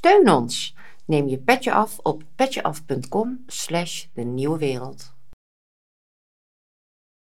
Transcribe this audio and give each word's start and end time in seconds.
Steun 0.00 0.30
ons. 0.30 0.74
Neem 1.04 1.28
je 1.28 1.38
petje 1.38 1.72
af 1.72 1.98
op 2.02 2.22
petjeaf.com 2.34 3.44
slash 3.46 4.04
de 4.14 4.22
nieuwe 4.22 4.58
wereld. 4.58 5.12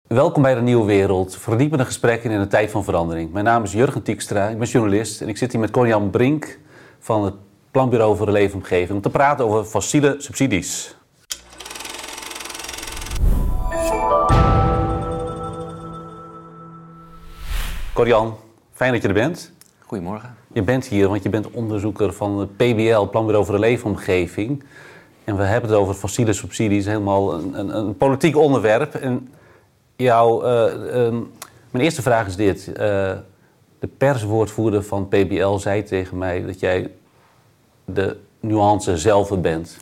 Welkom 0.09 0.43
bij 0.43 0.55
de 0.55 0.61
Nieuwe 0.61 0.85
Wereld, 0.85 1.37
verdiepende 1.37 1.85
gesprekken 1.85 2.31
in 2.31 2.41
een 2.41 2.49
tijd 2.49 2.71
van 2.71 2.85
verandering. 2.85 3.33
Mijn 3.33 3.45
naam 3.45 3.63
is 3.63 3.73
Jurgen 3.73 4.03
Tiekstra, 4.03 4.49
ik 4.49 4.59
ben 4.59 4.69
journalist 4.69 5.21
en 5.21 5.29
ik 5.29 5.37
zit 5.37 5.53
hier 5.53 5.61
met 5.61 5.71
Conjan 5.71 6.11
Brink 6.11 6.59
van 6.99 7.25
het 7.25 7.35
Planbureau 7.71 8.17
voor 8.17 8.27
de 8.27 8.33
Leefomgeving 8.33 8.97
om 8.97 9.01
te 9.01 9.11
praten 9.11 9.45
over 9.45 9.65
fossiele 9.65 10.15
subsidies. 10.19 10.97
Corian, 17.93 18.37
fijn 18.73 18.93
dat 18.93 19.03
je 19.03 19.09
er 19.09 19.15
bent. 19.15 19.53
Goedemorgen. 19.79 20.37
Je 20.57 20.63
bent 20.63 20.87
hier, 20.87 21.09
want 21.09 21.23
je 21.23 21.29
bent 21.29 21.51
onderzoeker 21.51 22.13
van 22.13 22.49
PBL, 22.57 23.03
Planbureau 23.03 23.45
voor 23.45 23.55
de 23.55 23.61
Leefomgeving. 23.61 24.65
En 25.25 25.37
we 25.37 25.43
hebben 25.43 25.71
het 25.71 25.79
over 25.79 25.95
fossiele 25.95 26.33
subsidies, 26.33 26.87
helemaal 26.87 27.35
een, 27.35 27.59
een, 27.59 27.77
een 27.77 27.97
politiek 27.97 28.37
onderwerp. 28.37 28.95
En 28.95 29.33
jouw, 29.97 30.37
uh, 30.37 31.11
mijn 31.71 31.85
eerste 31.85 32.03
vraag 32.03 32.27
is 32.27 32.37
dit. 32.37 32.67
Uh, 32.69 32.75
de 33.79 33.89
perswoordvoerder 33.97 34.83
van 34.83 35.09
PBL 35.09 35.57
zei 35.57 35.83
tegen 35.83 36.19
mij 36.19 36.47
dat 36.47 36.61
jij 36.61 36.91
de 37.85 38.17
nuance 38.41 38.99
zelf 38.99 39.41
bent. 39.41 39.77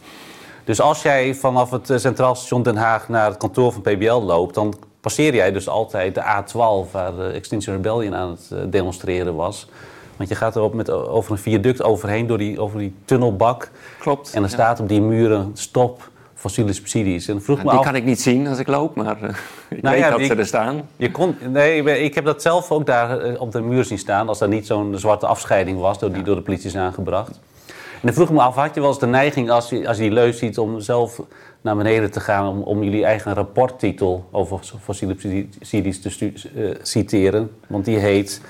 Dus 0.64 0.80
als 0.80 1.02
jij 1.02 1.34
vanaf 1.34 1.70
het 1.70 1.92
Centraal 1.94 2.34
Station 2.34 2.62
Den 2.62 2.76
Haag 2.76 3.08
naar 3.08 3.28
het 3.28 3.36
kantoor 3.36 3.72
van 3.72 3.82
PBL 3.82 4.22
loopt, 4.22 4.54
dan 4.54 4.74
passeer 5.00 5.34
jij 5.34 5.52
dus 5.52 5.68
altijd 5.68 6.14
de 6.14 6.22
A12 6.22 6.90
waar 6.90 7.16
de 7.16 7.30
Extinction 7.34 7.76
Rebellion 7.76 8.14
aan 8.14 8.30
het 8.30 8.72
demonstreren 8.72 9.34
was. 9.34 9.68
Want 10.16 10.28
je 10.28 10.34
gaat 10.34 10.56
erop 10.56 10.74
met, 10.74 10.90
over 10.90 11.32
een 11.32 11.38
viaduct 11.38 11.82
overheen, 11.82 12.26
door 12.26 12.38
die, 12.38 12.60
over 12.60 12.78
die 12.78 12.94
tunnelbak. 13.04 13.70
Klopt. 13.98 14.32
En 14.34 14.42
er 14.42 14.48
staat 14.48 14.80
op 14.80 14.88
die 14.88 15.00
muren 15.00 15.50
stop 15.54 16.12
fossiele 16.44 16.72
subsidies. 16.72 17.28
En 17.28 17.42
vroeg 17.42 17.64
me 17.64 17.70
die 17.70 17.80
kan 17.80 17.94
ik 17.94 18.04
niet 18.04 18.20
zien 18.20 18.46
als 18.46 18.58
ik 18.58 18.66
loop, 18.66 18.94
maar 18.94 19.16
uh, 19.22 19.28
ik 19.68 19.82
nou 19.82 19.94
weet 19.94 20.04
ja, 20.04 20.10
dat 20.10 20.24
ze 20.24 20.34
er 20.34 20.46
staan. 20.46 20.88
Je 20.96 21.10
kon, 21.10 21.36
nee, 21.48 22.02
ik 22.02 22.14
heb 22.14 22.24
dat 22.24 22.42
zelf 22.42 22.70
ook 22.70 22.86
daar 22.86 23.20
eh, 23.20 23.40
op 23.40 23.52
de 23.52 23.60
muur 23.60 23.84
zien 23.84 23.98
staan... 23.98 24.28
als 24.28 24.40
er 24.40 24.48
niet 24.48 24.66
zo'n 24.66 24.98
zwarte 24.98 25.26
afscheiding 25.26 25.78
was, 25.78 25.98
door 25.98 26.12
die 26.12 26.22
door 26.22 26.34
de 26.34 26.42
politie 26.42 26.66
is 26.66 26.76
aangebracht. 26.76 27.40
En 27.68 28.10
dan 28.10 28.12
vroeg 28.12 28.30
me 28.30 28.40
af, 28.40 28.54
had 28.54 28.74
je 28.74 28.80
wel 28.80 28.88
eens 28.88 28.98
de 28.98 29.06
neiging 29.06 29.50
als 29.50 29.68
je, 29.68 29.88
als 29.88 29.96
je 29.96 30.02
die 30.02 30.12
leus 30.12 30.38
ziet... 30.38 30.58
om 30.58 30.80
zelf 30.80 31.20
naar 31.60 31.76
beneden 31.76 32.10
te 32.10 32.20
gaan 32.20 32.48
om, 32.48 32.62
om 32.62 32.82
jullie 32.82 33.04
eigen 33.04 33.34
rapporttitel... 33.34 34.28
over 34.30 34.60
fossiele 34.80 35.14
subsidies 35.18 36.00
te 36.00 36.32
uh, 36.54 36.74
citeren? 36.82 37.50
Want 37.66 37.84
die 37.84 37.98
heet 37.98 38.40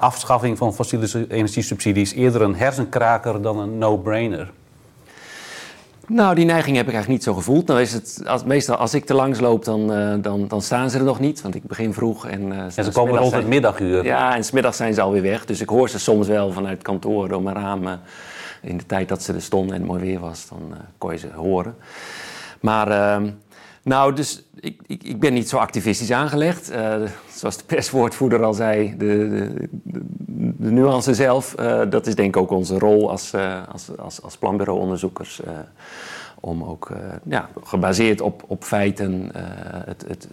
afschaffing 0.00 0.58
van 0.58 0.74
fossiele 0.74 1.26
energiesubsidies 1.28 2.12
eerder 2.12 2.42
een 2.42 2.56
hersenkraker 2.56 3.42
dan 3.42 3.58
een 3.58 3.78
no-brainer? 3.78 4.50
Nou, 6.06 6.34
die 6.34 6.44
neiging 6.44 6.76
heb 6.76 6.86
ik 6.86 6.92
eigenlijk 6.92 7.08
niet 7.08 7.34
zo 7.34 7.34
gevoeld. 7.34 7.66
Nou 7.66 7.80
is 7.80 7.92
het, 7.92 8.22
als, 8.26 8.44
meestal 8.44 8.76
als 8.76 8.94
ik 8.94 9.08
er 9.08 9.14
langs 9.14 9.40
loop, 9.40 9.64
dan, 9.64 9.92
uh, 9.92 10.14
dan, 10.22 10.48
dan 10.48 10.62
staan 10.62 10.90
ze 10.90 10.98
er 10.98 11.04
nog 11.04 11.20
niet. 11.20 11.42
Want 11.42 11.54
ik 11.54 11.62
begin 11.62 11.92
vroeg. 11.92 12.26
En, 12.26 12.52
uh, 12.52 12.58
en 12.58 12.84
ze 12.84 12.92
komen 12.92 13.18
rond 13.18 13.32
het 13.32 13.46
middaguur. 13.46 14.04
Ja, 14.04 14.36
en 14.36 14.44
smiddag 14.44 14.74
zijn 14.74 14.94
ze 14.94 15.00
alweer 15.00 15.22
weg. 15.22 15.44
Dus 15.44 15.60
ik 15.60 15.68
hoor 15.68 15.88
ze 15.88 15.98
soms 15.98 16.28
wel 16.28 16.52
vanuit 16.52 16.82
kantoor 16.82 17.28
door 17.28 17.42
mijn 17.42 17.56
raam. 17.56 17.86
in 18.62 18.76
de 18.76 18.86
tijd 18.86 19.08
dat 19.08 19.22
ze 19.22 19.32
er 19.32 19.42
stonden 19.42 19.74
en 19.74 19.80
het 19.80 19.90
mooi 19.90 20.02
weer 20.02 20.20
was, 20.20 20.48
dan 20.48 20.62
uh, 20.70 20.76
kon 20.98 21.12
je 21.12 21.18
ze 21.18 21.28
horen. 21.34 21.76
Maar 22.60 22.90
ehm, 22.90 23.30
nou, 23.82 24.14
dus 24.14 24.42
ik, 24.60 24.80
ik, 24.86 25.02
ik, 25.02 25.20
ben 25.20 25.32
niet 25.32 25.48
zo 25.48 25.56
activistisch 25.56 26.10
aangelegd. 26.10 26.72
Uh, 26.72 26.94
zoals 27.34 27.56
de 27.56 27.64
perswoordvoerder 27.64 28.44
al 28.44 28.54
zei, 28.54 28.94
de, 28.98 29.28
de, 29.28 29.68
de 30.56 30.70
nuance 30.70 31.14
zelf, 31.14 31.54
uh, 31.60 31.82
dat 31.90 32.06
is 32.06 32.14
denk 32.14 32.28
ik 32.28 32.42
ook 32.42 32.50
onze 32.50 32.78
rol 32.78 33.10
als, 33.10 33.34
uh, 33.34 33.68
als, 33.72 33.98
als, 33.98 34.22
als 34.22 34.36
planbureauonderzoekers. 34.36 35.40
om 36.40 36.64
ook 36.64 36.90
ja, 37.22 37.48
gebaseerd 37.64 38.20
op, 38.20 38.42
op 38.46 38.64
feiten 38.64 39.30
het, 39.86 40.04
het, 40.08 40.28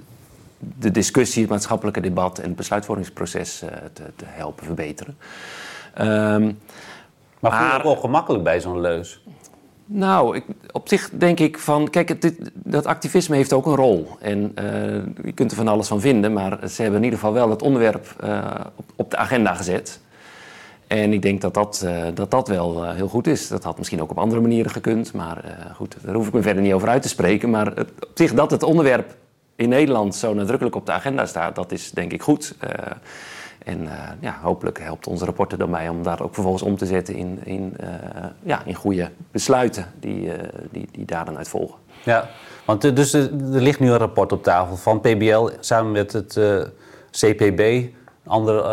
de 0.57 0.91
discussie, 0.91 1.41
het 1.41 1.51
maatschappelijke 1.51 2.01
debat 2.01 2.39
en 2.39 2.47
het 2.47 2.55
besluitvormingsproces 2.55 3.57
te, 3.93 4.03
te, 4.15 4.25
helpen 4.25 4.65
verbeteren. 4.65 5.17
Um, 6.01 6.59
maar 7.39 7.51
voel 7.51 7.77
je 7.77 7.83
wel 7.83 7.95
gemakkelijk 7.95 8.43
bij 8.43 8.61
zo'n 8.61 8.81
leus? 8.81 9.21
Nou, 9.89 10.35
ik, 10.35 10.43
op 10.71 10.87
zich 10.87 11.09
denk 11.13 11.39
ik 11.39 11.57
van, 11.57 11.89
kijk, 11.89 12.37
dat 12.53 12.85
activisme 12.85 13.35
heeft 13.35 13.53
ook 13.53 13.65
een 13.65 13.75
rol. 13.75 14.07
En 14.19 14.53
uh, 14.59 15.25
je 15.25 15.31
kunt 15.31 15.51
er 15.51 15.57
van 15.57 15.67
alles 15.67 15.87
van 15.87 16.01
vinden, 16.01 16.33
maar 16.33 16.69
ze 16.69 16.81
hebben 16.81 16.99
in 16.99 17.05
ieder 17.05 17.19
geval 17.19 17.33
wel 17.33 17.49
het 17.49 17.61
onderwerp 17.61 18.15
uh, 18.23 18.55
op, 18.75 18.85
op, 18.95 19.11
de 19.11 19.17
agenda 19.17 19.53
gezet. 19.53 19.99
En 20.87 21.13
ik 21.13 21.21
denk 21.21 21.41
dat 21.41 21.53
dat, 21.53 21.81
uh, 21.85 22.05
dat, 22.13 22.31
dat 22.31 22.47
wel 22.47 22.91
heel 22.91 23.07
goed 23.07 23.27
is. 23.27 23.47
Dat 23.47 23.63
had 23.63 23.77
misschien 23.77 24.01
ook 24.01 24.11
op 24.11 24.17
andere 24.17 24.41
manieren 24.41 24.71
gekund, 24.71 25.13
maar 25.13 25.43
goed, 25.75 25.95
daar 26.01 26.15
hoef 26.15 26.27
ik 26.27 26.33
me 26.33 26.41
verder 26.41 26.63
niet 26.63 26.73
over 26.73 26.89
uit 26.89 27.01
te 27.01 27.09
spreken. 27.09 27.49
Maar 27.49 27.65
het, 27.65 27.89
op 27.99 28.11
zich 28.13 28.33
dat 28.33 28.51
het 28.51 28.63
onderwerp 28.63 29.15
in 29.55 29.69
Nederland 29.69 30.15
zo 30.15 30.33
nadrukkelijk 30.33 30.75
op 30.75 30.85
de 30.85 30.91
agenda 30.91 31.25
staat, 31.25 31.55
dat 31.55 31.71
is 31.71 31.91
denk 31.91 32.13
ik 32.13 32.21
goed. 32.21 32.55
En 33.67 33.83
uh, 33.83 33.91
ja, 34.19 34.37
hopelijk 34.41 34.79
helpt 34.79 35.07
onze 35.07 35.25
rapporten 35.25 35.57
dan 35.57 35.71
bij 35.71 35.89
om 35.89 36.03
daar 36.03 36.21
ook 36.21 36.33
vervolgens 36.33 36.63
om 36.63 36.77
te 36.77 36.85
zetten 36.85 37.15
in, 37.15 37.39
in, 37.43 37.73
uh, 37.81 37.87
ja, 38.43 38.61
in 38.65 38.73
goede 38.75 39.11
besluiten 39.31 39.85
die, 39.99 40.25
uh, 40.25 40.33
die, 40.71 40.87
die 40.91 41.05
daar 41.05 41.25
dan 41.25 41.37
uit 41.37 41.47
volgen. 41.47 41.75
Ja, 42.03 42.29
want 42.65 42.95
dus 42.95 43.13
er 43.13 43.29
ligt 43.41 43.79
nu 43.79 43.89
een 43.89 43.97
rapport 43.97 44.31
op 44.31 44.43
tafel 44.43 44.75
van 44.75 44.99
PBL 44.99 45.49
samen 45.59 45.91
met 45.91 46.13
het 46.13 46.39
CPB, 47.11 47.87
ander 48.25 48.63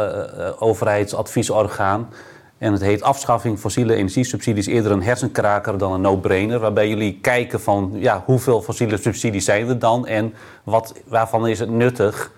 overheidsadviesorgaan. 0.61 2.09
En 2.59 2.73
het 2.73 2.83
heet 2.83 3.03
afschaffing 3.03 3.59
fossiele 3.59 3.95
energiesubsidies 3.95 4.67
eerder 4.67 4.93
een 4.93 5.03
hersenkraker 5.03 5.79
dan 5.79 5.93
een 5.93 6.01
no-brainer. 6.01 6.59
Waarbij 6.59 6.89
jullie 6.89 7.19
kijken 7.21 7.61
van 7.61 7.91
ja, 7.95 8.23
hoeveel 8.27 8.63
fossiele 8.63 8.97
subsidies 8.97 9.45
zijn 9.45 9.69
er 9.69 9.79
dan 9.79 10.07
en 10.07 10.35
wat, 10.65 10.95
waarvan 11.07 11.47
is 11.47 11.59
het 11.59 11.71
nuttig 11.71 12.33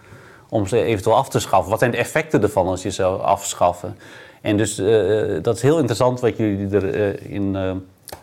om 0.56 0.66
ze 0.66 0.82
eventueel 0.82 1.16
af 1.16 1.28
te 1.28 1.40
schaffen. 1.40 1.70
Wat 1.70 1.78
zijn 1.78 1.90
de 1.90 1.96
effecten 1.96 2.42
ervan 2.42 2.66
als 2.66 2.82
je 2.82 2.90
ze 2.90 3.04
afschaffen? 3.04 3.96
En 4.40 4.56
dus 4.56 4.78
uh, 4.78 5.42
dat 5.42 5.56
is 5.56 5.62
heel 5.62 5.76
interessant 5.76 6.20
wat 6.20 6.36
jullie 6.36 6.68
erin 6.70 7.54
uh, 7.54 7.70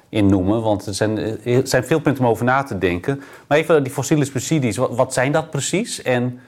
in 0.09 0.25
noemen. 0.25 0.61
Want 0.61 0.85
er 0.85 0.93
zijn, 0.93 1.17
er 1.43 1.67
zijn 1.67 1.83
veel 1.83 1.99
punten 1.99 2.23
om 2.23 2.29
over 2.29 2.45
na 2.45 2.63
te 2.63 2.77
denken. 2.77 3.21
Maar 3.47 3.57
even 3.57 3.83
die 3.83 3.93
fossiele 3.93 4.25
subsidies, 4.25 4.77
wat, 4.77 4.95
wat 4.95 5.13
zijn 5.13 5.31
dat 5.31 5.49
precies? 5.49 6.01
En 6.01 6.39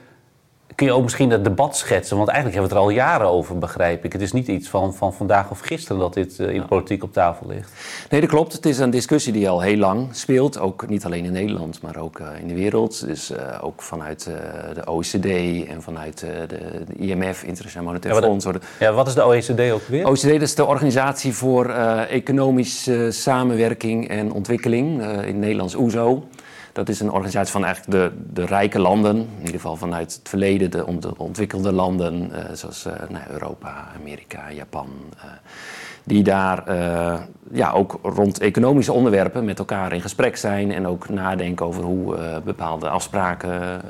kun 0.76 0.86
je 0.86 0.92
ook 0.92 1.02
misschien 1.02 1.30
het 1.30 1.44
debat 1.44 1.76
schetsen? 1.76 2.16
Want 2.16 2.28
eigenlijk 2.28 2.58
hebben 2.58 2.76
we 2.76 2.82
het 2.82 2.92
er 2.92 3.00
al 3.00 3.06
jaren 3.06 3.28
over, 3.28 3.58
begrijp 3.58 4.04
ik. 4.04 4.12
Het 4.12 4.22
is 4.22 4.32
niet 4.32 4.48
iets 4.48 4.68
van, 4.68 4.94
van 4.94 5.14
vandaag 5.14 5.50
of 5.50 5.60
gisteren 5.60 5.98
dat 5.98 6.14
dit 6.14 6.38
uh, 6.38 6.48
in 6.48 6.60
de 6.60 6.66
politiek 6.66 7.02
op 7.02 7.12
tafel 7.12 7.46
ligt. 7.46 7.72
Nee, 8.10 8.20
dat 8.20 8.30
klopt. 8.30 8.52
Het 8.52 8.66
is 8.66 8.78
een 8.78 8.90
discussie 8.90 9.32
die 9.32 9.48
al 9.48 9.60
heel 9.60 9.76
lang 9.76 10.08
speelt. 10.10 10.58
Ook 10.58 10.88
niet 10.88 11.04
alleen 11.04 11.24
in 11.24 11.32
Nederland, 11.32 11.82
maar 11.82 11.96
ook 11.96 12.18
uh, 12.18 12.26
in 12.40 12.48
de 12.48 12.54
wereld. 12.54 13.06
Dus 13.06 13.30
uh, 13.30 13.38
ook 13.60 13.82
vanuit 13.82 14.30
de 14.74 14.86
OECD 14.86 15.26
en 15.68 15.82
vanuit 15.82 16.18
de, 16.18 16.46
de, 16.46 16.94
IMF, 16.96 17.42
Internationaal 17.42 17.86
Monetair 17.86 18.14
ja, 18.14 18.20
Fonds. 18.20 18.46
Ja, 18.78 18.92
wat 18.92 19.06
is 19.06 19.14
de 19.14 19.24
OECD 19.24 19.72
ook 19.72 19.86
weer? 19.88 20.06
OECD 20.06 20.30
dat 20.32 20.42
is 20.42 20.54
de 20.54 20.64
Organisatie 20.64 21.32
voor 21.32 21.70
Economische 22.08 23.10
Samenwerking 23.10 24.08
en 24.08 24.32
Ontwikkeling. 24.32 25.02
in 25.02 25.08
het 25.08 25.36
Nederlands 25.36 25.74
OESO. 25.74 26.24
Dat 26.76 26.88
is 26.88 27.00
een 27.00 27.10
organisatie 27.10 27.52
van 27.52 27.64
eigenlijk 27.64 27.98
de, 27.98 28.32
de 28.32 28.46
rijke 28.46 28.78
landen, 28.78 29.16
in 29.16 29.38
ieder 29.38 29.54
geval 29.54 29.76
vanuit 29.76 30.14
het 30.14 30.28
verleden, 30.28 30.70
de, 30.70 30.98
de 30.98 31.18
ontwikkelde 31.18 31.72
landen, 31.72 32.30
uh, 32.32 32.38
zoals 32.52 32.86
uh, 32.86 32.92
nou, 33.08 33.24
Europa, 33.30 33.88
Amerika, 34.00 34.50
Japan. 34.52 34.88
Uh, 35.16 35.22
die 36.04 36.22
daar 36.22 36.76
ja, 37.52 37.70
ook 37.70 37.98
rond 38.02 38.40
economische 38.40 38.92
onderwerpen 38.92 39.44
met 39.44 39.58
elkaar 39.58 39.92
in 39.92 40.00
gesprek 40.00 40.36
zijn 40.36 40.72
en 40.72 40.86
ook 40.86 41.08
nadenken 41.08 41.66
over 41.66 41.82
hoe 41.82 42.16
bepaalde 42.44 42.88
afspraken 42.88 43.80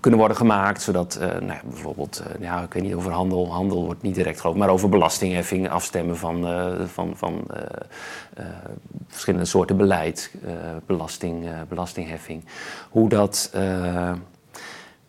kunnen 0.00 0.18
worden 0.18 0.36
gemaakt. 0.36 0.82
Zodat 0.82 1.18
uh, 1.20 1.28
nou, 1.40 1.60
bijvoorbeeld, 1.64 2.22
uh, 2.26 2.40
ja, 2.40 2.62
ik 2.62 2.72
weet 2.72 2.82
niet 2.82 2.94
over 2.94 3.12
handel, 3.12 3.52
handel 3.52 3.84
wordt 3.84 4.02
niet 4.02 4.14
direct 4.14 4.40
groot, 4.40 4.56
maar 4.56 4.68
over 4.68 4.88
belastingheffing, 4.88 5.70
afstemmen 5.70 6.16
van, 6.16 6.46
van, 6.86 7.12
van 7.16 7.46
verschillende 9.08 9.46
soorten 9.46 9.76
beleid, 9.76 10.34
belasting, 10.86 11.46
belastingheffing. 11.68 12.44
Hoe 12.90 13.08
dat 13.08 13.50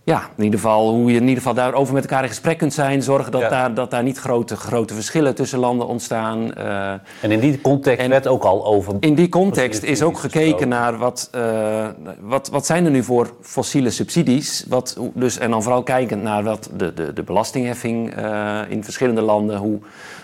ja, 0.06 0.30
in 0.38 0.44
ieder 0.44 0.60
geval 0.60 0.90
hoe 0.90 1.12
je 1.12 1.16
in 1.16 1.22
ieder 1.22 1.38
geval 1.38 1.54
daarover 1.54 1.94
met 1.94 2.04
elkaar 2.04 2.24
in 2.24 2.30
gesprek 2.30 2.58
kunt 2.58 2.74
zijn. 2.74 3.04
Zorgen 3.04 3.32
dat, 3.32 3.50
daar, 3.50 3.74
dat 3.74 3.92
daar 3.92 4.04
niet 4.04 4.18
grote, 4.18 4.56
grote 4.56 4.94
verschillen 4.94 5.36
tussen 5.36 5.60
landen 5.60 5.88
ontstaan. 5.88 6.52
Uh, 6.58 6.92
en 7.22 7.32
in 7.32 7.40
die 7.40 7.62
context 7.62 8.08
werd 8.08 8.28
ook 8.28 8.44
al 8.44 8.66
over... 8.66 8.96
In 9.00 9.16
die 9.16 9.30
context 9.30 9.84
is 9.84 10.02
ook 10.02 10.18
gekeken 10.18 10.68
naar 10.68 10.98
wat, 10.98 11.30
uh, 11.36 11.88
wat, 12.20 12.50
wat 12.50 12.66
zijn 12.66 12.86
er 12.86 12.92
nu 12.92 13.04
voor 13.04 13.34
fossiele 13.42 13.90
subsidies. 13.90 14.66
Wat, 14.68 15.00
dus, 15.14 15.38
en 15.38 15.52
dan 15.52 15.64
vooral 15.64 15.84
kijkend 15.84 16.24
naar 16.24 16.44
wat 16.44 16.70
de, 16.78 16.94
de, 16.94 17.14
de 17.14 17.24
belastingheffing 17.24 18.18
uh, 18.18 18.60
in 18.68 18.84
verschillende 18.84 19.22
landen... 19.22 19.58
Hoe, 19.58 19.80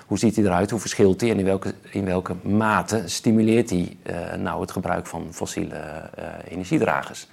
hoe 0.05 0.17
ziet 0.17 0.35
die 0.35 0.45
eruit, 0.45 0.69
hoe 0.69 0.79
verschilt 0.79 1.19
die 1.19 1.31
en 1.31 1.39
in 1.39 1.45
welke, 1.45 1.73
in 1.91 2.05
welke 2.05 2.35
mate 2.41 3.01
stimuleert 3.05 3.67
die 3.67 3.99
nou 4.37 4.61
het 4.61 4.71
gebruik 4.71 5.07
van 5.07 5.27
fossiele 5.31 5.75
energiedragers. 6.47 7.27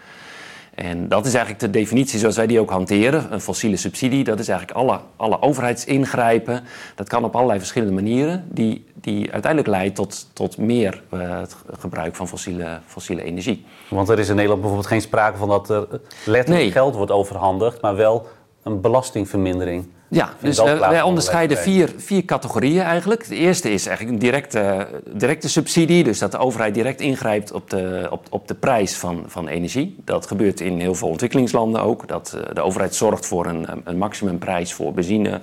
En 0.76 1.08
dat 1.08 1.26
is 1.26 1.34
eigenlijk 1.34 1.64
de 1.64 1.78
definitie 1.78 2.19
zoals 2.19 2.37
wij 2.37 2.46
die 2.46 2.61
ook 2.61 2.70
hanteren. 2.70 3.32
Een 3.32 3.40
fossiele 3.40 3.76
subsidie, 3.76 4.25
dat 4.25 4.38
is 4.38 4.49
eigenlijk 4.49 4.78
alle, 4.78 5.00
alle 5.17 5.43
overheidsingrijpen. 5.43 6.64
Dat 6.94 7.08
kan 7.08 7.25
op 7.25 7.34
allerlei 7.34 7.58
verschillende 7.58 7.94
manieren, 7.94 8.44
die, 8.50 8.84
die 8.94 9.32
uiteindelijk 9.32 9.73
leidt 9.73 9.94
tot, 9.94 10.26
tot 10.32 10.58
meer 10.58 11.02
uh, 11.14 11.40
het 11.40 11.56
gebruik 11.78 12.14
van 12.14 12.28
fossiele, 12.28 12.81
fossiele 12.87 13.23
energie. 13.23 13.64
Want 13.88 14.08
er 14.08 14.19
is 14.19 14.28
in 14.28 14.34
Nederland 14.34 14.61
bijvoorbeeld 14.61 14.90
geen 14.93 15.00
sprake 15.00 15.37
van 15.37 15.49
dat 15.49 15.70
er 15.70 15.87
letterlijk 16.25 16.49
Nee. 16.62 16.70
geld 16.73 16.94
wordt 16.94 17.11
overhandigd, 17.11 17.81
maar 17.81 17.96
wel 17.96 18.26
een 18.62 18.81
belastingvermindering. 18.81 19.88
Ja, 20.08 20.30
dus 20.40 20.60
ook 20.60 20.78
wij, 20.78 21.02
onderscheiden 21.02 21.58
vier, 21.58 21.94
vier 21.96 22.24
categorieën 22.24 22.82
eigenlijk. 22.82 23.28
De 23.28 23.34
eerste 23.34 23.70
is 23.70 23.86
eigenlijk 23.86 24.16
een 24.16 24.22
directe, 24.22 24.88
directe 25.04 25.48
subsidie, 25.48 26.04
dus 26.04 26.18
dat 26.18 26.30
de 26.30 26.38
overheid 26.38 26.74
direct 26.74 27.00
ingrijpt 27.00 27.52
op 27.52 27.70
de, 27.70 28.06
op, 28.10 28.26
op 28.30 28.48
de 28.48 28.54
prijs 28.54 28.96
van, 28.96 29.24
van 29.26 29.48
energie. 29.48 29.96
Dat 30.04 30.26
gebeurt 30.26 30.60
in 30.60 30.80
heel 30.80 30.94
veel 30.94 31.08
ontwikkelingslanden 31.08 31.82
ook. 31.82 32.08
Dat 32.08 32.32
eh, 32.32 32.54
de 32.54 32.60
overheid 32.60 32.94
zorgt 32.94 33.26
voor 33.26 33.46
een, 33.46 33.66
een 33.84 33.98
maximumprijs 33.98 34.72
voor 34.72 34.92
benzine 34.92 35.40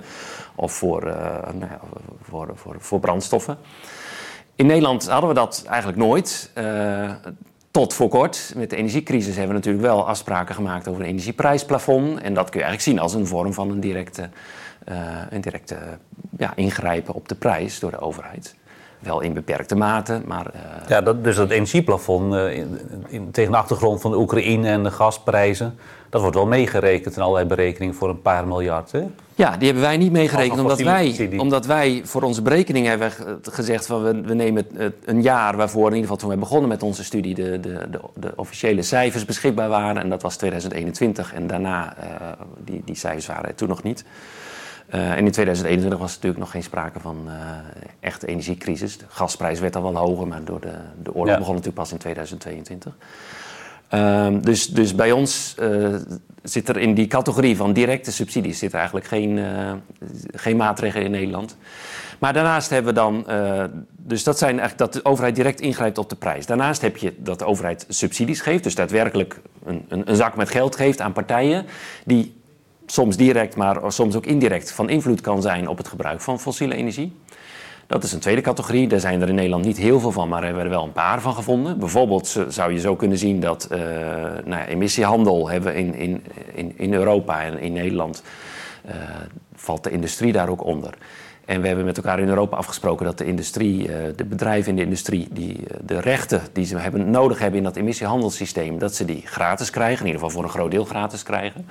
of 0.54 0.72
voor, 0.72 1.06
eh, 1.06 1.52
nou 1.52 1.70
ja, 1.70 1.80
voor, 2.22 2.50
voor, 2.54 2.76
voor 2.78 3.00
brandstoffen. 3.00 3.58
In 4.56 4.66
Nederland 4.66 5.08
hadden 5.08 5.28
we 5.28 5.34
dat 5.34 5.64
eigenlijk 5.66 5.98
nooit. 5.98 6.50
eh, 6.54 7.10
tot 7.74 7.94
voor 7.94 8.08
kort. 8.08 8.52
Met 8.56 8.70
de 8.70 8.76
energiecrisis 8.76 9.36
hebben 9.36 9.48
we 9.48 9.54
natuurlijk 9.54 9.84
wel 9.84 10.08
afspraken 10.08 10.54
gemaakt 10.54 10.88
over 10.88 11.02
een 11.02 11.08
energieprijsplafond. 11.08 12.20
En 12.20 12.34
dat 12.34 12.50
kun 12.50 12.60
je 12.60 12.66
eigenlijk 12.66 12.80
zien 12.80 12.98
als 12.98 13.14
een 13.14 13.26
vorm 13.26 13.52
van 13.52 13.70
een 13.70 13.80
directe, 13.80 14.28
eh, 14.84 14.96
een 15.30 15.40
directe 15.40 15.76
ja, 16.38 16.52
ingrijpen 16.54 17.14
op 17.14 17.28
de 17.28 17.34
prijs 17.34 17.78
door 17.78 17.90
de 17.90 17.98
overheid. 17.98 18.54
Wel 19.04 19.20
in 19.20 19.32
beperkte 19.32 19.76
mate, 19.76 20.20
maar 20.26 20.46
eh, 20.46 20.60
Ja, 20.88 21.00
dat, 21.00 21.24
dus 21.24 21.36
dat 21.36 21.50
energieplafond 21.50 22.34
eh, 22.34 22.56
in, 22.56 22.78
in- 23.08 23.30
tegen 23.30 23.50
de 23.52 23.56
achtergrond 23.58 24.00
van 24.00 24.10
de 24.10 24.16
Oekraïne 24.18 24.68
en 24.68 24.82
de 24.82 24.90
gasprijzen, 24.90 25.78
dat 26.08 26.20
wordt 26.20 26.36
wel 26.36 26.46
meegerekend 26.46 27.16
in 27.16 27.22
allerlei 27.22 27.46
berekeningen 27.46 27.94
voor 27.94 28.08
een 28.08 28.22
paar 28.22 28.46
miljard. 28.46 28.92
Hè? 28.92 29.02
Ja, 29.34 29.56
die 29.56 29.64
hebben 29.66 29.82
wij 29.84 29.96
niet 29.96 30.12
meegerekend, 30.12 30.60
omdat 30.60 30.80
wij, 30.80 31.38
omdat 31.38 31.66
wij 31.66 32.00
voor 32.04 32.22
onze 32.22 32.42
berekening 32.42 32.86
hebben 32.86 33.10
ge- 33.10 33.38
gezegd 33.42 33.86
van 33.86 34.02
we, 34.02 34.20
we 34.20 34.34
nemen 34.34 34.66
een 35.04 35.22
jaar 35.22 35.56
waarvoor 35.56 35.82
in 35.88 35.94
ieder 35.94 36.02
geval 36.02 36.16
toen 36.16 36.30
we 36.30 36.36
begonnen 36.36 36.68
met 36.68 36.82
onze 36.82 37.04
studie 37.04 37.34
de, 37.34 37.60
de, 37.60 37.78
de, 37.90 38.00
de 38.14 38.32
officiële 38.36 38.82
cijfers 38.82 39.24
beschikbaar 39.24 39.68
waren. 39.68 40.02
En 40.02 40.08
dat 40.08 40.22
was 40.22 40.36
2021 40.36 41.34
en 41.34 41.46
daarna, 41.46 41.96
eh, 41.96 42.06
die, 42.64 42.82
die 42.84 42.96
cijfers 42.96 43.26
waren 43.26 43.44
er 43.48 43.54
toen 43.54 43.68
nog 43.68 43.82
niet. 43.82 44.04
Eh, 44.94 45.10
en 45.10 45.24
in 45.24 45.30
2021 45.32 45.98
was 45.98 46.08
er 46.08 46.14
natuurlijk 46.14 46.42
nog 46.42 46.50
geen 46.50 46.62
sprake 46.62 47.00
van 47.00 47.24
eh, 47.26 47.34
echte 48.00 48.26
energiecrisis. 48.26 48.98
De 48.98 49.04
gasprijs 49.08 49.60
werd 49.60 49.76
al 49.76 49.82
wel 49.82 49.96
hoger, 49.96 50.26
maar 50.26 50.44
door 50.44 50.60
de, 50.60 50.72
de 51.02 51.14
oorlog 51.14 51.32
Ja. 51.32 51.38
begon 51.38 51.54
natuurlijk 51.54 51.80
pas 51.80 51.92
in 51.92 51.98
2022. 51.98 52.96
Ehm, 53.88 54.40
dus, 54.40 54.66
dus 54.66 54.94
bij 54.94 55.12
ons 55.12 55.54
eh, 55.58 55.94
zit 56.42 56.68
er 56.68 56.76
in 56.78 56.94
die 56.94 57.06
categorie 57.06 57.56
van 57.56 57.72
directe 57.72 58.12
subsidies 58.12 58.58
zit 58.58 58.72
er 58.72 58.76
eigenlijk 58.76 59.06
geen, 59.06 59.38
eh, 59.38 59.72
geen 60.34 60.56
maatregelen 60.56 61.04
in 61.04 61.10
Nederland. 61.10 61.56
Maar 62.18 62.32
daarnaast 62.32 62.70
hebben 62.70 62.94
we 62.94 63.00
dan, 63.00 63.26
dus 63.96 64.24
dat 64.24 64.38
zijn 64.38 64.58
eigenlijk 64.58 64.78
dat 64.78 64.92
de 64.92 65.10
overheid 65.10 65.34
direct 65.34 65.60
ingrijpt 65.60 65.98
op 65.98 66.08
de 66.08 66.16
prijs. 66.16 66.46
Daarnaast 66.46 66.82
heb 66.82 66.96
je 66.96 67.14
dat 67.18 67.38
de 67.38 67.44
overheid 67.44 67.86
subsidies 67.88 68.40
geeft, 68.40 68.62
dus 68.64 68.74
daadwerkelijk 68.74 69.40
een, 69.64 69.84
een, 69.88 70.10
een 70.10 70.16
zak 70.16 70.36
met 70.36 70.48
geld 70.48 70.76
geeft 70.76 71.00
aan 71.00 71.12
partijen 71.12 71.66
die 72.04 72.34
soms 72.86 73.16
direct, 73.16 73.56
maar 73.56 73.92
soms 73.92 74.16
ook 74.16 74.26
indirect 74.26 74.72
van 74.72 74.88
invloed 74.88 75.20
kan 75.20 75.42
zijn 75.42 75.68
op 75.68 75.76
het 75.76 75.88
gebruik 75.88 76.20
van 76.20 76.40
fossiele 76.40 76.74
energie. 76.74 77.12
Dat 77.86 78.04
is 78.04 78.12
een 78.12 78.20
tweede 78.20 78.40
categorie. 78.40 78.88
Daar 78.88 79.00
zijn 79.00 79.22
er 79.22 79.28
in 79.28 79.34
Nederland 79.34 79.64
niet 79.64 79.76
heel 79.76 80.00
veel 80.00 80.12
van, 80.12 80.28
maar 80.28 80.42
hebben 80.42 80.62
we 80.62 80.68
er 80.68 80.74
wel 80.74 80.84
een 80.84 80.92
paar 80.92 81.20
van 81.20 81.34
gevonden. 81.34 81.78
Bijvoorbeeld 81.78 82.44
zou 82.48 82.72
je 82.72 82.80
zo 82.80 82.96
kunnen 82.96 83.18
zien 83.18 83.40
dat 83.40 83.64
eh, 83.64 83.80
nou 84.44 84.64
emissiehandel 84.64 85.48
hebben 85.48 85.74
in, 85.74 85.94
in, 85.94 86.24
in, 86.54 86.72
in 86.76 86.94
Europa 86.94 87.42
en 87.42 87.58
in 87.58 87.72
Nederland. 87.72 88.22
eh, 88.84 88.94
valt 89.54 89.84
de 89.84 89.90
industrie 89.90 90.32
daar 90.32 90.48
ook 90.48 90.64
onder. 90.64 90.94
En 91.44 91.60
we 91.60 91.66
hebben 91.66 91.84
met 91.84 91.96
elkaar 91.96 92.20
in 92.20 92.28
Europa 92.28 92.56
afgesproken 92.56 93.06
dat 93.06 93.18
de 93.18 93.24
industrie, 93.24 93.92
eh, 93.92 94.12
de 94.16 94.24
bedrijven 94.24 94.70
in 94.70 94.76
de 94.76 94.82
industrie, 94.82 95.28
die 95.30 95.60
de 95.80 96.00
rechten 96.00 96.42
die 96.52 96.64
ze 96.64 96.76
hebben, 96.76 97.10
nodig 97.10 97.38
hebben 97.38 97.58
in 97.58 97.64
dat 97.64 97.76
emissiehandelssysteem, 97.76 98.78
dat 98.78 98.94
ze 98.94 99.04
die 99.04 99.22
gratis 99.24 99.70
krijgen, 99.70 100.00
in 100.00 100.06
ieder 100.06 100.20
geval 100.20 100.34
voor 100.34 100.44
een 100.44 100.56
groot 100.56 100.70
deel 100.70 100.84
gratis 100.84 101.22
krijgen. 101.22 101.66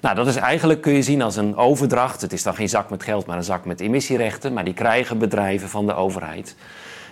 Nou, 0.00 0.14
dat 0.14 0.26
is 0.26 0.36
eigenlijk, 0.36 0.80
kun 0.80 0.92
je 0.92 1.02
zien 1.02 1.22
als 1.22 1.36
een 1.36 1.56
overdracht. 1.56 2.20
Het 2.20 2.32
is 2.32 2.42
dan 2.42 2.54
geen 2.54 2.68
zak 2.68 2.90
met 2.90 3.02
geld, 3.02 3.26
maar 3.26 3.36
een 3.36 3.44
zak 3.44 3.64
met 3.64 3.80
emissierechten. 3.80 4.52
Maar 4.52 4.64
die 4.64 4.74
krijgen 4.74 5.18
bedrijven 5.18 5.68
van 5.68 5.86
de 5.86 5.94
overheid. 5.94 6.56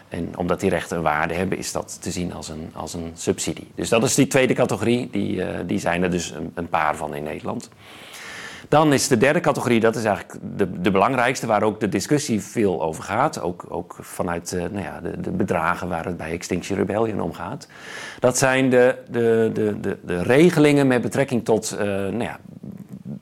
En 0.09 0.33
omdat 0.37 0.61
die 0.61 0.71
rechten 0.71 0.97
een 0.97 1.03
waarde 1.03 1.35
hebben, 1.35 1.59
is 1.59 1.73
dat 1.73 1.99
te 2.03 2.11
zien 2.11 2.33
als 2.33 2.49
een, 2.49 2.71
als 2.75 2.95
een 2.95 3.11
subsidie. 3.15 3.71
Dus 3.75 3.89
dat 3.89 4.03
is 4.03 4.15
die 4.15 4.27
tweede 4.27 4.55
categorie. 4.55 5.09
Die, 5.11 5.45
eh, 5.45 5.59
die 5.67 5.79
zijn 5.79 6.03
er 6.03 6.11
dus 6.11 6.31
een, 6.31 6.53
een 6.55 6.69
paar 6.69 6.97
van 6.97 7.15
in 7.15 7.23
Nederland. 7.23 7.69
Dan 8.69 8.93
is 8.93 9.09
de 9.09 9.17
derde 9.17 9.41
categorie, 9.41 9.81
dat 9.81 9.97
is 9.97 10.05
eigenlijk 10.05 10.39
de, 10.57 10.81
de 10.81 10.91
belangrijkste, 10.91 11.47
waar 11.47 11.63
ook 11.63 11.81
de 11.81 11.89
discussie 11.89 12.43
veel 12.43 12.83
over 12.83 13.03
gaat. 13.03 13.41
Ook, 13.41 13.65
ook 13.69 13.97
vanuit 14.01 14.53
eh, 14.53 14.61
nou 14.61 14.85
ja, 14.85 15.01
de, 15.01 15.21
de 15.21 15.31
bedragen 15.31 15.89
waar 15.89 16.05
het 16.05 16.17
bij 16.17 16.31
Extinction 16.31 16.79
Rebellion 16.79 17.21
om 17.21 17.33
gaat. 17.33 17.69
Dat 18.19 18.39
zijn 18.39 18.71
de, 18.71 18.97
de, 19.11 19.51
de, 19.53 19.81
de, 19.81 19.99
de 20.03 20.23
regelingen 20.23 20.87
met 20.87 21.03
betrekking 21.03 21.45
tot 21.45 21.73
eh, 21.73 21.87
nou 21.87 22.23
ja, 22.23 22.39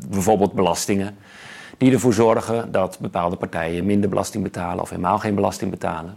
bijvoorbeeld 0.08 0.52
belastingen. 0.52 1.16
Die 1.78 1.92
ervoor 1.92 2.14
zorgen 2.14 2.72
dat 2.72 2.98
bepaalde 3.00 3.36
partijen 3.36 3.86
minder 3.86 4.08
belasting 4.10 4.42
betalen 4.42 4.82
of 4.82 4.90
helemaal 4.90 5.18
geen 5.18 5.34
belasting 5.34 5.70
betalen. 5.70 6.16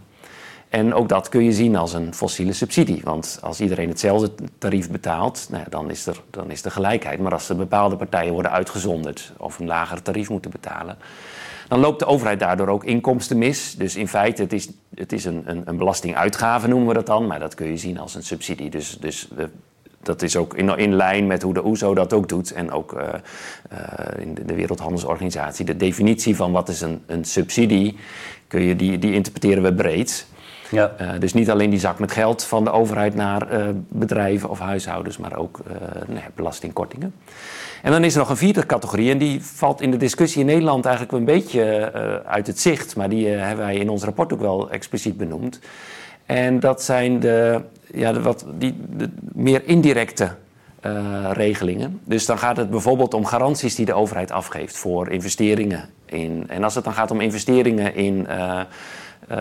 En 0.68 0.94
ook 0.94 1.08
dat 1.08 1.28
kun 1.28 1.44
je 1.44 1.52
zien 1.52 1.76
als 1.76 1.92
een 1.92 2.14
fossiele 2.14 2.52
subsidie. 2.52 3.00
Want 3.04 3.38
als 3.42 3.60
iedereen 3.60 3.88
hetzelfde 3.88 4.30
tarief 4.58 4.90
betaalt, 4.90 5.46
nou 5.50 5.64
dan, 5.68 5.90
is 5.90 6.06
er, 6.06 6.20
dan 6.30 6.50
is 6.50 6.64
er 6.64 6.70
gelijkheid. 6.70 7.20
Maar 7.20 7.32
als 7.32 7.48
er 7.48 7.56
bepaalde 7.56 7.96
partijen 7.96 8.32
worden 8.32 8.50
uitgezonderd 8.50 9.32
of 9.36 9.58
een 9.58 9.66
lager 9.66 10.02
tarief 10.02 10.28
moeten 10.28 10.50
betalen, 10.50 10.96
dan 11.68 11.78
loopt 11.78 11.98
de 11.98 12.06
overheid 12.06 12.40
daardoor 12.40 12.68
ook 12.68 12.84
inkomsten 12.84 13.38
mis. 13.38 13.74
Dus 13.78 13.96
in 13.96 14.08
feite, 14.08 14.42
het 14.42 14.52
is, 14.52 14.68
het 14.94 15.12
is 15.12 15.24
een, 15.24 15.42
een, 15.44 15.62
een 15.64 15.76
belastinguitgave 15.76 16.68
noemen 16.68 16.88
we 16.88 16.94
dat 16.94 17.06
dan, 17.06 17.26
maar 17.26 17.40
dat 17.40 17.54
kun 17.54 17.66
je 17.66 17.76
zien 17.76 17.98
als 17.98 18.14
een 18.14 18.22
subsidie. 18.22 18.70
Dus, 18.70 18.98
dus 19.00 19.28
dat 20.06 20.22
is 20.22 20.36
ook 20.36 20.54
in, 20.54 20.78
in 20.78 20.94
lijn 20.94 21.26
met 21.26 21.42
hoe 21.42 21.54
de 21.54 21.66
OESO 21.66 21.94
dat 21.94 22.12
ook 22.12 22.28
doet. 22.28 22.52
En 22.52 22.70
ook 22.70 22.92
eh, 22.92 23.08
eh, 23.70 24.22
in 24.22 24.34
de, 24.34 24.44
de 24.44 24.54
Wereldhandelsorganisatie. 24.54 25.64
De 25.64 25.76
definitie 25.76 26.36
van 26.36 26.52
wat 26.52 26.68
is 26.68 26.80
een, 26.80 27.02
een 27.06 27.24
subsidie, 27.24 27.96
kun 28.46 28.62
je, 28.62 28.76
die, 28.76 28.98
die 28.98 29.12
interpreteren 29.12 29.62
we 29.62 29.74
breed. 29.74 30.26
Ja. 30.70 30.94
Eh, 30.96 31.08
dus 31.18 31.32
niet 31.32 31.50
alleen 31.50 31.70
die 31.70 31.78
zak 31.78 31.98
met 31.98 32.12
geld 32.12 32.44
van 32.44 32.64
de 32.64 32.70
overheid 32.70 33.14
naar 33.14 33.50
eh, 33.50 33.66
bedrijven 33.88 34.50
of 34.50 34.58
huishoudens, 34.58 35.16
maar 35.16 35.36
ook 35.36 35.60
eh, 35.66 36.08
nou 36.08 36.24
belastingkortingen. 36.34 37.14
En 37.82 37.90
dan 37.92 38.04
is 38.04 38.12
er 38.12 38.18
nog 38.18 38.30
een 38.30 38.36
vierde 38.36 38.66
categorie, 38.66 39.10
en 39.10 39.18
die 39.18 39.42
valt 39.42 39.80
in 39.80 39.90
de 39.90 39.96
discussie 39.96 40.40
in 40.40 40.46
Nederland 40.46 40.84
eigenlijk 40.84 41.16
een 41.16 41.24
beetje 41.24 41.92
uit 42.26 42.46
het 42.46 42.60
zicht, 42.60 42.96
maar 42.96 43.08
die 43.08 43.28
hebben 43.28 43.64
wij 43.64 43.76
in 43.76 43.88
ons 43.88 44.04
rapport 44.04 44.32
ook 44.32 44.40
wel 44.40 44.70
expliciet 44.70 45.16
benoemd. 45.16 45.60
En 46.26 46.60
dat 46.60 46.82
zijn 46.82 47.20
de, 47.20 47.60
ja, 47.92 48.20
wat, 48.20 48.46
die, 48.58 48.76
meer 49.32 49.62
indirecte 49.64 50.30
regelingen. 51.32 52.00
Dus 52.04 52.26
dan 52.26 52.38
gaat 52.38 52.56
het 52.56 52.70
bijvoorbeeld 52.70 53.14
om 53.14 53.24
garanties 53.24 53.74
die 53.74 53.86
de 53.86 53.94
overheid 53.94 54.30
afgeeft 54.30 54.76
voor 54.76 55.10
investeringen. 55.10 55.88
In, 56.04 56.44
en 56.48 56.64
als 56.64 56.74
het 56.74 56.84
dan 56.84 56.92
gaat 56.92 57.10
om 57.10 57.20
investeringen 57.20 57.94
in 57.94 58.26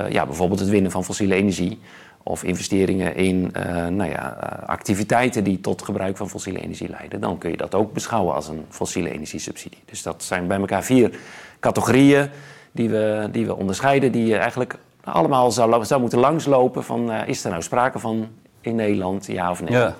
ja, 0.09 0.25
bijvoorbeeld 0.25 0.59
het 0.59 0.69
winnen 0.69 0.91
van 0.91 1.03
fossiele 1.03 1.35
energie. 1.35 1.79
Of 2.27 2.43
investeringen 2.43 3.15
in 3.15 3.49
eh, 3.53 3.87
nou 3.87 4.09
ja, 4.09 4.37
eh, 4.39 4.67
activiteiten 4.67 5.43
die 5.43 5.61
tot 5.61 5.81
gebruik 5.81 6.17
van 6.17 6.29
fossiele 6.29 6.59
energie 6.59 6.89
leiden. 6.89 7.21
Dan 7.21 7.37
kun 7.37 7.51
je 7.51 7.57
dat 7.57 7.75
ook 7.75 7.93
beschouwen 7.93 8.35
als 8.35 8.47
een 8.47 8.65
fossiele 8.69 9.09
energiesubsidie. 9.09 9.79
Dus 9.85 10.01
dat 10.01 10.23
zijn 10.23 10.47
bij 10.47 10.59
elkaar 10.59 10.83
vier 10.83 11.19
categorieën 11.59 12.29
die 12.71 12.89
we, 12.89 13.27
die 13.31 13.45
we 13.45 13.55
onderscheiden. 13.55 14.11
Die 14.11 14.25
je 14.25 14.37
eigenlijk 14.37 14.77
allemaal 15.03 15.51
zou, 15.51 15.85
zou 15.85 16.01
moeten 16.01 16.19
langslopen 16.19 16.83
van 16.83 17.11
eh, 17.11 17.27
is 17.27 17.43
er 17.43 17.49
nou 17.49 17.61
sprake 17.61 17.99
van 17.99 18.27
in 18.61 18.75
Nederland, 18.75 19.25
ja 19.25 19.49
of 19.51 19.61
nee. 19.61 19.71
Ja. 19.71 19.95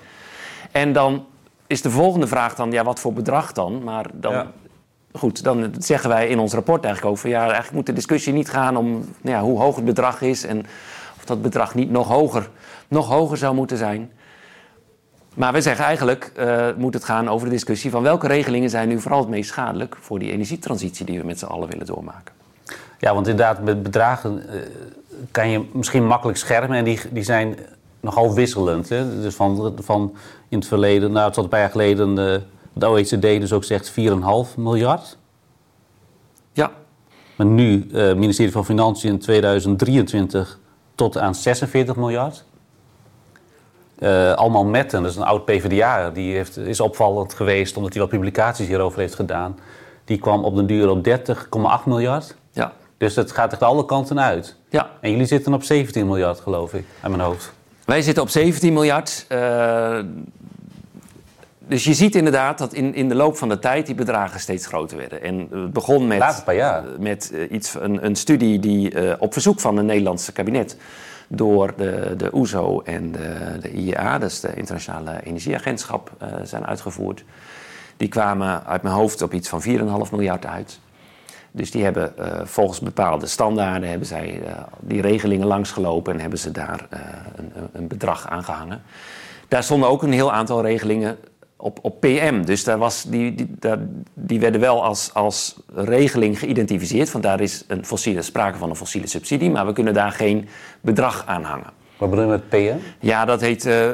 En 0.72 0.92
dan 0.92 1.26
is 1.66 1.82
de 1.82 1.90
volgende 1.90 2.26
vraag 2.26 2.54
dan, 2.54 2.72
ja, 2.72 2.84
wat 2.84 3.00
voor 3.00 3.12
bedrag 3.12 3.52
dan? 3.52 3.84
Maar 3.84 4.06
dan, 4.12 4.32
Ja. 4.32 4.52
Goed, 5.18 5.42
dan 5.42 5.74
zeggen 5.78 6.08
wij 6.08 6.28
in 6.28 6.38
ons 6.38 6.52
rapport 6.52 6.84
eigenlijk 6.84 7.14
ook 7.14 7.20
van, 7.20 7.30
ja, 7.30 7.40
eigenlijk 7.40 7.72
moet 7.72 7.86
de 7.86 7.92
discussie 7.92 8.32
niet 8.32 8.50
gaan 8.50 8.76
om 8.76 8.90
nou 9.20 9.36
ja, 9.36 9.40
hoe 9.40 9.60
hoog 9.60 9.76
het 9.76 9.84
bedrag 9.84 10.20
is 10.20 10.44
en 10.44 10.66
of 11.16 11.24
dat 11.24 11.42
bedrag 11.42 11.74
niet 11.74 11.90
nog 11.90 12.08
hoger, 12.08 12.48
nog 12.88 13.08
hoger 13.08 13.36
zou 13.36 13.54
moeten 13.54 13.76
zijn. 13.76 14.10
Maar 15.34 15.52
we 15.52 15.60
zeggen 15.60 15.84
eigenlijk 15.84 16.32
eh, 16.36 16.66
moet 16.76 16.94
het 16.94 17.04
gaan 17.04 17.28
over 17.28 17.46
de 17.46 17.52
discussie 17.52 17.90
van 17.90 18.02
welke 18.02 18.26
regelingen 18.26 18.70
zijn 18.70 18.88
nu 18.88 19.00
vooral 19.00 19.20
het 19.20 19.28
meest 19.28 19.50
schadelijk 19.50 19.96
voor 20.00 20.18
die 20.18 20.32
energietransitie 20.32 21.06
die 21.06 21.20
we 21.20 21.26
met 21.26 21.38
z'n 21.38 21.44
allen 21.44 21.68
willen 21.68 21.86
doormaken. 21.86 22.34
Ja, 22.98 23.14
want 23.14 23.26
inderdaad, 23.26 23.62
met 23.62 23.82
bedragen 23.82 24.48
eh, 24.48 24.60
kan 25.30 25.48
je 25.48 25.64
misschien 25.72 26.06
makkelijk 26.06 26.38
schermen 26.38 26.76
en 26.76 26.84
die, 26.84 27.00
die 27.10 27.22
zijn 27.22 27.56
nogal 28.00 28.34
wisselend. 28.34 28.88
Hè? 28.88 29.20
Dus 29.20 29.34
van, 29.34 29.74
van 29.82 30.16
in 30.48 30.58
het 30.58 30.66
verleden, 30.68 31.12
nou, 31.12 31.32
tot 31.32 31.44
een 31.44 31.50
paar 31.50 31.60
jaar 31.60 31.70
geleden, 31.70 32.18
eh, 32.18 32.40
de 32.78 32.86
OECD 32.86 33.22
dus 33.22 33.52
ook 33.52 33.64
zegt 33.64 33.90
4,5 33.90 33.96
miljard. 34.56 35.18
Ja, 36.52 36.70
Maar 37.36 37.46
nu, 37.46 37.88
eh 37.92 38.14
ministerie 38.14 38.52
van 38.52 38.64
Financiën 38.64 39.10
in 39.10 39.18
2023 39.18 40.58
tot 40.94 41.18
aan 41.18 41.34
46 41.34 41.96
miljard. 41.96 42.44
Uh, 43.98 44.32
Alman 44.32 44.70
Metten, 44.70 45.02
dat 45.02 45.10
is 45.10 45.16
een 45.16 45.22
oud 45.22 45.44
PvdA, 45.44 46.10
die 46.10 46.34
heeft, 46.34 46.56
is 46.56 46.80
opvallend 46.80 47.34
geweest 47.34 47.76
omdat 47.76 47.92
hij 47.92 48.02
wat 48.02 48.10
publicaties 48.10 48.66
hierover 48.66 48.98
heeft 48.98 49.14
gedaan. 49.14 49.58
Die 50.04 50.18
kwam 50.18 50.44
op 50.44 50.56
den 50.56 50.66
duur 50.66 50.88
op 50.88 51.08
30,8 51.08 51.84
miljard. 51.84 52.36
Ja. 52.52 52.72
Dus 52.96 53.16
het 53.16 53.32
gaat 53.32 53.52
echt 53.52 53.62
alle 53.62 53.84
kanten 53.84 54.20
uit. 54.20 54.56
Ja. 54.68 54.90
En 55.00 55.10
jullie 55.10 55.26
zitten 55.26 55.54
op 55.54 55.62
17 55.62 56.06
miljard, 56.06 56.40
geloof 56.40 56.74
ik, 56.74 56.84
aan 57.00 57.10
mijn 57.10 57.22
hoofd. 57.22 57.52
Wij 57.84 58.02
zitten 58.02 58.22
op 58.22 58.28
17 58.28 58.72
miljard. 58.72 59.26
Uh, 59.32 59.98
dus 61.68 61.84
je 61.84 61.94
ziet 61.94 62.14
inderdaad 62.14 62.58
dat 62.58 62.72
in, 62.72 62.94
in 62.94 63.08
de 63.08 63.14
loop 63.14 63.36
van 63.36 63.48
de 63.48 63.58
tijd 63.58 63.86
die 63.86 63.94
bedragen 63.94 64.40
steeds 64.40 64.66
groter 64.66 64.96
werden. 64.96 65.22
En 65.22 65.48
het 65.50 65.72
begon 65.72 66.06
met, 66.06 66.44
met 66.98 67.30
uh, 67.32 67.50
iets, 67.50 67.74
een, 67.74 68.04
een 68.04 68.16
studie 68.16 68.58
die 68.58 68.94
uh, 68.94 69.12
op 69.18 69.32
verzoek 69.32 69.60
van 69.60 69.76
het 69.76 69.86
Nederlandse 69.86 70.32
kabinet 70.32 70.76
door 71.28 71.72
de, 71.76 72.14
de 72.16 72.34
OESO 72.34 72.82
e 72.84 72.92
en 72.92 73.12
de, 73.12 73.58
de 73.60 73.72
IEA, 73.72 74.18
dus 74.18 74.40
de 74.40 74.54
Internationale 74.54 75.20
Energieagentschap, 75.24 76.10
uh, 76.22 76.28
zijn 76.42 76.66
uitgevoerd. 76.66 77.24
Die 77.96 78.08
kwamen 78.08 78.66
uit 78.66 78.82
mijn 78.82 78.94
hoofd 78.94 79.22
op 79.22 79.32
iets 79.32 79.48
van 79.48 79.62
4,5 79.62 79.68
miljard 80.10 80.46
uit. 80.46 80.80
Dus 81.50 81.70
die 81.70 81.84
hebben 81.84 82.12
uh, 82.18 82.26
volgens 82.44 82.80
bepaalde 82.80 83.26
standaarden 83.26 83.88
hebben 83.88 84.06
zij, 84.06 84.42
die 84.80 85.00
regelingen 85.00 85.46
langsgelopen 85.46 86.12
en 86.12 86.20
hebben 86.20 86.38
ze 86.38 86.50
daar 86.50 86.86
een, 87.36 87.52
een 87.72 87.88
bedrag 87.88 88.28
aan 88.28 88.44
gehangen. 88.44 88.82
Daar 89.48 89.62
stonden 89.62 89.88
ook 89.88 90.02
een 90.02 90.12
heel 90.12 90.32
aantal 90.32 90.62
regelingen 90.62 91.18
op, 91.56 91.78
op 91.82 92.00
PM. 92.00 92.42
Dus 92.44 92.64
daar 92.64 92.78
was, 92.78 93.02
die, 93.02 93.34
die, 93.34 93.46
daar, 93.58 93.78
die 94.14 94.40
werden 94.40 94.60
wel 94.60 94.84
als, 94.84 95.10
als 95.14 95.56
regeling 95.74 96.38
geïdentificeerd. 96.38 97.12
Want 97.12 97.24
daar 97.24 97.40
is 97.40 97.64
een 97.68 97.84
fossiele, 97.84 98.22
sprake 98.22 98.58
van 98.58 98.70
een 98.70 98.76
fossiele 98.76 99.06
subsidie, 99.06 99.50
maar 99.50 99.66
we 99.66 99.72
kunnen 99.72 99.94
daar 99.94 100.12
geen 100.12 100.48
bedrag 100.80 101.26
aan 101.26 101.42
hangen. 101.42 101.70
Wat 101.96 102.10
bedoel 102.10 102.24
je 102.24 102.30
met 102.30 102.48
PM? 102.48 102.76
Ja, 103.00 103.24
dat 103.24 103.40
heet 103.40 103.66
uh, 103.66 103.88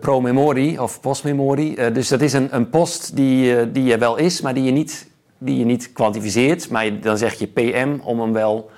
pro-memorie 0.00 0.82
of 0.82 1.00
postmemorie. 1.00 1.76
Uh, 1.76 1.94
dus 1.94 2.08
dat 2.08 2.20
is 2.20 2.32
een, 2.32 2.48
een 2.50 2.68
post 2.68 3.16
die, 3.16 3.70
die 3.70 3.92
er 3.92 3.98
wel 3.98 4.16
is, 4.16 4.40
maar 4.40 4.54
die 4.54 4.64
je 4.64 4.70
niet, 4.70 5.08
die 5.38 5.58
je 5.58 5.64
niet 5.64 5.92
kwantificeert. 5.92 6.70
Maar 6.70 7.00
dan 7.00 7.18
zeg 7.18 7.34
je 7.34 7.46
PM 7.46 7.96
om 8.02 8.20
hem 8.20 8.32
wel, 8.32 8.70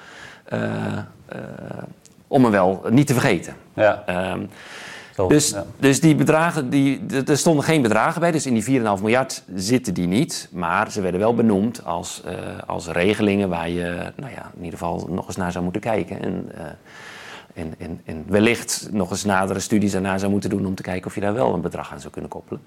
om 2.26 2.43
hem 2.43 2.52
wel 2.52 2.85
niet 2.90 3.07
te 3.07 3.12
vergeten. 3.12 3.55
Ja. 3.75 4.05
Dus, 5.28 5.50
ja. 5.50 5.64
dus 5.78 6.00
die 6.00 6.14
bedragen, 6.14 6.70
die, 6.70 7.00
er 7.26 7.38
stonden 7.38 7.64
geen 7.64 7.82
bedragen 7.82 8.20
bij, 8.20 8.30
dus 8.30 8.46
in 8.46 8.54
die 8.54 8.80
4,5 8.80 8.82
miljard 8.82 9.42
zitten 9.54 9.94
die 9.94 10.06
niet. 10.06 10.49
Maar 10.52 10.90
ze 10.90 11.00
werden 11.00 11.20
wel 11.20 11.35
benoemd 11.35 11.85
als, 11.85 12.23
uh, 12.26 12.32
als 12.66 12.88
regelingen 12.88 13.49
waar 13.49 13.68
je 13.68 14.12
nou 14.16 14.32
ja, 14.32 14.50
in 14.56 14.64
ieder 14.64 14.78
geval 14.78 15.08
nog 15.11 15.26
eens 15.26 15.37
naar 15.37 15.52
zou 15.52 15.64
moeten 15.64 15.82
kijken. 15.82 16.23
En, 16.23 16.49
uh, 16.54 16.64
en, 17.54 17.75
en, 17.78 18.00
en, 18.04 18.25
wellicht 18.28 18.88
nog 18.92 19.11
eens 19.11 19.25
nadere 19.25 19.61
studies 19.61 19.92
daarna 19.92 20.18
zou 20.18 20.30
moeten 20.30 20.50
doen 20.50 20.66
om 20.66 20.75
te 20.75 20.82
kijken 20.82 21.06
of 21.06 21.14
je 21.14 21.20
daar 21.20 21.35
wel 21.35 21.54
een 21.54 21.61
bedrag 21.61 21.92
aan 21.92 22.00
zou 22.00 22.12
kunnen 22.12 22.30
koppelen. 22.30 22.61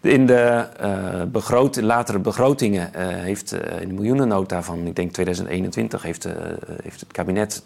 In 0.00 0.26
de 0.26 0.66
uh, 0.82 1.22
begroot, 1.22 1.80
latere 1.80 2.18
begrotingen 2.18 2.90
heeft 2.98 3.52
in 3.80 3.88
de 3.88 3.94
miljoenennota 3.94 4.62
van, 4.62 4.86
ik 4.86 4.96
denk 4.96 5.12
2021, 5.12 6.02
heeft, 6.02 6.28
heeft 6.82 7.00
het 7.00 7.12
kabinet 7.12 7.62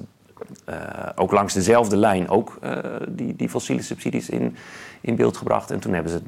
ook 1.14 1.32
langs 1.32 1.54
dezelfde 1.54 1.96
lijn 1.96 2.28
ook 2.28 2.58
uh, 2.64 2.78
die, 3.08 3.36
die 3.36 3.48
fossiele 3.48 3.82
subsidies 3.82 4.28
in, 4.28 4.56
in 5.00 5.16
beeld 5.16 5.36
gebracht. 5.36 5.70
En 5.70 5.80
toen 5.80 5.92
hebben 5.92 6.12
ze 6.12 6.20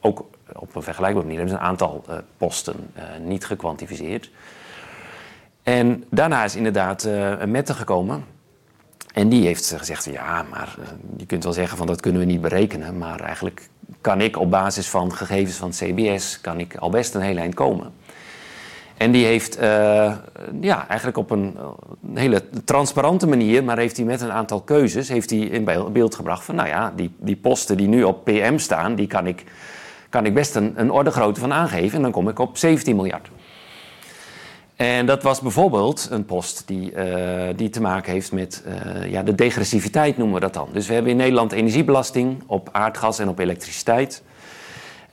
ook 0.00 0.24
op 0.52 0.74
een 0.74 0.82
vergelijkbare 0.82 1.26
manier 1.26 1.40
hebben 1.40 1.58
ze 1.58 1.62
een 1.62 1.68
aantal 1.68 2.04
uh, 2.08 2.16
posten 2.36 2.74
niet 3.22 3.44
gekwantificeerd. 3.44 4.30
En 5.62 6.04
daarna 6.10 6.44
is 6.44 6.56
inderdaad 6.56 7.02
een 7.02 7.50
Mette 7.50 7.74
gekomen. 7.74 8.24
En 9.14 9.28
die 9.28 9.46
heeft 9.46 9.74
gezegd, 9.76 10.04
ja, 10.04 10.44
maar 10.50 10.76
je 11.16 11.26
kunt 11.26 11.44
wel 11.44 11.52
zeggen 11.52 11.76
van 11.76 11.86
dat 11.86 12.00
kunnen 12.00 12.20
we 12.20 12.26
niet 12.26 12.40
berekenen. 12.40 12.98
Maar 12.98 13.20
eigenlijk 13.20 13.68
kan 14.00 14.20
ik 14.20 14.38
op 14.38 14.50
basis 14.50 14.88
van 14.88 15.12
gegevens 15.12 15.56
van 15.56 15.70
CBS 15.70 16.40
kan 16.40 16.60
ik 16.60 16.76
al 16.76 16.90
best 16.90 17.14
een 17.14 17.20
heel 17.20 17.36
eind 17.36 17.54
komen. 17.54 17.92
En 18.96 19.10
die 19.10 19.24
heeft 19.24 19.60
uh, 19.60 19.62
ja, 20.60 20.88
eigenlijk 20.88 21.18
op 21.18 21.30
een, 21.30 21.56
hele 22.14 22.42
transparante 22.64 23.26
manier, 23.26 23.64
maar 23.64 23.78
heeft 23.78 23.96
hij 23.96 24.06
met 24.06 24.20
een 24.20 24.32
aantal 24.32 24.60
keuzes 24.60 25.08
heeft 25.08 25.30
hij 25.30 25.38
in 25.38 25.64
beeld 25.92 26.14
gebracht 26.14 26.44
van, 26.44 26.54
nou 26.54 26.68
ja, 26.68 26.92
die, 26.96 27.10
die 27.18 27.36
posten 27.36 27.76
die 27.76 27.88
nu 27.88 28.02
op 28.02 28.24
PM 28.24 28.58
staan, 28.58 28.94
die 28.94 29.06
kan 29.06 29.26
ik, 29.26 29.44
kan 30.08 30.26
ik 30.26 30.34
best 30.34 30.54
een, 30.54 30.72
een 30.76 30.90
orde 30.90 31.10
grootte 31.10 31.40
van 31.40 31.52
aangeven 31.52 31.96
en 31.96 32.02
dan 32.02 32.12
kom 32.12 32.28
ik 32.28 32.38
op 32.38 32.56
17 32.56 32.96
miljard. 32.96 33.28
En 34.76 35.06
dat 35.06 35.22
was 35.22 35.40
bijvoorbeeld 35.40 36.08
een 36.10 36.24
post 36.24 36.62
die, 36.66 36.92
uh, 36.92 37.42
die 37.56 37.70
te 37.70 37.80
maken 37.80 38.12
heeft 38.12 38.32
met 38.32 38.64
uh, 38.66 39.10
ja, 39.10 39.22
de 39.22 39.34
degressiviteit, 39.34 40.16
noemen 40.16 40.34
we 40.34 40.40
dat 40.40 40.54
dan. 40.54 40.68
Dus 40.72 40.86
we 40.86 40.94
hebben 40.94 41.12
in 41.12 41.16
Nederland 41.16 41.52
energiebelasting 41.52 42.42
op 42.46 42.68
aardgas 42.72 43.18
en 43.18 43.28
op 43.28 43.38
elektriciteit. 43.38 44.22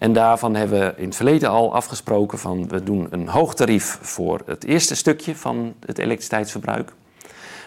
En 0.01 0.13
daarvan 0.13 0.55
hebben 0.55 0.79
we 0.79 0.93
in 0.98 1.05
het 1.05 1.15
verleden 1.15 1.50
al 1.50 1.74
afgesproken 1.74 2.39
van 2.39 2.67
we 2.67 2.84
doen 2.84 3.08
een 3.10 3.27
hoog 3.27 3.53
tarief 3.53 3.98
voor 4.01 4.41
het 4.46 4.63
eerste 4.63 4.96
stukje 4.96 5.36
van 5.36 5.74
het 5.86 5.98
elektriciteitsverbruik. 5.98 6.93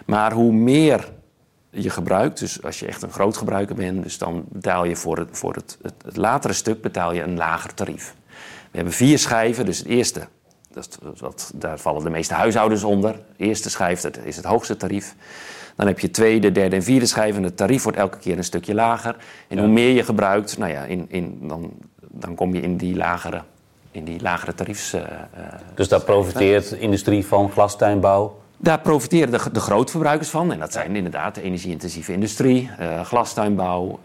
Maar 0.06 0.32
hoe 0.32 0.52
meer 0.52 1.12
je 1.70 1.90
gebruikt, 1.90 2.38
dus 2.38 2.62
als 2.62 2.78
je 2.78 2.86
echt 2.86 3.02
een 3.02 3.12
groot 3.12 3.36
gebruiker 3.36 3.74
bent, 3.74 4.02
dus 4.02 4.18
dan 4.18 4.44
betaal 4.48 4.84
je 4.84 4.96
voor 4.96 5.18
het, 5.18 5.28
voor 5.32 5.54
het, 5.54 5.78
het, 5.82 5.94
het 6.04 6.16
latere 6.16 6.52
stuk 6.52 6.82
betaal 6.82 7.12
je 7.12 7.22
een 7.22 7.36
lager 7.36 7.74
tarief. 7.74 8.14
We 8.70 8.76
hebben 8.76 8.92
vier 8.92 9.18
schijven, 9.18 9.64
dus 9.64 9.78
het 9.78 9.86
eerste, 9.86 10.28
dat, 10.72 10.98
dat, 11.18 11.52
daar 11.54 11.78
vallen 11.78 12.04
de 12.04 12.10
meeste 12.10 12.34
huishoudens 12.34 12.84
onder. 12.84 13.12
De 13.12 13.44
eerste 13.44 13.70
schijf 13.70 14.00
dat 14.00 14.18
is 14.24 14.36
het 14.36 14.44
hoogste 14.44 14.76
tarief. 14.76 15.14
Dan 15.76 15.86
heb 15.86 15.98
je 15.98 16.10
tweede, 16.10 16.52
derde 16.52 16.76
en 16.76 16.82
vierde 16.82 17.06
schijf 17.06 17.36
en 17.36 17.42
het 17.42 17.56
tarief 17.56 17.82
wordt 17.82 17.98
elke 17.98 18.18
keer 18.18 18.36
een 18.36 18.44
stukje 18.44 18.74
lager. 18.74 19.16
En 19.48 19.56
ja. 19.56 19.62
hoe 19.62 19.72
meer 19.72 19.94
je 19.94 20.04
gebruikt, 20.04 20.58
nou 20.58 20.72
ja, 20.72 20.84
in, 20.84 21.06
in, 21.08 21.38
dan 21.48 21.72
dan 22.18 22.34
kom 22.34 22.54
je 22.54 22.60
in 22.60 22.76
die 22.76 22.96
lagere, 22.96 23.42
in 23.90 24.04
die 24.04 24.20
lagere 24.20 24.54
tariefs. 24.54 24.94
Uh, 24.94 25.02
dus 25.74 25.88
daar 25.88 26.00
profiteert 26.00 26.68
de 26.68 26.78
industrie 26.78 27.26
van, 27.26 27.50
glastuinbouw? 27.50 28.40
Daar 28.56 28.80
profiteren 28.80 29.30
de, 29.30 29.50
de 29.52 29.60
grootverbruikers 29.60 30.28
van. 30.28 30.52
En 30.52 30.58
dat 30.58 30.72
zijn 30.72 30.96
inderdaad 30.96 31.34
de 31.34 31.42
energie-intensieve 31.42 32.12
industrie, 32.12 32.70
uh, 32.80 33.00
glastuinbouw. 33.00 34.00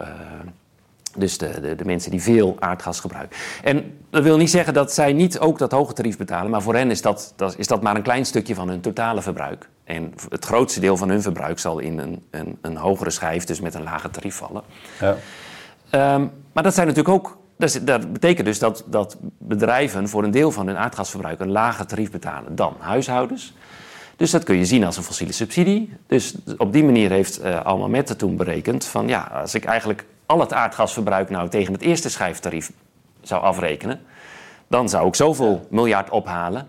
Dus 1.17 1.37
de, 1.37 1.59
de, 1.61 1.75
de, 1.75 1.85
mensen 1.85 2.11
die 2.11 2.21
veel 2.21 2.55
aardgas 2.59 2.99
gebruiken. 2.99 3.37
En 3.63 3.97
dat 4.09 4.23
wil 4.23 4.37
niet 4.37 4.49
zeggen 4.49 4.73
dat 4.73 4.93
zij 4.93 5.13
niet 5.13 5.39
ook 5.39 5.57
dat 5.57 5.71
hoge 5.71 5.93
tarief 5.93 6.17
betalen. 6.17 6.51
Maar 6.51 6.61
voor 6.61 6.75
hen 6.75 6.91
is 6.91 7.01
dat, 7.01 7.33
dat, 7.35 7.57
is 7.57 7.67
dat 7.67 7.81
maar 7.81 7.95
een 7.95 8.01
klein 8.01 8.25
stukje 8.25 8.55
van 8.55 8.69
hun 8.69 8.81
totale 8.81 9.21
verbruik. 9.21 9.69
En 9.83 10.13
het 10.29 10.45
grootste 10.45 10.79
deel 10.79 10.97
van 10.97 11.09
hun 11.09 11.21
verbruik 11.21 11.59
zal 11.59 11.79
in 11.79 11.99
een, 11.99 12.23
een, 12.31 12.57
een 12.61 12.77
hogere 12.77 13.09
schijf, 13.09 13.43
dus 13.43 13.59
met 13.59 13.73
een 13.73 13.83
lager 13.83 14.09
tarief 14.09 14.35
vallen. 14.35 14.63
Ja. 14.99 15.15
Um, 16.15 16.31
maar 16.53 16.63
dat 16.63 16.73
zijn 16.73 16.87
natuurlijk 16.87 17.15
ook 17.15 17.37
dat, 17.59 17.79
dat, 17.83 18.13
betekent 18.13 18.45
dus 18.45 18.59
dat, 18.59 18.83
dat 18.85 19.17
bedrijven 19.37 20.09
voor 20.09 20.23
een 20.23 20.31
deel 20.31 20.51
van 20.51 20.67
hun 20.67 20.77
aardgasverbruik 20.77 21.39
een 21.39 21.51
lager 21.51 21.85
tarief 21.85 22.11
betalen 22.11 22.55
dan 22.55 22.75
huishoudens. 22.79 23.53
Dus 24.15 24.31
dat 24.31 24.43
kun 24.43 24.57
je 24.57 24.65
zien 24.65 24.83
als 24.83 24.97
een 24.97 25.03
fossiele 25.03 25.33
subsidie. 25.33 25.93
Dus 26.07 26.35
op 26.57 26.73
die 26.73 26.83
manier 26.83 27.09
heeft 27.09 27.43
uh, 27.43 27.65
Alma 27.65 27.87
Mette 27.87 28.15
toen 28.15 28.35
berekend 28.35 28.85
van 28.85 29.07
ja, 29.07 29.21
als 29.21 29.55
ik 29.55 29.65
eigenlijk 29.65 30.05
al 30.25 30.39
het 30.39 30.53
aardgasverbruik 30.53 31.29
nou 31.29 31.49
tegen 31.49 31.73
het 31.73 31.81
eerste 31.81 32.09
schijftarief 32.09 32.71
zou 33.21 33.41
afrekenen, 33.41 34.01
dan 34.67 34.89
zou 34.89 35.07
ik 35.07 35.15
zoveel 35.15 35.67
miljard 35.69 36.09
ophalen. 36.09 36.67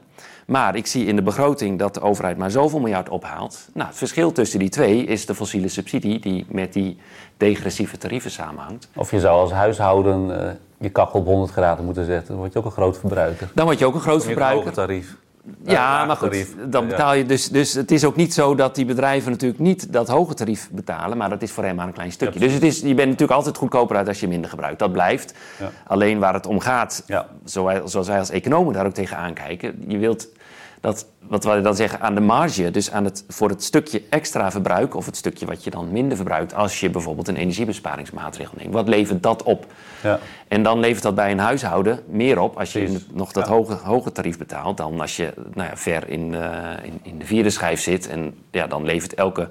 Maar 0.51 0.77
ik 0.77 0.87
zie 0.87 1.07
in 1.07 1.17
de 1.17 1.23
begroting 1.23 1.79
dat 1.79 1.95
de 1.95 2.01
overheid 2.01 2.37
maar 2.37 2.51
zoveel 2.51 2.81
miljard 2.81 3.09
ophaalt. 3.09 3.69
Nou, 3.73 3.89
het 3.89 3.97
verschil 3.97 4.33
tussen 4.33 4.59
die 4.59 4.69
twee 4.69 5.05
is 5.05 5.27
de 5.27 5.35
fossiele 5.35 5.69
subsidie 5.69 6.19
die 6.19 6.47
met 6.49 6.73
die 6.73 6.99
degressieve 7.37 7.99
tarieven 7.99 8.31
samenhangt. 8.31 8.89
Of 8.97 9.11
je 9.11 9.21
zou 9.21 9.41
als 9.41 9.53
huishouden 9.53 10.29
uh, 10.29 10.51
je 10.79 10.89
kachel 10.89 11.21
op 11.21 11.27
100 11.27 11.53
graden 11.53 11.85
moeten 11.85 12.05
zetten. 12.05 12.27
Dan 12.27 12.37
word 12.37 12.53
je 12.53 12.59
ook 12.59 12.65
een 12.65 12.71
groot 12.71 12.99
verbruiker. 12.99 13.51
Dan 13.55 13.65
word 13.65 13.79
je 13.79 13.87
ook 13.87 13.95
een 13.95 14.01
groot 14.01 14.25
verbruiker. 14.25 14.67
Een 14.67 14.73
tarief. 14.73 15.17
Ja, 15.65 16.05
maar 16.05 16.17
goed, 16.17 16.47
dan 16.67 16.87
betaal 16.89 17.15
je 17.15 17.27
dus, 17.27 17.49
dus 17.49 17.73
het 17.73 17.91
is 17.91 18.05
ook 18.05 18.17
niet 18.17 18.35
zo 18.35 18.55
dat 18.55 18.75
die 18.75 18.85
bedrijven 18.85 19.31
natuurlijk 19.31 19.61
niet 19.61 19.93
dat 19.93 20.09
hoge 20.09 20.35
tarief 20.35 20.69
betalen, 20.71 21.17
maar 21.17 21.29
dat 21.29 21.43
is 21.43 21.51
voor 21.51 21.65
hen 21.65 21.77
maar 21.77 21.87
een 21.87 21.93
klein 21.93 22.13
stukje. 22.13 22.41
Ja, 22.41 22.47
dus 22.47 22.55
het 22.55 22.63
is, 22.63 22.81
je 22.81 22.95
bent 22.95 23.09
natuurlijk 23.09 23.39
altijd 23.39 23.57
goedkoper 23.57 23.97
uit 23.97 24.09
als 24.09 24.21
je 24.21 24.29
minder 24.29 24.51
gebruikt. 24.51 24.79
Dat 24.79 24.93
blijft. 24.93 25.35
Ja. 25.59 25.71
Alleen 25.87 26.19
waar 26.19 26.35
het 26.35 26.47
om 26.47 26.61
gaat, 26.61 27.05
zoals 27.45 28.09
wij 28.09 28.19
als 28.19 28.31
economen 28.31 28.73
daar 28.73 28.87
ook 28.87 28.95
tegen 28.95 29.17
aankijken, 29.17 29.85
je 29.87 29.99
wilt 29.99 30.29
dat, 30.81 31.07
wat 31.29 31.45
wij 31.45 31.61
dan 31.61 31.77
zeggen, 31.77 32.01
aan 32.01 32.15
de 32.15 32.21
marge, 32.21 32.71
dus 32.71 32.91
aan 32.91 33.05
het, 33.05 33.25
voor 33.29 33.49
het 33.49 33.63
stukje 33.63 34.03
extra 34.11 34.51
verbruik 34.51 34.95
of 34.95 35.07
het 35.07 35.17
stukje 35.17 35.47
wat 35.47 35.65
je 35.65 35.71
dan 35.71 35.93
minder 35.93 36.17
verbruikt 36.17 36.55
als 36.55 36.81
je 36.81 36.91
bijvoorbeeld 36.91 37.29
een 37.29 37.37
energiebesparingsmaatregel 37.37 38.55
neemt. 38.57 38.75
Wat 38.75 38.89
levert 38.89 39.23
dat 39.23 39.43
op? 39.43 39.67
Ja. 40.03 40.19
En 40.49 40.63
dan 40.63 40.81
levert 40.81 41.03
dat 41.03 41.15
bij 41.15 41.31
een 41.31 41.39
huishouden 41.39 42.01
meer 42.09 42.39
op 42.39 42.59
als 42.59 42.73
je 42.73 42.99
nog 43.13 43.33
dat 43.33 43.47
ja. 43.47 43.53
hoge, 43.53 43.73
hoge 43.73 44.13
tarief 44.13 44.39
betaalt 44.39 44.77
dan 44.77 45.01
als 45.01 45.17
je 45.17 45.33
nou 45.55 45.69
ja, 45.69 45.77
ver 45.77 46.09
in, 46.09 46.33
uh, 46.33 46.71
in, 46.83 47.01
in, 47.03 47.19
de 47.19 47.27
vierde 47.27 47.51
schijf 47.51 47.81
zit. 47.81 48.09
En 48.09 48.35
ja, 48.51 48.67
dan 48.67 48.85
levert 48.85 49.15
elke, 49.15 49.49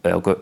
elke 0.00 0.38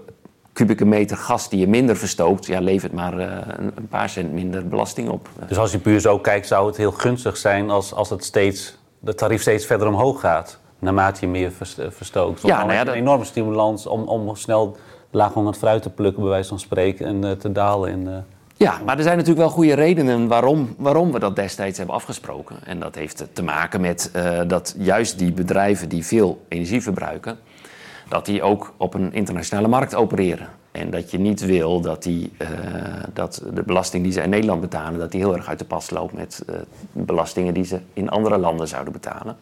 kubieke 0.53 0.85
meter 0.85 1.17
gas 1.17 1.49
die 1.49 1.61
je 1.61 1.69
minder 1.69 1.97
verstookt, 1.97 2.47
ja, 2.47 2.61
levert 2.61 2.93
maar 2.93 3.19
uh, 3.19 3.25
een, 3.47 3.73
een 3.75 3.89
paar 3.89 4.09
cent 4.09 4.33
minder 4.33 4.69
belasting 4.69 5.09
op. 5.09 5.29
Dus 5.49 5.59
als 5.59 5.73
je 5.73 5.79
puur 5.79 6.00
zo 6.00 6.19
kijkt, 6.19 6.47
zou 6.47 6.67
het 6.67 6.77
heel 6.77 6.93
gunstig 6.93 7.37
zijn 7.37 7.71
als, 7.71 7.95
als 7.95 8.11
het 8.11 8.25
steeds 8.25 8.79
de 9.00 9.14
tarief 9.14 9.40
steeds 9.40 9.66
verder 9.66 9.88
omhoog 9.88 10.21
gaat. 10.21 10.59
Naarmate 10.78 11.21
je 11.21 11.28
meer 11.28 11.52
verstookt. 11.88 12.42
Ja, 12.42 12.59
nou 12.59 12.73
ja, 12.73 12.80
een 12.80 12.88
enorme 12.88 13.25
stimulans 13.25 13.87
om, 13.87 14.02
om 14.02 14.37
snel 14.37 14.76
laaghangend 15.11 15.57
fruit 15.57 15.83
te 15.83 15.90
plukken, 15.90 16.23
bij 16.23 16.30
wijze 16.30 16.49
van 16.49 16.59
spreken, 16.59 17.07
en 17.07 17.25
uh, 17.25 17.30
te 17.30 17.52
dalen 17.52 17.90
in. 17.90 18.07
Uh... 18.07 18.16
Ja, 18.57 18.78
maar 18.85 18.97
er 18.97 19.02
zijn 19.02 19.16
natuurlijk 19.16 19.47
wel 19.47 19.54
goede 19.54 19.75
redenen 19.75 20.28
waarom, 20.28 20.75
waarom 20.78 21.12
we 21.12 21.19
dat 21.19 21.37
destijds 21.37 21.78
hebben 21.78 21.97
afgesproken. 21.97 22.57
En 22.64 22.80
dat 22.80 22.95
heeft 22.95 23.25
te 23.33 23.42
maken 23.42 23.80
met 23.80 24.11
uh, 24.16 24.40
dat 24.47 24.75
juist 24.78 25.19
die 25.19 25.33
bedrijven 25.33 25.88
die 25.88 26.07
veel 26.07 26.40
energie 26.49 26.83
verbruiken, 26.83 27.38
dat 28.09 28.26
die 28.26 28.42
ook 28.42 28.73
op 28.76 28.95
een 28.95 29.12
internationale 29.12 29.69
markt 29.69 29.95
opereren. 29.95 30.49
En 30.73 30.91
dat 30.91 31.11
je 31.11 31.19
niet 31.19 31.41
wil 31.41 31.81
dat, 31.81 32.03
die, 32.03 32.33
uh, 32.39 32.49
dat 33.12 33.43
de 33.55 33.62
belasting 33.62 34.03
die 34.03 34.12
ze 34.12 34.23
in 34.23 34.31
Nederland 34.31 34.61
betalen, 34.61 34.99
dat 34.99 35.11
die 35.11 35.21
heel 35.21 35.37
erg 35.37 35.49
uit 35.49 35.59
de 35.59 35.65
pas 35.65 35.91
loopt 35.91 36.12
met 36.12 36.43
uh, 36.50 36.57
belastingen 36.93 37.55
die 37.55 37.65
ze 37.65 37.81
in 37.93 38.09
andere 38.09 38.39
landen 38.39 38.69
zouden 38.69 38.93
betalen. 38.93 39.37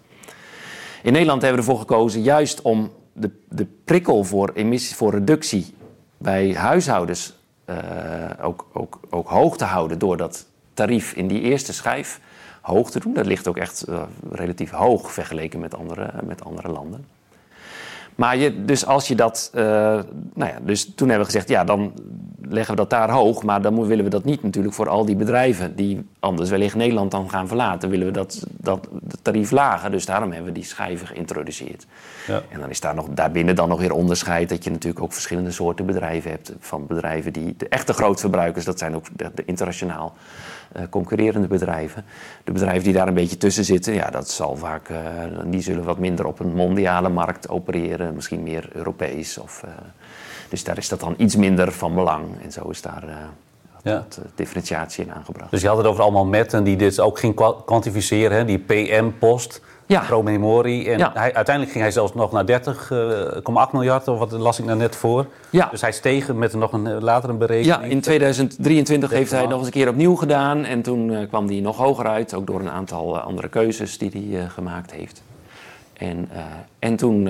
In 1.02 1.12
Nederland 1.12 1.42
hebben 1.42 1.60
we 1.60 1.66
ervoor 1.66 1.80
gekozen 1.86 2.22
juist 2.22 2.62
om 2.62 2.90
de, 3.12 3.30
de 3.48 3.66
prikkel 3.84 4.24
voor, 4.24 4.50
emissie, 4.54 4.96
voor 4.96 5.12
reductie 5.12 5.74
bij 6.18 6.54
huishoudens 6.54 7.36
uh, 7.66 7.76
ook, 8.42 8.66
ook, 8.72 9.00
ook 9.10 9.28
hoog 9.28 9.56
te 9.56 9.64
houden 9.64 9.98
door 9.98 10.16
dat 10.16 10.46
tarief 10.74 11.12
in 11.12 11.28
die 11.28 11.40
eerste 11.40 11.72
schijf 11.72 12.20
hoog 12.60 12.90
te 12.90 13.00
doen. 13.00 13.14
Dat 13.14 13.26
ligt 13.26 13.48
ook 13.48 13.56
echt 13.56 13.84
relatief 14.30 14.70
hoog 14.70 15.12
vergeleken 15.12 15.60
met 15.60 15.74
andere, 15.74 16.10
met 16.24 16.44
andere 16.44 16.68
landen. 16.68 17.04
Maar 18.18 18.36
je, 18.36 18.64
dus 18.64 18.86
als 18.86 19.08
je 19.08 19.14
dat. 19.14 19.50
Uh, 19.54 19.62
nou 20.34 20.50
ja, 20.52 20.58
dus 20.62 20.94
toen 20.94 21.08
hebben 21.08 21.26
we 21.26 21.32
gezegd, 21.32 21.48
ja, 21.48 21.64
dan 21.64 21.92
leggen 22.40 22.74
we 22.74 22.80
dat 22.80 22.90
daar 22.90 23.10
hoog. 23.10 23.42
Maar 23.42 23.62
dan 23.62 23.86
willen 23.86 24.04
we 24.04 24.10
dat 24.10 24.24
niet 24.24 24.42
natuurlijk 24.42 24.74
voor 24.74 24.88
al 24.88 25.04
die 25.04 25.16
bedrijven 25.16 25.76
die 25.76 26.06
anders 26.20 26.50
wellicht 26.50 26.74
Nederland 26.74 27.10
dan 27.10 27.30
gaan 27.30 27.48
verlaten. 27.48 27.90
Willen 27.90 28.06
we 28.06 28.12
dat, 28.12 28.46
dat 28.56 28.88
tarief 29.22 29.50
lager. 29.50 29.90
Dus 29.90 30.06
daarom 30.06 30.32
hebben 30.32 30.48
we 30.48 30.58
die 30.58 30.68
schijven 30.68 31.06
geïntroduceerd. 31.06 31.86
Ja. 32.26 32.42
En 32.48 32.60
dan 32.60 32.70
is 32.70 32.80
daar 32.80 32.94
nog, 32.94 33.08
daarbinnen 33.10 33.54
dan 33.54 33.68
nog 33.68 33.80
weer 33.80 33.92
onderscheid 33.92 34.48
dat 34.48 34.64
je 34.64 34.70
natuurlijk 34.70 35.04
ook 35.04 35.12
verschillende 35.12 35.50
soorten 35.50 35.86
bedrijven 35.86 36.30
hebt. 36.30 36.52
Van 36.58 36.86
bedrijven 36.86 37.32
die 37.32 37.54
de 37.56 37.68
echte 37.68 37.92
grootverbruikers, 37.92 38.64
dat 38.64 38.78
zijn 38.78 38.94
ook 38.94 39.06
de, 39.16 39.30
de 39.34 39.44
internationaal 39.44 40.14
concurrerende 40.90 41.46
bedrijven. 41.46 42.04
De 42.44 42.52
bedrijven 42.52 42.82
die 42.84 42.92
daar 42.92 43.08
een 43.08 43.14
beetje 43.14 43.36
tussen 43.36 43.64
zitten, 43.64 43.94
ja, 43.94 44.10
dat 44.10 44.30
zal 44.30 44.56
vaak, 44.56 44.88
uh, 44.88 44.98
die 45.44 45.60
zullen 45.60 45.84
wat 45.84 45.98
minder 45.98 46.26
op 46.26 46.40
een 46.40 46.54
mondiale 46.54 47.08
markt 47.08 47.48
opereren, 47.48 48.14
misschien 48.14 48.42
meer 48.42 48.68
Europees. 48.72 49.38
Of, 49.38 49.62
uh, 49.64 49.70
dus 50.48 50.64
daar 50.64 50.78
is 50.78 50.88
dat 50.88 51.00
dan 51.00 51.14
iets 51.16 51.36
minder 51.36 51.72
van 51.72 51.94
belang. 51.94 52.24
En 52.42 52.52
zo 52.52 52.68
is 52.68 52.82
daar 52.82 53.04
ja. 53.82 53.94
wat 53.94 54.20
differentiatie 54.34 55.04
in 55.04 55.12
aangebracht. 55.12 55.50
Dus 55.50 55.60
je 55.60 55.68
had 55.68 55.76
het 55.76 55.86
over 55.86 56.02
allemaal 56.02 56.26
metten 56.26 56.64
die 56.64 56.76
dit 56.76 57.00
ook 57.00 57.18
ging 57.18 57.62
kwantificeren, 57.64 58.36
hè? 58.36 58.44
die 58.44 58.58
PM-post. 58.58 59.60
Ja. 59.88 60.00
Pro-memorie. 60.00 60.90
En 60.90 60.98
ja. 60.98 61.10
hij, 61.14 61.34
uiteindelijk 61.34 61.70
ging 61.70 61.84
hij 61.84 61.92
zelfs 61.92 62.14
nog 62.14 62.32
naar 62.32 62.44
30,8 62.46 63.72
miljard, 63.72 64.08
of 64.08 64.18
wat 64.18 64.32
las 64.32 64.58
ik 64.58 64.64
nou 64.64 64.78
net 64.78 64.96
voor. 64.96 65.26
Ja. 65.50 65.68
Dus 65.70 65.80
hij 65.80 65.92
steeg 65.92 66.32
met 66.32 66.54
nog 66.54 66.72
een 66.72 67.02
latere 67.02 67.32
berekening. 67.32 67.82
Ja, 67.82 67.88
in 67.88 68.00
2023 68.00 69.10
heeft 69.10 69.30
hij 69.30 69.46
nog 69.46 69.58
eens 69.58 69.66
een 69.66 69.72
keer 69.72 69.88
opnieuw 69.88 70.14
gedaan. 70.14 70.64
En 70.64 70.82
toen 70.82 71.08
uh, 71.08 71.28
kwam 71.28 71.46
hij 71.46 71.60
nog 71.60 71.76
hoger 71.76 72.06
uit, 72.06 72.34
ook 72.34 72.46
door 72.46 72.60
een 72.60 72.70
aantal 72.70 73.18
andere 73.18 73.48
keuzes 73.48 73.98
die 73.98 74.28
hij 74.32 74.48
gemaakt 74.48 74.92
heeft. 74.92 75.22
En, 75.92 76.28
en 76.78 76.96
toen 76.96 77.28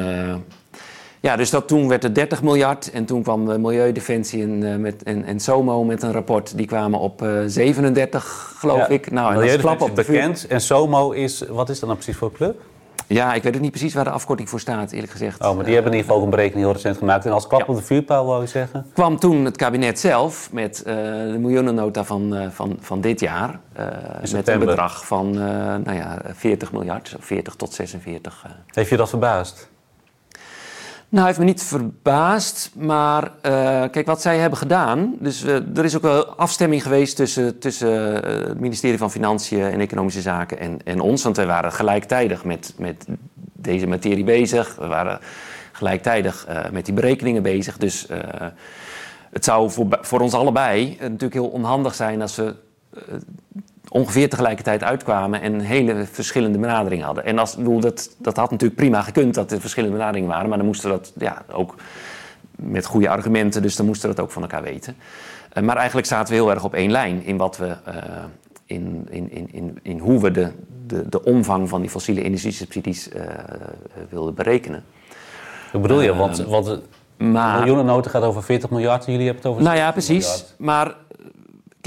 ja, 1.21 1.37
dus 1.37 1.51
dat, 1.51 1.69
toen 1.69 1.89
werd 1.89 2.03
het 2.03 2.15
30 2.15 2.43
miljard 2.43 2.91
en 2.91 3.05
toen 3.05 3.23
kwam 3.23 3.47
de 3.47 3.59
Milieudefensie 3.59 4.43
en, 4.43 4.81
met, 4.81 5.03
en, 5.03 5.25
en 5.25 5.41
SOMO 5.41 5.85
met 5.85 6.03
een 6.03 6.13
rapport. 6.13 6.57
Die 6.57 6.67
kwamen 6.67 7.01
op 7.01 7.23
uh, 7.23 7.41
37, 7.47 8.55
geloof 8.59 8.79
ja, 8.79 8.89
ik. 8.89 9.11
Nou, 9.11 9.35
en 9.35 9.41
dat 9.41 9.45
is 9.45 9.57
klap 9.57 9.81
op 9.81 9.97
de 9.97 10.05
bekend. 10.07 10.47
En 10.47 10.61
SOMO 10.61 11.11
is, 11.11 11.45
wat 11.49 11.69
is 11.69 11.79
dat 11.79 11.89
nou 11.89 12.01
precies 12.01 12.17
voor 12.17 12.33
club? 12.33 12.61
Ja, 13.07 13.35
ik 13.35 13.43
weet 13.43 13.55
ook 13.55 13.61
niet 13.61 13.71
precies 13.71 13.95
waar 13.95 14.05
de 14.05 14.11
afkorting 14.11 14.49
voor 14.49 14.61
staat, 14.61 14.93
eerlijk 14.93 15.13
gezegd. 15.13 15.41
Oh, 15.41 15.55
maar 15.55 15.65
die 15.65 15.75
hebben 15.75 15.93
in 15.93 15.99
ieder 15.99 16.01
geval 16.01 16.17
ook 16.17 16.25
een 16.25 16.31
berekening 16.31 16.65
heel 16.65 16.75
recent 16.75 16.97
gemaakt. 16.97 17.25
En 17.25 17.33
als 17.33 17.47
klap 17.47 17.61
ja. 17.61 17.67
op 17.67 17.77
de 17.77 17.83
vuurpijl, 17.83 18.25
wou 18.25 18.41
je 18.41 18.47
zeggen? 18.47 18.87
Kwam 18.93 19.19
toen 19.19 19.45
het 19.45 19.57
kabinet 19.57 19.99
zelf 19.99 20.53
met 20.53 20.83
uh, 20.87 20.95
de 20.95 21.37
miljoenennota 21.39 22.05
van, 22.05 22.35
uh, 22.35 22.47
van, 22.51 22.77
van 22.81 23.01
dit 23.01 23.21
jaar. 23.21 23.61
Uh, 23.79 23.87
met 24.33 24.49
een 24.49 24.59
bedrag 24.59 25.07
van 25.07 25.31
nou 25.31 25.93
ja, 25.93 26.19
40 26.33 26.73
miljard, 26.73 27.17
40 27.19 27.55
tot 27.55 27.73
46. 27.73 28.47
Heeft 28.67 28.91
je 28.91 28.97
dat 28.97 29.09
verbaasd? 29.09 29.69
Nou, 31.11 31.27
heeft 31.27 31.39
me 31.39 31.45
niet 31.45 31.63
verbaasd, 31.63 32.71
maar 32.75 33.25
uh, 33.25 33.31
kijk 33.91 34.07
wat 34.07 34.23
zij 34.23 34.39
hebben 34.39 34.59
gedaan. 34.59 35.15
Dus 35.19 35.43
er 35.43 35.85
is 35.85 35.97
ook 35.97 36.03
wel 36.03 36.27
afstemming 36.27 36.83
geweest 36.83 37.17
tussen, 37.17 37.59
tussen 37.59 38.15
uh, 38.15 38.49
het 38.49 38.61
ministerie 38.61 38.99
van 38.99 39.11
Financiën 39.11 39.63
en 39.63 39.81
Economische 39.81 40.21
Zaken 40.21 40.59
en, 40.59 40.79
en 40.85 41.01
ons. 41.01 41.23
Want 41.23 41.37
wij 41.37 41.47
waren 41.47 41.73
gelijktijdig 41.73 42.45
met, 42.45 42.75
met 42.79 43.07
deze 43.53 43.87
materie 43.87 44.25
bezig. 44.25 44.77
We 44.77 44.87
waren 44.87 45.21
gelijktijdig 45.73 46.47
met 46.73 46.85
die 46.85 46.95
berekeningen 46.95 47.43
bezig. 47.43 47.79
Dus 47.79 48.07
het 49.31 49.45
zou 49.45 49.71
voor, 49.71 49.87
voor 50.01 50.21
ons 50.21 50.35
allebei 50.35 50.97
natuurlijk 51.01 51.33
heel 51.33 51.49
onhandig 51.49 51.95
zijn 51.95 52.23
als 52.23 52.37
we 52.37 52.55
ongeveer 53.89 54.29
tegelijkertijd 54.29 54.83
uitkwamen 54.83 55.41
en 55.41 55.61
hele 55.61 56.07
verschillende 56.07 56.59
benaderingen 56.59 57.07
hadden. 57.07 57.25
En 57.25 57.39
als, 57.39 57.57
bedoel, 57.57 57.81
dat, 57.81 58.17
dat 58.19 58.37
had 58.37 58.51
natuurlijk 58.51 58.81
prima 58.81 59.03
gekund 59.03 59.35
dat 59.35 59.53
er 59.53 59.61
verschillende 59.61 59.97
benaderingen 59.97 60.29
waren, 60.29 60.49
maar 60.49 60.59
dan 60.59 60.67
moesten 60.67 60.91
we 60.91 60.97
dat 60.97 61.13
ja, 61.19 61.43
ook 61.53 61.75
met 62.57 62.87
goede 62.87 63.09
argumenten, 63.09 63.63
dus 63.63 63.77
dan 63.77 63.87
moesten 63.87 64.09
we 64.09 64.15
dat 64.15 64.25
ook 64.25 64.31
van 64.31 64.43
elkaar 64.43 64.63
weten. 64.63 64.97
Uh, 65.55 65.63
maar 65.63 65.77
eigenlijk 65.77 66.07
zaten 66.07 66.35
we 66.35 66.41
heel 66.41 66.51
erg 66.51 66.65
op 66.65 66.75
één 66.75 66.91
lijn 66.91 67.25
in 67.25 67.37
wat 67.37 67.57
we. 67.57 67.67
Uh, 67.67 67.95
in, 68.67 69.07
in, 69.11 69.31
in, 69.31 69.49
in, 69.53 69.79
in 69.83 69.99
hoe 69.99 70.21
we 70.21 70.31
de, 70.31 70.53
de, 70.87 71.09
de 71.09 71.25
omvang 71.25 71.69
van 71.69 71.81
die 71.81 71.91
fossiele 71.91 72.23
energiesubsidies 72.23 73.09
uh, 73.09 73.23
wilden 74.09 74.35
berekenen. 74.35 74.85
Hoe 75.73 75.81
bedoel 75.81 76.01
je? 76.01 76.15
Want, 76.15 76.39
want 76.39 76.67
de 76.67 76.81
maar, 77.17 77.59
miljoenennota 77.59 78.11
gaat 78.11 78.23
over 78.23 78.43
40 78.43 78.71
miljard 78.71 79.05
en 79.05 79.13
jullie 79.13 79.27
hebben 79.27 79.45
het 79.45 79.53
over. 79.53 79.65
Nou 79.65 79.77
ja, 79.77 79.93
precies. 79.93 80.27
Miljard. 80.27 80.55
Maar 80.57 80.97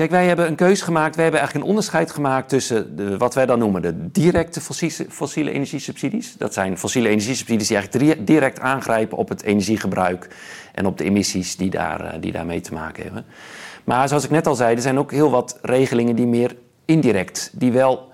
Kijk, 0.02 0.14
wij 0.14 0.28
hebben 0.28 0.48
een 0.48 0.56
keuze 0.56 0.84
gemaakt. 0.84 1.16
Wij 1.16 1.24
hebben 1.24 1.42
eigenlijk 1.42 1.70
een 1.70 1.76
onderscheid 1.76 2.12
gemaakt 2.12 2.50
tussen 2.50 2.96
de, 2.96 3.18
wat 3.18 3.34
wij 3.34 3.46
dan 3.46 3.60
noemen 3.60 3.82
de 3.82 4.12
directe 4.12 4.62
fossiele, 4.62 5.06
fossiele 5.10 5.52
energiesubsidies. 5.52 6.38
Dat 6.38 6.54
zijn 6.54 6.78
fossiele 6.78 7.10
energiesubsidies 7.10 7.68
die 7.68 7.78
eigenlijk 7.78 8.28
direct 8.28 8.60
aangrijpen 8.60 9.18
op 9.18 9.30
het 9.30 9.42
energiegebruik 9.42 10.28
en 10.74 10.86
op 10.86 10.98
de 10.98 11.04
emissies 11.04 11.56
die, 11.56 11.70
daar, 11.70 12.06
eh, 12.06 12.22
die 12.22 12.32
daarmee 12.32 12.62
te 12.62 12.74
maken 12.74 13.04
hebben. 13.04 13.26
Maar 13.84 14.08
zoals 14.08 14.24
ik 14.24 14.30
net 14.30 14.48
al 14.48 14.56
zei, 14.56 14.76
er 14.76 14.82
zijn 14.82 15.00
ook 15.00 15.12
heel 15.12 15.30
wat 15.30 15.60
regelingen 15.62 16.16
die 16.16 16.28
meer 16.28 16.56
indirect, 16.86 17.52
die 17.54 17.72
wel 17.72 18.12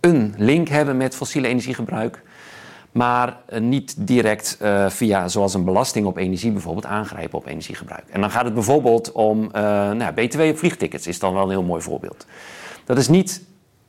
een 0.00 0.34
link 0.36 0.68
hebben 0.68 0.96
met 0.96 1.16
fossiele 1.16 1.48
energiegebruik, 1.48 2.22
maar 2.92 3.36
eh, 3.46 3.60
niet 3.60 3.94
direct 4.06 4.58
uh, 4.62 4.88
via, 4.88 5.28
zoals 5.28 5.54
een 5.54 5.64
belasting 5.64 6.06
op 6.06 6.16
energie 6.16 6.52
bijvoorbeeld, 6.52 6.86
aangrijpen 6.86 7.38
op 7.38 7.46
energiegebruik. 7.46 8.04
En 8.10 8.20
dan 8.20 8.30
gaat 8.30 8.44
het 8.44 8.54
bijvoorbeeld 8.54 9.12
om 9.12 9.42
uh, 9.42 9.50
nou, 9.90 10.12
BTW 10.12 10.40
op 10.40 10.58
vliegtickets, 10.58 11.06
is 11.06 11.18
dan 11.18 11.34
wel 11.34 11.42
een 11.42 11.50
heel 11.50 11.62
mooi 11.62 11.82
voorbeeld. 11.82 12.26
Dat 12.84 12.98
is 12.98 13.08
niet 13.08 13.42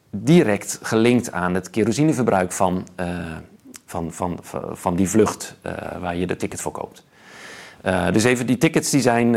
direct 0.10 0.80
gelinkt 0.82 1.32
aan 1.32 1.54
het 1.54 1.70
kerosineverbruik 1.70 2.52
van, 2.52 2.88
uh, 3.00 3.08
van, 3.86 4.12
van, 4.12 4.40
van 4.72 4.96
die 4.96 5.10
vlucht 5.10 5.56
waar 6.00 6.16
je 6.16 6.28
de 6.28 6.36
ticket 6.36 6.62
voor 6.62 6.72
koopt. 6.72 7.04
dus 8.12 8.24
even, 8.24 8.46
die 8.46 8.58
tickets, 8.58 8.90
die 8.90 9.02
zijn, 9.02 9.36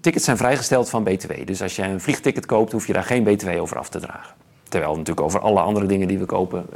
tickets 0.00 0.24
zijn 0.24 0.36
vrijgesteld 0.36 0.90
van 0.90 1.04
BTW. 1.04 1.32
Dus 1.44 1.62
als 1.62 1.76
je 1.76 1.82
een 1.82 2.00
vliegticket 2.00 2.46
koopt, 2.46 2.72
hoef 2.72 2.86
je 2.86 2.92
daar 2.92 3.04
geen 3.04 3.22
BTW 3.22 3.48
over 3.48 3.78
af 3.78 3.88
te 3.88 4.00
dragen. 4.00 4.34
Terwijl 4.68 4.92
natuurlijk 4.96 5.26
over 5.26 5.40
alle 5.40 5.60
andere 5.60 5.86
dingen 5.86 6.08
die 6.08 6.18
we 6.18 6.26
kopen, 6.26 6.66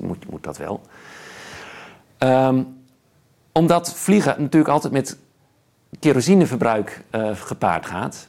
moet, 0.00 0.30
moet 0.30 0.42
dat 0.42 0.56
wel. 0.56 0.80
Um, 2.24 2.82
omdat 3.52 3.94
vliegen 3.94 4.34
natuurlijk 4.38 4.72
altijd 4.72 4.92
met 4.92 5.18
kerosineverbruik 6.00 7.04
uh, 7.10 7.30
gepaard 7.34 7.86
gaat, 7.86 8.28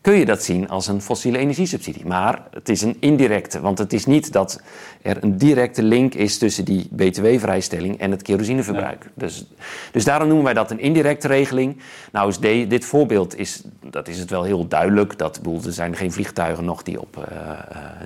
kun 0.00 0.14
je 0.14 0.24
dat 0.24 0.42
zien 0.42 0.68
als 0.68 0.86
een 0.86 1.02
fossiele 1.02 1.38
energiesubsidie. 1.38 2.06
Maar 2.06 2.42
het 2.50 2.68
is 2.68 2.82
een 2.82 2.96
indirecte, 3.00 3.60
want 3.60 3.78
het 3.78 3.92
is 3.92 4.06
niet 4.06 4.32
dat 4.32 4.62
er 5.02 5.16
een 5.20 5.38
directe 5.38 5.82
link 5.82 6.14
is 6.14 6.38
tussen 6.38 6.64
die 6.64 6.88
btw-vrijstelling 6.96 7.98
en 7.98 8.10
het 8.10 8.22
kerosineverbruik. 8.22 9.02
Ja. 9.04 9.10
Dus, 9.14 9.46
dus 9.92 10.04
daarom 10.04 10.26
noemen 10.26 10.44
wij 10.44 10.54
dat 10.54 10.70
een 10.70 10.80
indirecte 10.80 11.26
regeling. 11.26 11.76
Nou, 12.12 12.28
is 12.28 12.38
de, 12.38 12.66
dit 12.66 12.84
voorbeeld 12.84 13.38
is, 13.38 13.62
dat 13.90 14.08
is 14.08 14.18
het 14.18 14.30
wel 14.30 14.42
heel 14.42 14.68
duidelijk. 14.68 15.18
Dat, 15.18 15.38
bedoel, 15.42 15.60
er 15.64 15.72
zijn 15.72 15.96
geen 15.96 16.12
vliegtuigen 16.12 16.64
nog 16.64 16.82
die 16.82 17.00
op, 17.00 17.26
uh, 17.32 17.50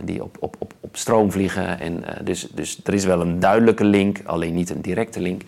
die 0.04 0.22
op, 0.22 0.36
op, 0.40 0.56
op, 0.58 0.72
op 0.80 0.96
stroom 0.96 1.32
vliegen. 1.32 1.80
En, 1.80 1.92
uh, 1.92 2.08
dus, 2.24 2.48
dus 2.54 2.80
er 2.84 2.94
is 2.94 3.04
wel 3.04 3.20
een 3.20 3.40
duidelijke 3.40 3.84
link, 3.84 4.18
alleen 4.24 4.54
niet 4.54 4.70
een 4.70 4.80
directe 4.80 5.20
link. 5.20 5.42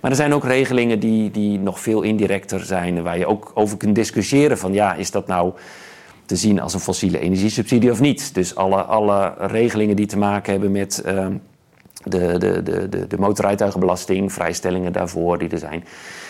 Maar 0.00 0.10
er 0.10 0.16
zijn 0.16 0.34
ook 0.34 0.44
regelingen 0.44 1.00
die, 1.00 1.30
die 1.30 1.58
nog 1.58 1.80
veel 1.80 2.02
indirecter 2.02 2.64
zijn, 2.64 3.02
waar 3.02 3.18
je 3.18 3.26
ook 3.26 3.50
over 3.54 3.76
kunt 3.76 3.94
discussiëren 3.94 4.58
van 4.58 4.72
ja, 4.72 4.94
is 4.94 5.10
dat 5.10 5.26
nou 5.26 5.52
te 6.26 6.36
zien 6.36 6.60
als 6.60 6.74
een 6.74 6.80
fossiele 6.80 7.18
energiesubsidie 7.18 7.90
of 7.90 8.00
niet. 8.00 8.34
Dus 8.34 8.54
alle, 8.54 8.82
alle 8.82 9.34
regelingen 9.38 9.96
die 9.96 10.06
te 10.06 10.18
maken 10.18 10.52
hebben 10.52 10.72
met 10.72 11.02
uh, 11.06 11.26
de, 12.04 12.38
de, 12.38 12.62
de, 12.62 13.06
de, 13.06 13.18
motorrijtuigenbelasting, 13.18 14.32
vrijstellingen 14.32 14.92
daarvoor 14.92 15.38
die 15.38 15.48
er 15.48 15.58
zijn, 15.58 15.84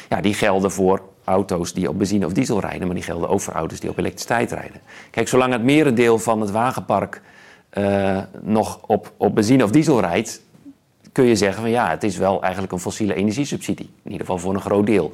ja, 0.09 0.21
die 0.21 0.35
gelden 0.35 0.71
voor 0.71 1.03
auto's 1.25 1.73
die 1.73 1.89
op 1.89 1.99
benzine 1.99 2.27
of 2.27 2.33
diesel 2.33 2.61
rijden, 2.61 2.87
maar 2.87 2.95
die 2.97 3.05
gelden 3.05 3.29
ook 3.29 3.41
voor 3.41 3.55
auto's 3.55 3.81
die 3.81 3.91
op 3.91 3.99
elektriciteit 3.99 4.53
rijden. 4.53 4.81
Kijk, 5.11 5.29
zolang 5.29 5.53
het 5.53 5.63
merendeel 5.63 6.19
van 6.19 6.41
het 6.41 6.51
wagenpark 6.51 7.23
uh, 7.79 8.19
nog 8.43 8.81
op, 8.87 9.13
op 9.17 9.35
benzine 9.35 9.65
of 9.65 9.71
diesel 9.71 10.01
rijdt, 10.01 10.43
kun 11.13 11.25
je 11.25 11.37
zeggen 11.37 11.61
van 11.61 11.71
ja, 11.71 11.91
het 11.91 12.03
is 12.03 12.17
wel 12.17 12.43
eigenlijk 12.43 12.73
een 12.73 12.79
fossiele 12.79 13.15
energiesubsidie. 13.15 13.91
In 14.03 14.11
ieder 14.11 14.27
geval 14.27 14.39
voor 14.39 14.55
een 14.55 14.61
groot 14.61 14.87
deel. 14.87 15.13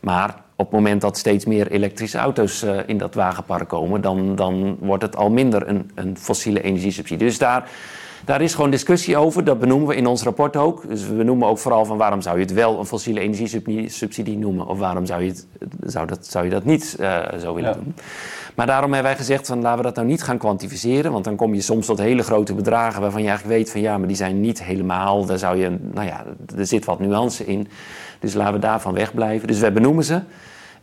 Maar 0.00 0.34
op 0.62 0.70
het 0.70 0.80
moment 0.80 1.00
dat 1.00 1.18
steeds 1.18 1.44
meer 1.44 1.70
elektrische 1.70 2.18
auto's 2.18 2.62
uh, 2.62 2.78
in 2.86 2.98
dat 2.98 3.14
wagenpark 3.14 3.68
komen, 3.68 4.00
dan, 4.00 4.34
dan 4.34 4.76
wordt 4.80 5.02
het 5.02 5.16
al 5.16 5.30
minder 5.30 5.68
een, 5.68 5.90
een 5.94 6.16
fossiele 6.16 6.62
energiesubsidie. 6.62 7.26
Dus 7.26 7.38
daar, 7.38 7.68
daar 8.24 8.40
is 8.40 8.54
gewoon 8.54 8.70
discussie 8.70 9.16
over. 9.16 9.44
Dat 9.44 9.58
benoemen 9.58 9.88
we 9.88 9.96
in 9.96 10.06
ons 10.06 10.22
rapport 10.22 10.56
ook. 10.56 10.88
Dus 10.88 11.06
we 11.06 11.14
benoemen 11.14 11.48
ook 11.48 11.58
vooral 11.58 11.84
van 11.84 11.96
waarom 11.96 12.20
zou 12.20 12.36
je 12.36 12.42
het 12.44 12.52
wel 12.52 12.78
een 12.78 12.86
fossiele 12.86 13.20
energiesubsidie 13.20 14.38
noemen, 14.38 14.66
of 14.66 14.78
waarom 14.78 15.06
zou 15.06 15.22
je, 15.22 15.28
het, 15.28 15.46
zou 15.84 16.06
dat, 16.06 16.26
zou 16.26 16.44
je 16.44 16.50
dat 16.50 16.64
niet 16.64 16.96
uh, 17.00 17.18
zo 17.40 17.54
willen 17.54 17.70
ja. 17.70 17.76
doen. 17.76 17.94
Maar 18.54 18.66
daarom 18.66 18.92
hebben 18.92 19.10
wij 19.10 19.20
gezegd 19.20 19.46
van 19.46 19.60
laten 19.60 19.78
we 19.78 19.84
dat 19.84 19.94
nou 19.94 20.06
niet 20.06 20.22
gaan 20.22 20.38
kwantificeren. 20.38 21.12
Want 21.12 21.24
dan 21.24 21.36
kom 21.36 21.54
je 21.54 21.60
soms 21.60 21.86
tot 21.86 21.98
hele 21.98 22.22
grote 22.22 22.54
bedragen 22.54 23.00
waarvan 23.00 23.22
je 23.22 23.28
eigenlijk 23.28 23.58
weet 23.58 23.70
van 23.70 23.80
ja, 23.80 23.98
maar 23.98 24.08
die 24.08 24.16
zijn 24.16 24.40
niet 24.40 24.62
helemaal. 24.62 25.24
Daar 25.24 25.38
zou 25.38 25.56
je, 25.56 25.78
nou 25.92 26.06
ja, 26.06 26.24
er 26.56 26.66
zit 26.66 26.84
wat 26.84 27.00
nuance 27.00 27.44
in. 27.44 27.68
Dus 28.20 28.34
laten 28.34 28.54
we 28.54 28.58
daarvan 28.58 28.94
wegblijven. 28.94 29.48
Dus 29.48 29.58
we 29.58 29.72
benoemen 29.72 30.04
ze. 30.04 30.20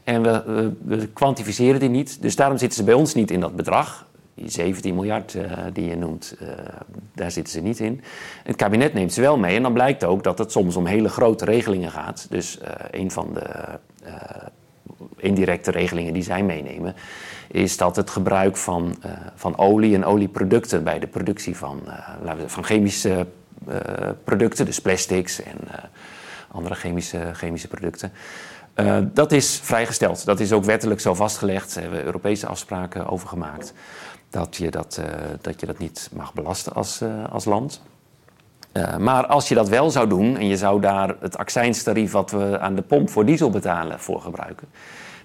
En 0.10 0.22
we, 0.22 0.72
we, 0.84 1.08
kwantificeren 1.08 1.80
die 1.80 1.90
niet. 1.90 2.22
Dus 2.22 2.36
daarom 2.36 2.58
zitten 2.58 2.78
ze 2.78 2.84
bij 2.84 2.94
ons 2.94 3.14
niet 3.14 3.32
in 3.32 3.40
dat 3.40 3.56
bedrag. 3.56 4.08
Die 4.34 4.50
17 4.50 4.96
miljard 4.96 5.34
uh, 5.34 5.52
die 5.74 5.90
je 5.90 5.96
noemt, 5.96 6.36
uh, 6.42 6.48
daar 7.16 7.32
zitten 7.32 7.54
ze 7.54 7.60
niet 7.60 7.80
in. 7.80 8.02
Het 8.44 8.56
kabinet 8.56 8.94
neemt 8.94 9.14
ze 9.14 9.22
wel 9.22 9.38
mee. 9.38 9.56
En 9.56 9.62
dan 9.62 9.74
blijkt 9.74 10.04
ook 10.04 10.24
dat 10.24 10.38
het 10.38 10.52
soms 10.52 10.76
om 10.76 10.86
hele 10.86 11.10
grote 11.10 11.46
regelingen 11.46 11.92
gaat. 11.92 12.28
Dus 12.30 12.60
uh, 12.62 12.68
een 12.92 13.12
van 13.12 13.34
de 13.34 13.44
indirecte 15.18 15.72
regelingen 15.72 16.14
die 16.14 16.24
zij 16.24 16.44
meenemen 16.44 16.96
is 17.48 17.78
dat 17.78 17.96
het 17.96 18.10
gebruik 18.10 18.58
van, 18.58 18.96
van 19.36 19.58
olie 19.58 19.96
en 19.96 20.06
olieproducten 20.06 20.84
bij 20.84 21.00
de 21.00 21.08
productie 21.08 21.58
van, 21.58 21.82
van 22.46 22.64
chemische 22.64 23.26
producten, 24.24 24.66
dus 24.66 24.82
plastics 24.82 25.44
en 25.44 25.58
andere 26.52 26.76
chemische, 26.76 27.32
chemische 27.34 27.68
producten, 27.68 28.12
dat 29.14 29.32
is 29.32 29.60
vrijgesteld. 29.64 30.26
Dat 30.26 30.40
is 30.40 30.52
ook 30.52 30.64
wettelijk 30.64 31.00
zo 31.00 31.14
vastgelegd. 31.14 31.74
Daar 31.74 31.84
hebben 31.84 32.00
we 32.00 32.06
Europese 32.06 32.48
afspraken 32.48 33.08
over 33.08 33.28
gemaakt. 33.28 33.74
Dat 34.30 34.56
je 34.56 34.72
dat, 34.72 35.02
dat, 35.42 35.60
je 35.60 35.66
dat 35.66 35.78
niet 35.78 36.10
mag 36.14 36.34
belasten 36.34 36.74
als, 36.74 37.02
als 37.30 37.46
land. 37.46 37.82
maar 39.00 39.26
als 39.26 39.48
je 39.48 39.56
dat 39.56 39.70
wel 39.70 39.92
zou 39.92 40.08
doen 40.08 40.38
en 40.38 40.48
je 40.48 40.58
zou 40.58 40.82
daar 40.82 41.16
het 41.20 41.38
accijnstarief 41.38 42.12
wat 42.12 42.32
we 42.32 42.60
aan 42.60 42.76
de 42.76 42.82
pomp 42.82 43.10
voor 43.10 43.26
diesel 43.26 43.50
betalen 43.50 44.00
voor 44.00 44.22
gebruiken, 44.22 44.68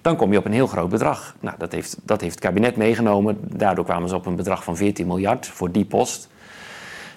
dan 0.05 0.15
kom 0.15 0.31
je 0.31 0.37
op 0.37 0.45
een 0.45 0.53
heel 0.53 0.67
groot 0.67 0.89
bedrag. 0.89 1.35
Nou, 1.39 1.55
dat 1.57 1.71
heeft, 1.71 1.97
dat 2.03 2.21
heeft 2.21 2.35
het 2.35 2.43
kabinet 2.43 2.75
meegenomen. 2.75 3.37
Daardoor 3.41 3.85
kwamen 3.85 4.09
ze 4.09 4.15
op 4.15 4.25
een 4.25 4.35
bedrag 4.35 4.63
van 4.63 4.77
14 4.77 5.07
miljard 5.07 5.47
voor 5.47 5.71
die 5.71 5.85
post. 5.85 6.29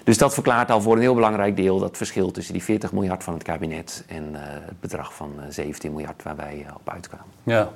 Dus 0.03 0.17
dat 0.17 0.33
verklaart 0.33 0.71
al 0.71 0.81
voor 0.81 0.95
een 0.95 1.01
heel 1.01 1.13
belangrijk 1.13 1.55
deel 1.55 1.79
dat 1.79 1.97
verschil 1.97 2.31
tussen 2.31 2.53
die 2.53 2.63
40 2.63 2.91
miljard 2.91 3.23
van 3.23 3.33
het 3.33 3.43
kabinet 3.43 4.03
en 4.07 4.23
uh, 4.31 4.39
het 4.41 4.79
bedrag 4.79 5.13
van 5.13 5.33
uh, 5.37 5.43
17 5.49 5.91
miljard 5.91 6.23
waar 6.23 6.35
wij 6.35 6.65
uh, 6.67 6.75
op 6.75 6.89
uitkwamen. 6.89 7.27
Ja. 7.43 7.69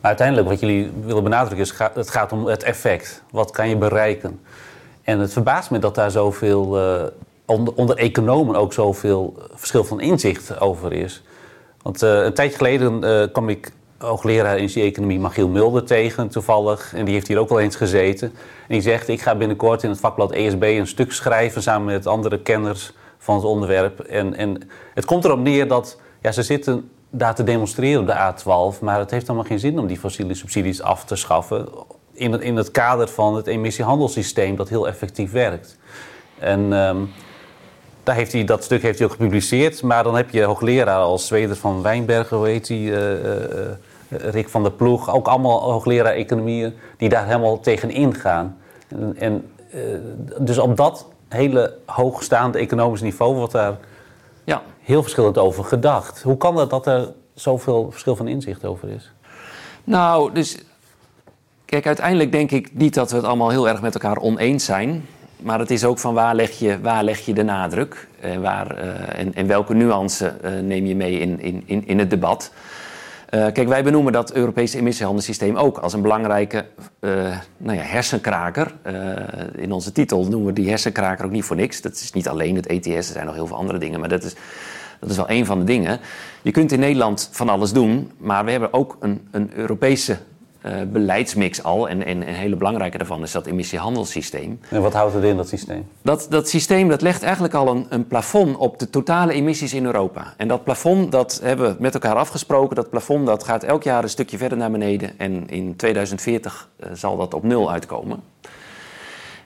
Maar 0.00 0.10
uiteindelijk 0.10 0.48
wat 0.48 0.60
jullie 0.60 0.90
willen 1.04 1.22
benadrukken 1.22 1.64
is, 1.64 1.74
het 1.94 2.10
gaat 2.10 2.32
om 2.32 2.46
het 2.46 2.62
effect. 2.62 3.22
Wat 3.30 3.50
kan 3.50 3.68
je 3.68 3.76
bereiken? 3.76 4.40
En 5.02 5.18
het 5.18 5.32
verbaast 5.32 5.70
me 5.70 5.78
dat 5.78 5.94
daar 5.94 6.10
zoveel, 6.10 6.78
uh, 6.78 7.02
onder, 7.44 7.74
onder 7.74 7.96
economen 7.96 8.56
ook 8.56 8.72
zoveel 8.72 9.42
verschil 9.54 9.84
van 9.84 10.00
inzicht 10.00 10.60
over 10.60 10.92
is. 10.92 11.22
Want 11.82 12.00
een 12.00 12.34
tijdje 12.34 12.56
geleden 12.56 13.32
kwam 13.32 13.48
ik 13.48 13.72
hoogleraar 13.98 14.56
energie-economie 14.56 15.18
Magiel 15.18 15.48
Mulder 15.48 15.84
tegen, 15.84 16.28
toevallig. 16.28 16.94
En 16.94 17.04
die 17.04 17.14
heeft 17.14 17.28
hier 17.28 17.38
ook 17.38 17.48
wel 17.48 17.60
eens 17.60 17.76
gezeten. 17.76 18.28
En 18.28 18.74
die 18.74 18.80
zegt, 18.80 19.08
ik 19.08 19.20
ga 19.20 19.34
binnenkort 19.34 19.82
in 19.82 19.90
het 19.90 20.00
vakblad 20.00 20.32
ESB 20.32 20.62
een 20.62 20.86
stuk 20.86 21.12
schrijven... 21.12 21.62
samen 21.62 21.86
met 21.86 22.06
andere 22.06 22.38
kenners 22.40 22.92
van 23.18 23.34
het 23.34 23.44
onderwerp. 23.44 24.00
En, 24.00 24.34
en 24.34 24.68
het 24.94 25.04
komt 25.04 25.24
erop 25.24 25.38
neer 25.38 25.68
dat 25.68 26.00
ja, 26.22 26.32
ze 26.32 26.42
zitten 26.42 26.90
daar 27.10 27.34
te 27.34 27.44
demonstreren 27.44 28.00
op 28.00 28.06
de 28.06 28.32
A12... 28.32 28.80
maar 28.80 28.98
het 28.98 29.10
heeft 29.10 29.28
allemaal 29.28 29.46
geen 29.46 29.58
zin 29.58 29.78
om 29.78 29.86
die 29.86 29.98
fossiele 29.98 30.34
subsidies 30.34 30.82
af 30.82 31.04
te 31.04 31.16
schaffen... 31.16 31.68
in 32.12 32.32
het, 32.32 32.40
in 32.40 32.56
het 32.56 32.70
kader 32.70 33.08
van 33.08 33.36
het 33.36 33.46
emissiehandelssysteem 33.46 34.56
dat 34.56 34.68
heel 34.68 34.88
effectief 34.88 35.32
werkt. 35.32 35.78
En... 36.38 36.72
Um, 36.72 37.10
daar 38.02 38.16
heeft 38.16 38.32
hij, 38.32 38.44
dat 38.44 38.64
stuk 38.64 38.82
heeft 38.82 38.98
hij 38.98 39.06
ook 39.06 39.12
gepubliceerd. 39.12 39.82
Maar 39.82 40.02
dan 40.02 40.16
heb 40.16 40.30
je 40.30 40.42
hoogleraar 40.42 40.98
als 40.98 41.26
Zweder 41.26 41.56
van 41.56 41.82
Wijnbergen, 41.82 42.36
hoe 42.36 42.46
heet 42.46 42.68
hij? 42.68 42.78
Uh, 42.78 43.10
uh, 43.12 43.30
Rick 44.08 44.48
van 44.48 44.62
der 44.62 44.72
Ploeg, 44.72 45.12
ook 45.14 45.28
allemaal 45.28 45.60
hoogleraar 45.60 46.12
economieën, 46.12 46.74
die 46.96 47.08
daar 47.08 47.26
helemaal 47.26 47.60
tegen 47.60 47.90
ingaan. 47.90 48.56
En, 48.88 49.16
en 49.18 49.50
uh, 49.74 49.82
dus 50.38 50.58
op 50.58 50.76
dat 50.76 51.06
hele 51.28 51.74
hoogstaande 51.86 52.58
economisch 52.58 53.00
niveau 53.00 53.34
wordt 53.34 53.52
daar 53.52 53.76
ja. 54.44 54.62
heel 54.80 55.02
verschillend 55.02 55.38
over 55.38 55.64
gedacht. 55.64 56.22
Hoe 56.22 56.36
kan 56.36 56.56
dat 56.56 56.70
dat 56.70 56.86
er 56.86 57.12
zoveel 57.34 57.90
verschil 57.90 58.16
van 58.16 58.28
inzicht 58.28 58.64
over 58.64 58.88
is? 58.88 59.12
Nou, 59.84 60.32
dus 60.32 60.58
kijk, 61.64 61.86
uiteindelijk 61.86 62.32
denk 62.32 62.50
ik 62.50 62.70
niet 62.74 62.94
dat 62.94 63.10
we 63.10 63.16
het 63.16 63.26
allemaal 63.26 63.50
heel 63.50 63.68
erg 63.68 63.80
met 63.80 63.94
elkaar 63.94 64.16
oneens 64.16 64.64
zijn. 64.64 65.04
Maar 65.36 65.58
het 65.58 65.70
is 65.70 65.84
ook 65.84 65.98
van 65.98 66.14
waar 66.14 66.34
leg 66.34 66.50
je, 66.50 66.80
waar 66.80 67.04
leg 67.04 67.18
je 67.18 67.32
de 67.32 67.42
nadruk 67.42 68.08
en, 68.20 68.42
waar, 68.42 68.84
uh, 68.84 69.18
en, 69.18 69.34
en 69.34 69.46
welke 69.46 69.74
nuance 69.74 70.34
uh, 70.44 70.60
neem 70.60 70.86
je 70.86 70.96
mee 70.96 71.18
in, 71.18 71.40
in, 71.66 71.86
in 71.86 71.98
het 71.98 72.10
debat. 72.10 72.52
Uh, 73.30 73.46
kijk, 73.52 73.68
wij 73.68 73.84
benoemen 73.84 74.12
dat 74.12 74.32
Europese 74.32 74.78
emissiehandelssysteem 74.78 75.56
ook 75.56 75.78
als 75.78 75.92
een 75.92 76.02
belangrijke 76.02 76.66
uh, 77.00 77.36
nou 77.56 77.76
ja, 77.76 77.82
hersenkraker. 77.82 78.74
Uh, 78.86 79.12
in 79.56 79.72
onze 79.72 79.92
titel 79.92 80.22
noemen 80.24 80.46
we 80.46 80.52
die 80.52 80.68
hersenkraker 80.68 81.24
ook 81.24 81.30
niet 81.30 81.44
voor 81.44 81.56
niks. 81.56 81.80
Dat 81.80 81.92
is 81.92 82.12
niet 82.12 82.28
alleen 82.28 82.54
het 82.56 82.66
ETS, 82.66 82.86
er 82.86 83.02
zijn 83.02 83.26
nog 83.26 83.34
heel 83.34 83.46
veel 83.46 83.56
andere 83.56 83.78
dingen, 83.78 84.00
maar 84.00 84.08
dat 84.08 84.24
is, 84.24 84.34
dat 85.00 85.10
is 85.10 85.16
wel 85.16 85.30
een 85.30 85.46
van 85.46 85.58
de 85.58 85.64
dingen. 85.64 86.00
Je 86.42 86.50
kunt 86.50 86.72
in 86.72 86.80
Nederland 86.80 87.28
van 87.32 87.48
alles 87.48 87.72
doen, 87.72 88.10
maar 88.18 88.44
we 88.44 88.50
hebben 88.50 88.72
ook 88.72 88.96
een, 89.00 89.28
een 89.30 89.50
Europese 89.54 90.18
uh, 90.66 90.72
beleidsmix 90.92 91.62
al. 91.62 91.88
En, 91.88 92.04
en 92.04 92.28
een 92.28 92.34
hele 92.34 92.56
belangrijke 92.56 92.98
daarvan 92.98 93.22
is 93.22 93.32
dat 93.32 93.46
emissiehandelssysteem. 93.46 94.60
En 94.68 94.82
wat 94.82 94.92
houdt 94.92 95.14
het 95.14 95.24
in, 95.24 95.36
dat 95.36 95.48
systeem? 95.48 95.86
Dat, 96.02 96.26
dat 96.30 96.48
systeem 96.48 96.88
dat 96.88 97.02
legt 97.02 97.22
eigenlijk 97.22 97.54
al 97.54 97.68
een, 97.68 97.86
een 97.88 98.06
plafond 98.06 98.56
op 98.56 98.78
de 98.78 98.90
totale 98.90 99.32
emissies 99.32 99.74
in 99.74 99.84
Europa. 99.84 100.34
En 100.36 100.48
dat 100.48 100.64
plafond 100.64 101.12
dat 101.12 101.40
hebben 101.42 101.70
we 101.70 101.82
met 101.82 101.94
elkaar 101.94 102.14
afgesproken. 102.14 102.76
Dat 102.76 102.90
plafond 102.90 103.26
dat 103.26 103.44
gaat 103.44 103.62
elk 103.62 103.82
jaar 103.82 104.02
een 104.02 104.08
stukje 104.08 104.38
verder 104.38 104.58
naar 104.58 104.70
beneden. 104.70 105.18
En 105.18 105.48
in 105.48 105.76
2040 105.76 106.68
uh, 106.80 106.88
zal 106.92 107.16
dat 107.16 107.34
op 107.34 107.42
nul 107.42 107.70
uitkomen. 107.70 108.22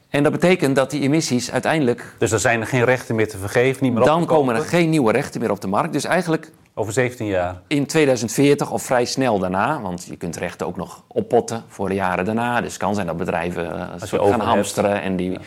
En 0.08 0.22
dat 0.22 0.32
betekent 0.32 0.76
dat 0.76 0.90
die 0.90 1.02
emissies 1.02 1.50
uiteindelijk. 1.50 2.14
Dus 2.18 2.32
er 2.32 2.38
zijn 2.38 2.60
er 2.60 2.66
geen 2.66 2.84
rechten 2.84 3.14
meer 3.14 3.28
te 3.28 3.38
vergeven, 3.38 3.84
niet 3.84 3.92
meer 3.92 4.04
Dan 4.04 4.26
komen 4.26 4.54
er 4.54 4.62
geen 4.62 4.90
nieuwe 4.90 5.12
rechten 5.12 5.40
meer 5.40 5.50
op 5.50 5.60
de 5.60 5.66
markt. 5.66 5.92
Dus 5.92 6.04
eigenlijk 6.04 6.50
over 6.74 6.92
17 6.92 7.26
jaar? 7.26 7.60
In 7.66 7.86
2040 7.86 8.70
of 8.70 8.82
vrij 8.82 9.04
snel 9.04 9.38
daarna. 9.38 9.80
Want 9.80 10.04
je 10.04 10.16
kunt 10.16 10.36
rechten 10.36 10.66
ook 10.66 10.76
nog 10.76 11.04
oppotten 11.06 11.64
voor 11.68 11.88
de 11.88 11.94
jaren 11.94 12.24
daarna. 12.24 12.60
Dus 12.60 12.72
het 12.72 12.82
kan 12.82 12.94
zijn 12.94 13.06
dat 13.06 13.16
bedrijven 13.16 13.90
uh, 14.12 14.30
gaan 14.30 14.40
hamsteren 14.40 15.02
en 15.02 15.16
die, 15.16 15.30
ja. 15.30 15.38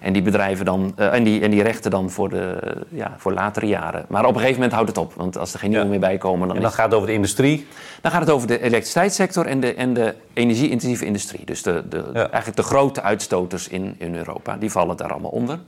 en 0.00 0.12
die 0.12 0.22
bedrijven 0.22 0.64
dan 0.64 0.94
uh, 0.98 1.14
en, 1.14 1.22
die, 1.24 1.40
en 1.40 1.50
die 1.50 1.62
rechten 1.62 1.90
dan 1.90 2.10
voor, 2.10 2.28
de, 2.28 2.58
ja, 2.88 3.14
voor 3.16 3.32
latere 3.32 3.66
jaren. 3.66 4.04
Maar 4.08 4.24
op 4.24 4.34
een 4.34 4.40
gegeven 4.40 4.54
moment 4.54 4.72
houdt 4.72 4.88
het 4.88 4.98
op. 4.98 5.12
Want 5.14 5.38
als 5.38 5.52
er 5.52 5.58
geen 5.58 5.70
nieuwe 5.70 5.84
ja. 5.84 5.90
meer 5.90 6.00
bij 6.00 6.18
komen. 6.18 6.46
Dan 6.46 6.56
en 6.56 6.62
dan 6.62 6.70
is... 6.70 6.76
gaat 6.76 6.86
het 6.86 6.94
over 6.94 7.08
de 7.08 7.14
industrie? 7.14 7.66
Dan 8.00 8.10
gaat 8.10 8.20
het 8.20 8.30
over 8.30 8.48
de 8.48 8.60
elektriciteitssector 8.60 9.46
en 9.46 9.60
de, 9.60 9.74
en 9.74 9.94
de 9.94 10.14
energie-intensieve 10.32 11.04
industrie. 11.04 11.44
Dus 11.44 11.62
de, 11.62 11.82
de, 11.88 12.02
eigenlijk 12.12 12.56
de 12.56 12.62
grote 12.62 13.02
uitstoters 13.02 13.68
in, 13.68 13.94
in 13.98 14.14
Europa. 14.14 14.56
Die 14.56 14.70
vallen 14.70 14.96
daar 14.96 15.12
allemaal 15.12 15.30
onder. 15.30 15.58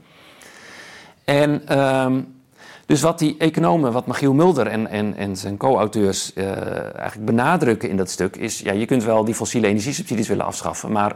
En. 1.25 1.79
Um, 1.79 2.34
dus 2.85 3.01
wat 3.01 3.19
die 3.19 3.35
economen, 3.37 3.91
wat 3.91 4.07
Michiel 4.07 4.33
Mulder 4.33 4.67
en, 4.67 4.87
en, 4.87 5.15
en 5.15 5.37
zijn 5.37 5.57
co-auteurs 5.57 6.31
uh, 6.35 6.45
eigenlijk 6.95 7.25
benadrukken 7.25 7.89
in 7.89 7.97
dat 7.97 8.09
stuk, 8.09 8.35
is: 8.35 8.59
ja, 8.59 8.71
je 8.71 8.85
kunt 8.85 9.03
wel 9.03 9.25
die 9.25 9.35
fossiele 9.35 9.67
energiesubsidies 9.67 10.27
willen 10.27 10.45
afschaffen, 10.45 10.91
maar 10.91 11.15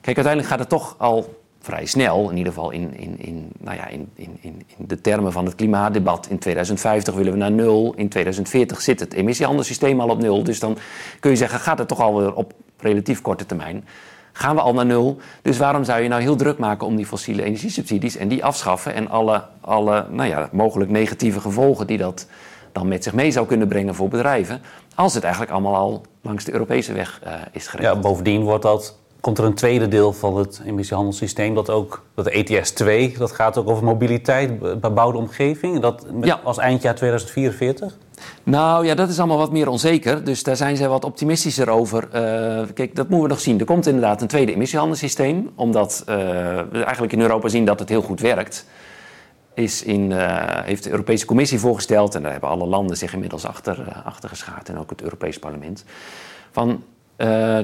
kijk, 0.00 0.16
uiteindelijk 0.16 0.48
gaat 0.48 0.58
het 0.58 0.68
toch 0.68 0.94
al 0.98 1.36
vrij 1.60 1.86
snel, 1.86 2.30
in 2.30 2.36
ieder 2.36 2.52
geval 2.52 2.70
in, 2.70 2.96
in, 2.96 3.18
in, 3.18 3.50
nou 3.58 3.76
ja, 3.76 3.86
in, 3.86 4.08
in, 4.14 4.38
in 4.40 4.64
de 4.76 5.00
termen 5.00 5.32
van 5.32 5.44
het 5.44 5.54
klimaatdebat. 5.54 6.26
In 6.30 6.38
2050 6.38 7.14
willen 7.14 7.32
we 7.32 7.38
naar 7.38 7.50
nul, 7.50 7.94
in 7.96 8.08
2040 8.08 8.80
zit 8.80 9.00
het 9.00 9.12
emissiehandelssysteem 9.12 10.00
al 10.00 10.08
op 10.08 10.18
nul. 10.20 10.42
Dus 10.42 10.60
dan 10.60 10.78
kun 11.20 11.30
je 11.30 11.36
zeggen, 11.36 11.60
gaat 11.60 11.78
het 11.78 11.88
toch 11.88 12.00
alweer 12.00 12.34
op 12.34 12.52
relatief 12.78 13.20
korte 13.20 13.46
termijn 13.46 13.84
gaan 14.38 14.54
we 14.54 14.60
al 14.60 14.74
naar 14.74 14.86
nul. 14.86 15.16
Dus 15.42 15.58
waarom 15.58 15.84
zou 15.84 16.00
je 16.00 16.08
nou 16.08 16.22
heel 16.22 16.36
druk 16.36 16.58
maken 16.58 16.86
om 16.86 16.96
die 16.96 17.06
fossiele 17.06 17.42
energiesubsidies 17.42 18.16
en 18.16 18.28
die 18.28 18.44
afschaffen 18.44 18.94
en 18.94 19.08
alle, 19.08 19.42
alle 19.60 20.06
nou 20.10 20.28
ja, 20.28 20.48
mogelijk 20.52 20.90
negatieve 20.90 21.40
gevolgen 21.40 21.86
die 21.86 21.98
dat 21.98 22.26
dan 22.72 22.88
met 22.88 23.04
zich 23.04 23.12
mee 23.12 23.30
zou 23.30 23.46
kunnen 23.46 23.68
brengen 23.68 23.94
voor 23.94 24.08
bedrijven, 24.08 24.60
als 24.94 25.14
het 25.14 25.22
eigenlijk 25.22 25.52
allemaal 25.52 25.76
al 25.76 26.02
langs 26.22 26.44
de 26.44 26.52
Europese 26.52 26.92
weg 26.92 27.20
uh, 27.24 27.32
is 27.52 27.66
geregeld. 27.66 27.96
Ja, 27.96 28.02
bovendien 28.02 28.42
wordt 28.42 28.62
dat 28.62 28.96
komt 29.20 29.38
er 29.38 29.44
een 29.44 29.54
tweede 29.54 29.88
deel 29.88 30.12
van 30.12 30.36
het 30.36 30.60
emissiehandelssysteem, 30.66 31.54
dat 31.54 31.70
ook, 31.70 32.04
dat 32.14 32.26
ETS 32.26 32.70
2, 32.70 33.14
dat 33.18 33.32
gaat 33.32 33.56
ook 33.56 33.68
over 33.68 33.84
mobiliteit, 33.84 34.80
bebouwde 34.80 35.18
omgeving, 35.18 35.80
dat 35.80 36.06
ja. 36.20 36.40
als 36.44 36.58
eindjaar 36.58 36.94
2044? 36.94 37.96
Nou 38.42 38.86
ja, 38.86 38.94
dat 38.94 39.08
is 39.08 39.18
allemaal 39.18 39.38
wat 39.38 39.52
meer 39.52 39.68
onzeker. 39.68 40.24
Dus 40.24 40.42
daar 40.42 40.56
zijn 40.56 40.76
ze 40.76 40.88
wat 40.88 41.04
optimistischer 41.04 41.70
over. 41.70 42.04
Uh, 42.04 42.66
kijk, 42.74 42.94
dat 42.94 43.08
moeten 43.08 43.28
we 43.28 43.28
nog 43.28 43.40
zien. 43.40 43.58
Er 43.58 43.64
komt 43.64 43.86
inderdaad 43.86 44.20
een 44.22 44.28
tweede 44.28 44.52
emissiehandelssysteem. 44.54 45.50
Omdat 45.54 46.04
uh, 46.08 46.14
we 46.70 46.82
eigenlijk 46.82 47.12
in 47.12 47.20
Europa 47.20 47.48
zien 47.48 47.64
dat 47.64 47.78
het 47.78 47.88
heel 47.88 48.02
goed 48.02 48.20
werkt. 48.20 48.66
is 49.54 49.82
in, 49.82 50.12
heeft 50.64 50.84
de 50.84 50.90
Europese 50.90 51.26
Commissie 51.26 51.58
voorgesteld, 51.58 52.14
en 52.14 52.22
daar 52.22 52.32
hebben 52.32 52.50
alle 52.50 52.66
landen 52.66 52.96
zich 52.96 53.12
inmiddels 53.12 53.46
achter, 53.46 54.02
achter 54.04 54.28
geschaard, 54.28 54.68
en 54.68 54.78
ook 54.78 54.90
het 54.90 55.02
Europees 55.02 55.38
Parlement. 55.38 55.84
Van 56.50 56.82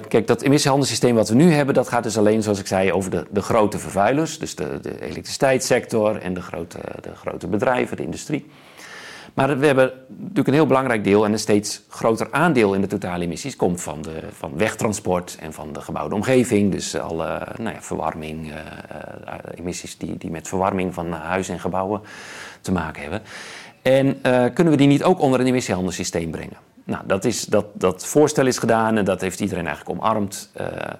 kijk, 0.08 0.26
dat 0.26 0.42
emissiehandelssysteem 0.42 1.14
wat 1.14 1.28
we 1.28 1.34
nu 1.34 1.52
hebben, 1.52 1.74
dat 1.74 1.88
gaat 1.88 2.02
dus 2.02 2.18
alleen, 2.18 2.42
zoals 2.42 2.58
ik 2.58 2.66
zei, 2.66 2.92
over 2.92 3.10
de, 3.10 3.26
de 3.30 3.42
grote 3.42 3.78
vervuilers. 3.78 4.38
Dus 4.38 4.54
de, 4.54 4.78
de 4.82 5.00
elektriciteitssector 5.00 6.16
en 6.16 6.34
de 6.34 6.42
grote, 6.42 6.78
de 7.00 7.14
grote 7.14 7.46
bedrijven, 7.46 7.96
de 7.96 8.02
industrie. 8.02 8.46
Maar 9.34 9.58
we 9.58 9.66
hebben 9.66 9.92
natuurlijk 10.06 10.48
een 10.48 10.54
heel 10.54 10.66
belangrijk 10.66 11.04
deel 11.04 11.24
en 11.24 11.32
een 11.32 11.38
steeds 11.38 11.82
groter 11.88 12.28
aandeel 12.30 12.74
in 12.74 12.80
de 12.80 12.86
totale 12.86 13.24
emissies 13.24 13.56
komt 13.56 13.82
van, 13.82 14.02
de, 14.02 14.20
van 14.32 14.56
wegtransport 14.56 15.36
en 15.40 15.52
van 15.52 15.72
de 15.72 15.80
gebouwde 15.80 16.14
omgeving. 16.14 16.72
Dus 16.72 16.96
alle 16.96 17.46
nou 17.58 17.74
ja, 17.74 17.82
verwarming, 17.82 18.46
uh, 18.46 18.56
emissies 19.54 19.98
die, 19.98 20.18
die 20.18 20.30
met 20.30 20.48
verwarming 20.48 20.94
van 20.94 21.12
huizen 21.12 21.54
en 21.54 21.60
gebouwen 21.60 22.00
te 22.60 22.72
maken 22.72 23.02
hebben. 23.02 23.22
En 23.82 24.06
uh, 24.06 24.44
kunnen 24.54 24.72
we 24.72 24.78
die 24.78 24.86
niet 24.86 25.04
ook 25.04 25.20
onder 25.20 25.40
een 25.40 25.46
emissiehandelssysteem 25.46 26.30
brengen? 26.30 26.56
Nou, 26.84 27.02
dat, 27.06 27.24
is, 27.24 27.44
dat, 27.44 27.66
dat 27.72 28.06
voorstel 28.06 28.46
is 28.46 28.58
gedaan 28.58 28.96
en 28.96 29.04
dat 29.04 29.20
heeft 29.20 29.40
iedereen 29.40 29.66
eigenlijk 29.66 30.00
omarmd. 30.00 30.50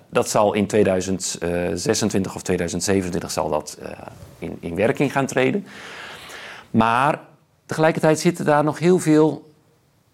Dat 0.09 0.29
zal 0.29 0.55
in 0.55 0.67
2026 0.67 2.35
of 2.35 2.43
2027 2.43 3.31
zal 3.31 3.49
dat, 3.49 3.79
in, 4.39 4.57
in 4.61 4.75
werking 4.75 5.13
gaan 5.13 5.27
treden. 5.27 5.67
Maar 6.71 7.21
tegelijkertijd 7.67 8.21
zitten 8.21 8.45
daar 8.45 8.65
nog 8.65 8.79
heel 8.79 8.99
veel, 8.99 9.51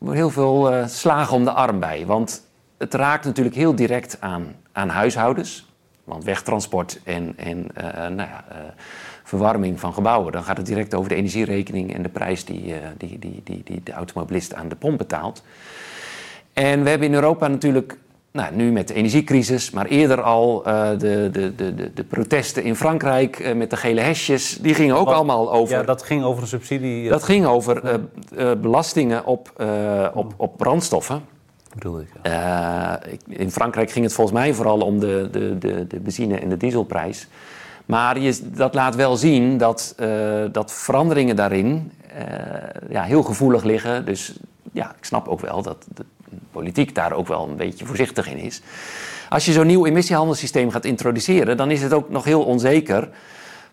heel 0.04 0.30
veel 0.30 0.72
uh, 0.72 0.86
slagen 0.86 1.36
om 1.36 1.44
de 1.44 1.52
arm 1.52 1.80
bij. 1.80 2.06
Want 2.06 2.46
het 2.78 2.94
raakt 2.94 3.24
natuurlijk 3.24 3.56
heel 3.56 3.74
direct 3.74 4.16
aan, 4.20 4.54
aan 4.72 4.88
huishoudens. 4.88 5.68
Want 6.04 6.24
wegtransport 6.24 7.00
en, 7.04 7.32
en 7.36 7.66
nou 8.14 8.16
ja, 8.16 8.44
verwarming 9.24 9.80
van 9.80 9.94
gebouwen, 9.94 10.32
dan 10.32 10.44
gaat 10.44 10.56
het 10.56 10.66
direct 10.66 10.94
over 10.94 11.08
de 11.08 11.14
energierekening 11.14 11.94
en 11.94 12.02
de 12.02 12.08
prijs 12.08 12.44
die, 12.44 12.74
die, 12.96 13.18
die, 13.18 13.40
die, 13.44 13.62
die 13.64 13.80
de 13.82 13.92
automobilist 13.92 14.54
aan 14.54 14.68
de 14.68 14.76
pomp 14.76 14.98
betaalt. 14.98 15.42
En 16.52 16.82
we 16.82 16.88
hebben 16.88 17.08
in 17.08 17.14
Europa 17.14 17.48
natuurlijk 17.48 17.96
nou, 18.32 18.54
nu 18.54 18.72
met 18.72 18.88
de 18.88 18.94
energiecrisis, 18.94 19.70
maar 19.70 19.86
eerder 19.86 20.22
al 20.22 20.62
uh, 20.66 20.88
de, 20.98 21.28
de, 21.32 21.54
de, 21.54 21.92
de, 21.94 22.04
protesten 22.04 22.62
in 22.62 22.76
Frankrijk 22.76 23.38
uh, 23.38 23.54
met 23.54 23.70
de 23.70 23.76
gele 23.76 24.00
hesjes, 24.00 24.58
die 24.60 24.74
gingen 24.74 24.96
ook 24.96 25.06
Wat, 25.06 25.14
allemaal 25.14 25.52
over. 25.52 25.76
Ja, 25.76 25.82
dat 25.82 26.02
ging 26.02 26.24
over 26.24 26.42
een 26.42 26.48
subsidie. 26.48 27.08
Dat 27.08 27.22
ging 27.22 27.46
over 27.46 27.82
uh, 27.84 28.50
belastingen 28.60 29.26
op, 29.26 29.64
op, 30.14 30.34
op 30.36 30.56
brandstoffen. 30.56 31.22
Bedoel 31.74 32.00
ik. 32.00 32.08
Ja. 32.22 33.00
in 33.26 33.50
Frankrijk 33.50 33.90
ging 33.90 34.04
het 34.04 34.14
volgens 34.14 34.36
mij 34.36 34.54
vooral 34.54 34.80
om 34.80 35.00
de, 35.00 35.28
de, 35.30 35.58
de, 35.58 35.86
de 35.86 36.00
benzine- 36.00 36.38
en 36.38 36.48
de 36.48 36.56
dieselprijs. 36.56 37.28
Maar 37.86 38.18
je, 38.18 38.40
dat 38.54 38.74
laat 38.74 38.94
wel 38.94 39.16
zien 39.16 39.58
dat, 39.58 39.94
dat 40.52 40.72
veranderingen 40.72 41.36
daarin 41.36 41.92
ja, 42.88 43.02
heel 43.02 43.22
gevoelig 43.22 43.62
liggen. 43.62 44.04
Dus 44.04 44.34
ja, 44.72 44.94
ik 44.98 45.04
snap 45.04 45.28
ook 45.28 45.40
wel 45.40 45.62
dat 45.62 45.86
de 45.94 46.04
politiek 46.50 46.94
daar 46.94 47.12
ook 47.12 47.28
wel 47.28 47.48
een 47.48 47.56
beetje 47.56 47.86
voorzichtig 47.86 48.28
in 48.28 48.38
is. 48.38 48.60
Als 49.28 49.44
je 49.44 49.52
zo'n 49.52 49.66
nieuw 49.66 49.86
emissiehandelssysteem 49.86 50.70
gaat 50.70 50.84
introduceren, 50.84 51.56
dan 51.56 51.70
is 51.70 51.82
het 51.82 51.92
ook 51.92 52.10
nog 52.10 52.24
heel 52.24 52.42
onzeker 52.42 53.08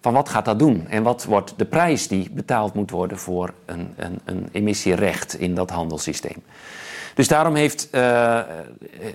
van 0.02 0.14
wat 0.14 0.30
gaat 0.30 0.46
dat 0.46 0.60
doen 0.60 0.88
en 0.88 1.04
wat 1.04 1.24
wordt 1.24 1.54
de 1.58 1.66
prijs 1.66 2.08
die 2.08 2.30
betaald 2.32 2.74
moet 2.74 2.92
worden 2.92 3.18
voor 3.18 3.54
een, 3.66 3.94
een, 3.96 4.20
een 4.26 4.50
emissierecht 4.52 5.40
in 5.40 5.56
dat 5.56 5.70
handelssysteem. 5.70 6.44
Dus 7.18 7.28
daarom 7.28 7.56
heeft 7.56 7.88
uh, 7.92 8.40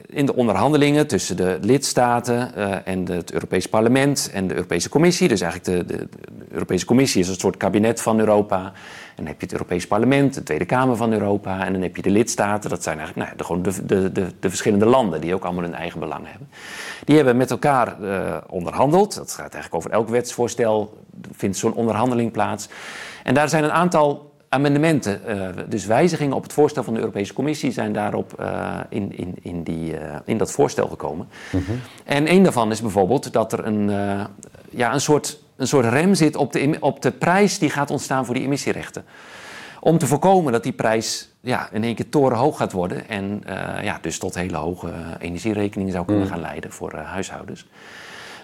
in 0.07 0.27
de 0.27 0.35
onderhandelingen 0.35 1.07
tussen 1.07 1.37
de 1.37 1.59
lidstaten 1.61 2.53
uh, 2.57 2.75
en 2.85 3.09
het 3.09 3.33
Europees 3.33 3.69
Parlement 3.69 4.31
en 4.33 4.47
de 4.47 4.55
Europese 4.55 4.89
Commissie, 4.89 5.29
dus 5.29 5.41
eigenlijk 5.41 5.89
de, 5.89 5.97
de, 5.97 6.09
Europese 6.51 6.85
Commissie 6.85 7.21
is 7.21 7.29
een 7.29 7.35
soort 7.35 7.57
kabinet 7.57 8.01
van 8.01 8.19
Europa, 8.19 8.65
en 8.65 8.73
dan 9.17 9.27
heb 9.27 9.35
je 9.37 9.43
het 9.43 9.53
Europees 9.53 9.87
Parlement, 9.87 10.35
de 10.35 10.43
Tweede 10.43 10.65
Kamer 10.65 10.97
van 10.97 11.13
Europa, 11.13 11.65
en 11.67 11.73
dan 11.73 11.83
heb 11.83 11.97
je 11.97 12.03
de 12.03 12.11
lidstaten, 12.11 12.71
dat 12.71 12.83
zijn 12.83 12.99
eigenlijk 12.99 13.29
nou, 13.29 13.39
de, 13.39 13.45
gewoon 13.45 13.63
de, 13.63 13.87
de, 13.87 14.13
de, 14.13 14.27
de 14.41 14.49
verschillende 14.49 14.87
landen 14.87 15.21
die 15.21 15.35
ook 15.35 15.45
allemaal 15.45 15.65
hun 15.65 15.75
eigen 15.75 16.01
belang 16.01 16.27
hebben. 16.29 16.49
Die 17.05 17.17
hebben 17.17 17.37
met 17.37 17.51
elkaar 17.51 17.97
uh, 18.01 18.37
onderhandeld, 18.49 19.15
dat 19.15 19.31
gaat 19.31 19.55
eigenlijk 19.55 19.75
over 19.75 19.91
elk 19.91 20.09
wetsvoorstel, 20.09 20.99
vindt 21.33 21.57
zo'n 21.57 21.75
onderhandeling 21.75 22.33
plaats. 22.33 22.69
En 23.23 23.35
daar 23.35 23.49
zijn 23.49 23.65
een 23.65 23.73
aantal 23.73 24.32
amendementen, 24.53 25.21
uh, 25.29 25.49
dus 25.69 25.87
wijzigingen 25.87 26.37
op 26.37 26.43
het 26.43 26.53
voorstel 26.53 26.83
van 26.83 26.95
de 26.95 27.01
Europese 27.01 27.33
Commissie, 27.33 27.73
zijn 27.73 27.93
daarop 27.93 28.37
uh, 28.41 28.79
in, 28.89 29.19
in, 29.19 29.35
in, 29.43 29.63
die, 29.63 29.93
uh, 29.93 30.17
in 30.25 30.39
dat 30.39 30.53
voorstel 30.53 30.89
gekomen. 30.89 31.29
Mm 31.53 31.63
-hmm. 31.67 31.81
En 32.05 32.31
een 32.31 32.43
daarvan 32.43 32.71
is 32.71 32.81
bijvoorbeeld 32.81 33.33
dat 33.33 33.53
er 33.53 33.67
een, 33.67 33.89
ja, 34.71 34.93
een, 34.93 35.01
soort, 35.01 35.39
een 35.57 35.67
soort 35.67 35.87
rem 35.87 36.15
zit 36.15 36.37
op 36.37 36.53
de, 36.53 36.77
op 36.81 37.03
de 37.03 37.11
prijs 37.11 37.59
die 37.59 37.71
gaat 37.71 37.91
ontstaan 37.91 38.25
voor 38.25 38.35
die 38.35 38.45
emissierechten. 38.45 39.05
Om 39.81 39.99
te 39.99 40.07
voorkomen 40.07 40.53
dat 40.53 40.63
die 40.63 40.73
prijs 40.73 41.29
ja, 41.41 41.69
in 41.73 41.85
één 41.85 41.95
keer 41.95 42.09
torenhoog 42.09 42.57
gaat 42.57 42.73
worden 42.73 43.09
en 43.09 43.43
ja, 43.83 43.99
dus 44.01 44.19
tot 44.19 44.35
hele 44.35 44.57
hoge 44.57 44.93
energierekeningen 45.19 45.93
zou 45.93 46.05
kunnen 46.05 46.25
mm. 46.25 46.31
gaan 46.31 46.41
leiden 46.41 46.73
voor 46.73 46.95
huishoudens. 46.97 47.67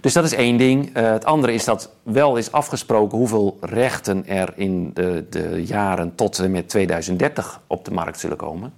Dus 0.00 0.12
dat 0.12 0.24
is 0.24 0.34
één 0.34 0.56
ding. 0.56 0.96
Uh, 0.96 1.10
het 1.10 1.24
andere 1.24 1.52
is 1.52 1.64
dat 1.64 1.90
wel 2.02 2.36
is 2.36 2.52
afgesproken 2.52 3.18
hoeveel 3.18 3.58
rechten 3.60 4.26
er 4.26 4.52
in 4.56 4.90
de, 4.94 5.26
de, 5.30 5.64
jaren 5.66 6.14
tot 6.14 6.38
en 6.38 6.50
met 6.50 6.68
2030 6.68 7.60
op 7.66 7.84
de 7.84 7.90
markt 7.90 8.20
zullen 8.20 8.36
komen. 8.36 8.74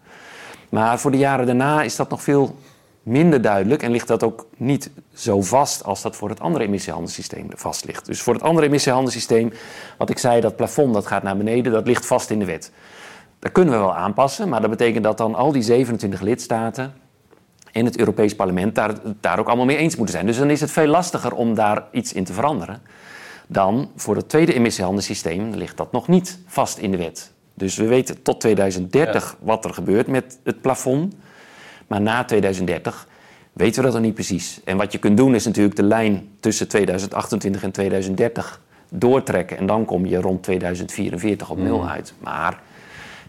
Maar 0.68 0.98
voor 0.98 1.10
de 1.10 1.18
jaren 1.18 1.46
daarna 1.46 1.82
is 1.82 1.96
dat 1.96 2.10
nog 2.10 2.22
veel 2.22 2.56
minder 3.02 3.42
duidelijk 3.42 3.82
en 3.82 3.90
ligt 3.90 4.08
dat 4.08 4.22
ook 4.22 4.46
niet 4.56 4.90
zo 5.14 5.42
vast 5.42 5.84
als 5.84 6.02
dat 6.02 6.16
voor 6.16 6.28
het 6.28 6.40
andere 6.40 6.64
emissiehandelssysteem 6.64 7.46
vast 7.54 7.84
ligt. 7.84 8.06
Dus 8.06 8.22
voor 8.22 8.34
het 8.34 8.42
andere 8.42 8.66
emissiehandelssysteem, 8.66 9.52
wat 9.98 10.10
ik 10.10 10.18
zei, 10.18 10.40
dat 10.40 10.56
plafond 10.56 10.94
dat 10.94 11.06
gaat 11.06 11.22
naar 11.22 11.36
beneden, 11.36 11.72
dat 11.72 11.86
ligt 11.86 12.06
vast 12.06 12.30
in 12.30 12.38
de 12.38 12.44
wet. 12.44 12.72
Dat 13.38 13.52
kunnen 13.52 13.74
we 13.74 13.80
wel 13.80 13.94
aanpassen, 13.94 14.48
maar 14.48 14.60
dat 14.60 14.70
betekent 14.70 15.04
dat 15.04 15.18
dan 15.18 15.34
al 15.34 15.52
die 15.52 15.62
27 15.62 16.20
lidstaten 16.20 16.94
en 17.72 17.84
het 17.84 17.98
Europees 17.98 18.34
Parlement 18.34 18.74
daar, 18.74 18.94
daar 19.20 19.38
ook 19.38 19.46
allemaal 19.46 19.64
mee 19.64 19.76
eens 19.76 19.96
moeten 19.96 20.14
zijn. 20.14 20.26
Dus 20.26 20.38
dan 20.38 20.50
is 20.50 20.60
het 20.60 20.70
veel 20.70 20.86
lastiger 20.86 21.34
om 21.34 21.54
daar 21.54 21.84
iets 21.92 22.12
in 22.12 22.24
te 22.24 22.32
veranderen. 22.32 22.82
Dan 23.46 23.90
voor 23.96 24.16
het 24.16 24.28
tweede 24.28 24.54
emissiehandelssysteem 24.54 25.54
ligt 25.54 25.76
dat 25.76 25.92
nog 25.92 26.08
niet 26.08 26.38
vast 26.46 26.78
in 26.78 26.90
de 26.90 26.96
wet. 26.96 27.32
Dus 27.54 27.76
we 27.76 27.86
weten 27.86 28.22
tot 28.22 28.40
2030 28.40 29.24
ja. 29.24 29.46
wat 29.46 29.64
er 29.64 29.74
gebeurt 29.74 30.06
met 30.06 30.38
het 30.44 30.60
plafond. 30.60 31.14
Maar 31.86 32.00
na 32.00 32.24
2030 32.24 33.08
weten 33.52 33.76
we 33.76 33.82
dat 33.82 33.92
nog 33.92 34.02
niet 34.02 34.14
precies. 34.14 34.60
En 34.64 34.76
wat 34.76 34.92
je 34.92 34.98
kunt 34.98 35.16
doen 35.16 35.34
is 35.34 35.44
natuurlijk 35.44 35.76
de 35.76 35.82
lijn 35.82 36.28
tussen 36.40 36.68
2028 36.68 37.62
en 37.62 37.70
2030 37.70 38.60
doortrekken. 38.90 39.58
En 39.58 39.66
dan 39.66 39.84
kom 39.84 40.06
je 40.06 40.20
rond 40.20 40.42
2044 40.42 41.50
op 41.50 41.58
nul 41.58 41.78
mm. 41.78 41.88
uit. 41.88 42.14
Maar 42.18 42.60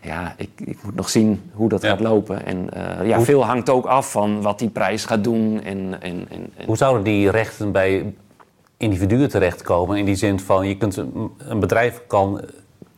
ja, 0.01 0.33
ik, 0.37 0.49
ik, 0.57 0.83
moet 0.83 0.95
nog 0.95 1.09
zien 1.09 1.41
hoe 1.53 1.69
dat 1.69 1.81
ja. 1.81 1.89
gaat 1.89 1.99
lopen. 1.99 2.45
En 2.45 2.69
uh, 2.73 3.07
ja, 3.07 3.15
hoe... 3.15 3.25
veel 3.25 3.45
hangt 3.45 3.69
ook 3.69 3.85
af 3.85 4.11
van 4.11 4.41
wat 4.41 4.59
die 4.59 4.69
prijs 4.69 5.05
gaat 5.05 5.23
doen. 5.23 5.61
En, 5.63 6.01
en, 6.01 6.25
en, 6.29 6.49
Hoe 6.65 6.77
zouden 6.77 7.03
die 7.03 7.29
rechten 7.29 7.71
bij 7.71 8.13
individuen 8.77 9.29
terechtkomen? 9.29 9.97
In 9.97 10.05
die 10.05 10.15
zin 10.15 10.39
van, 10.39 10.67
je 10.67 10.77
kunt, 10.77 10.97
een 11.37 11.59
bedrijf 11.59 12.01
kan 12.07 12.41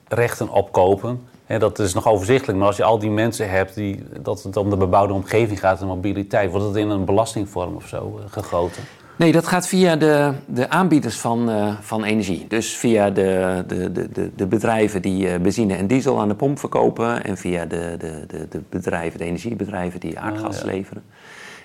rechten 0.08 0.50
opkopen. 0.50 1.22
Hè, 1.46 1.60
dat 1.60 1.80
is 1.80 1.94
nog 1.94 2.08
overzichtelijk. 2.08 2.58
Maar 2.58 2.68
als 2.68 2.78
je 2.78 2.84
al 2.84 3.00
die 3.00 3.10
mensen 3.10 3.50
hebt, 3.50 3.76
die, 3.76 4.04
dat 4.22 4.44
het 4.44 4.58
om 4.58 4.70
de 4.70 4.78
bebouwde 4.78 5.14
omgeving 5.14 5.60
gaat 5.60 5.82
en 5.82 5.88
mobiliteit... 5.88 6.52
wordt 6.52 6.66
het 6.66 6.76
in 6.76 6.90
een 6.90 7.06
belastingvorm 7.06 7.76
of 7.76 7.88
zo 7.88 8.20
uh, 8.20 8.26
gegoten? 8.32 8.84
Nee, 9.16 9.32
dat 9.32 9.48
gaat 9.48 9.68
via 9.68 9.96
de, 9.96 10.32
de 10.46 10.70
aanbieders 10.70 11.20
van, 11.20 11.50
uh, 11.50 11.74
van 11.82 12.04
energie. 12.04 12.46
Dus 12.48 12.78
via 12.78 13.10
de, 13.10 13.64
de, 13.68 13.92
de, 13.92 14.32
de 14.36 14.48
bedrijven 14.48 15.02
die 15.02 15.28
uh, 15.28 15.38
benzine 15.38 15.76
en 15.76 15.88
diesel 15.88 16.20
aan 16.20 16.28
de 16.28 16.36
pomp 16.36 16.60
verkopen. 16.60 17.24
En 17.24 17.38
via 17.38 17.66
de, 17.66 17.96
de, 17.98 18.26
de, 18.28 18.48
de 18.50 18.62
bedrijven, 18.70 19.20
de 19.20 19.26
energiebedrijven 19.26 20.00
die 20.00 20.20
aardgas 20.20 20.60
ja. 20.60 20.66
leveren. 20.66 21.04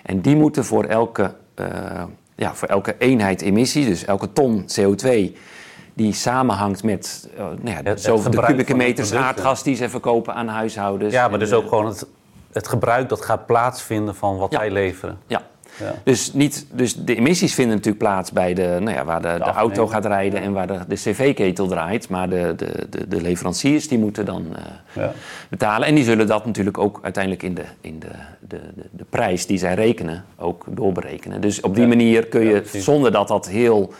En 0.03 0.21
die 0.21 0.35
moeten 0.35 0.65
voor 0.65 0.83
elke, 0.83 1.33
uh, 1.55 1.65
ja, 2.35 2.53
voor 2.55 2.67
elke 2.67 2.95
eenheid 2.97 3.41
emissie, 3.41 3.85
dus 3.85 4.05
elke 4.05 4.33
ton 4.33 4.65
CO2 4.79 5.35
die 5.93 6.13
samenhangt 6.13 6.83
met 6.83 7.29
uh, 7.33 7.39
nou 7.39 7.59
ja, 7.63 7.79
het, 7.83 8.01
zoveel 8.01 8.31
de 8.31 8.45
kubieke 8.45 8.75
meters 8.75 9.13
aardgas 9.13 9.63
die 9.63 9.75
ze 9.75 9.89
verkopen 9.89 10.33
aan 10.33 10.47
huishoudens. 10.47 11.13
Ja, 11.13 11.27
maar 11.27 11.39
dus 11.39 11.53
ook 11.53 11.67
gewoon 11.67 11.85
het, 11.85 12.05
het 12.51 12.67
gebruik 12.67 13.09
dat 13.09 13.21
gaat 13.21 13.45
plaatsvinden 13.45 14.15
van 14.15 14.37
wat 14.37 14.51
ja. 14.51 14.59
wij 14.59 14.71
leveren. 14.71 15.17
Ja. 15.27 15.41
Dus, 16.03 16.33
niet, 16.33 16.65
dus 16.71 16.95
de 16.95 17.15
emissies 17.15 17.53
vinden 17.53 17.75
natuurlijk 17.75 18.03
plaats 18.03 18.31
bij 18.31 18.53
de, 18.53 18.77
nou 18.79 18.95
ja, 18.95 19.05
waar 19.05 19.21
de, 19.21 19.27
de, 19.27 19.43
de 19.43 19.49
auto 19.49 19.87
gaat 19.87 20.05
rijden 20.05 20.41
en 20.41 20.51
waar 20.51 20.67
de, 20.67 20.79
de 20.87 20.95
cv-ketel 20.95 21.67
draait. 21.67 22.09
Maar 22.09 22.29
de, 22.29 22.53
de, 22.55 22.87
de, 22.89 23.07
de, 23.07 23.21
leveranciers 23.21 23.87
die 23.87 23.99
moeten 23.99 24.25
dan 24.25 24.45
uh, 24.51 24.57
ja. 24.93 25.11
betalen. 25.49 25.87
En 25.87 25.95
die 25.95 26.03
zullen 26.03 26.27
dat 26.27 26.45
natuurlijk 26.45 26.77
ook 26.77 26.99
uiteindelijk 27.01 27.43
in 27.43 27.53
de, 27.53 27.63
in 27.81 27.99
de, 27.99 28.11
de, 28.39 28.59
de, 28.91 29.05
prijs 29.09 29.45
die 29.45 29.57
zij 29.57 29.73
rekenen 29.73 30.25
ook 30.37 30.65
doorberekenen. 30.69 31.41
Dus 31.41 31.61
op 31.61 31.75
die 31.75 31.87
manier 31.87 32.27
kun 32.27 32.41
je, 32.41 32.63
zonder 32.73 33.11
dat 33.11 33.27
dat 33.27 33.47
heel 33.47 33.93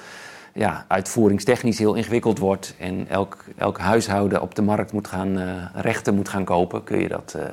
ja, 0.53 0.85
uitvoeringstechnisch 0.87 1.77
heel 1.77 1.93
ingewikkeld 1.93 2.39
wordt 2.39 2.75
en 2.79 3.05
elk, 3.09 3.45
elk 3.57 3.79
huishouden 3.79 4.41
op 4.41 4.55
de 4.55 4.61
markt 4.61 4.91
moet 4.91 5.07
gaan 5.07 5.37
uh, 5.37 5.51
rechten 5.73 6.15
moet 6.15 6.29
gaan 6.29 6.43
kopen, 6.43 6.83
kun 6.83 6.99
je 6.99 7.07
dat 7.07 7.33
uh, 7.37 7.43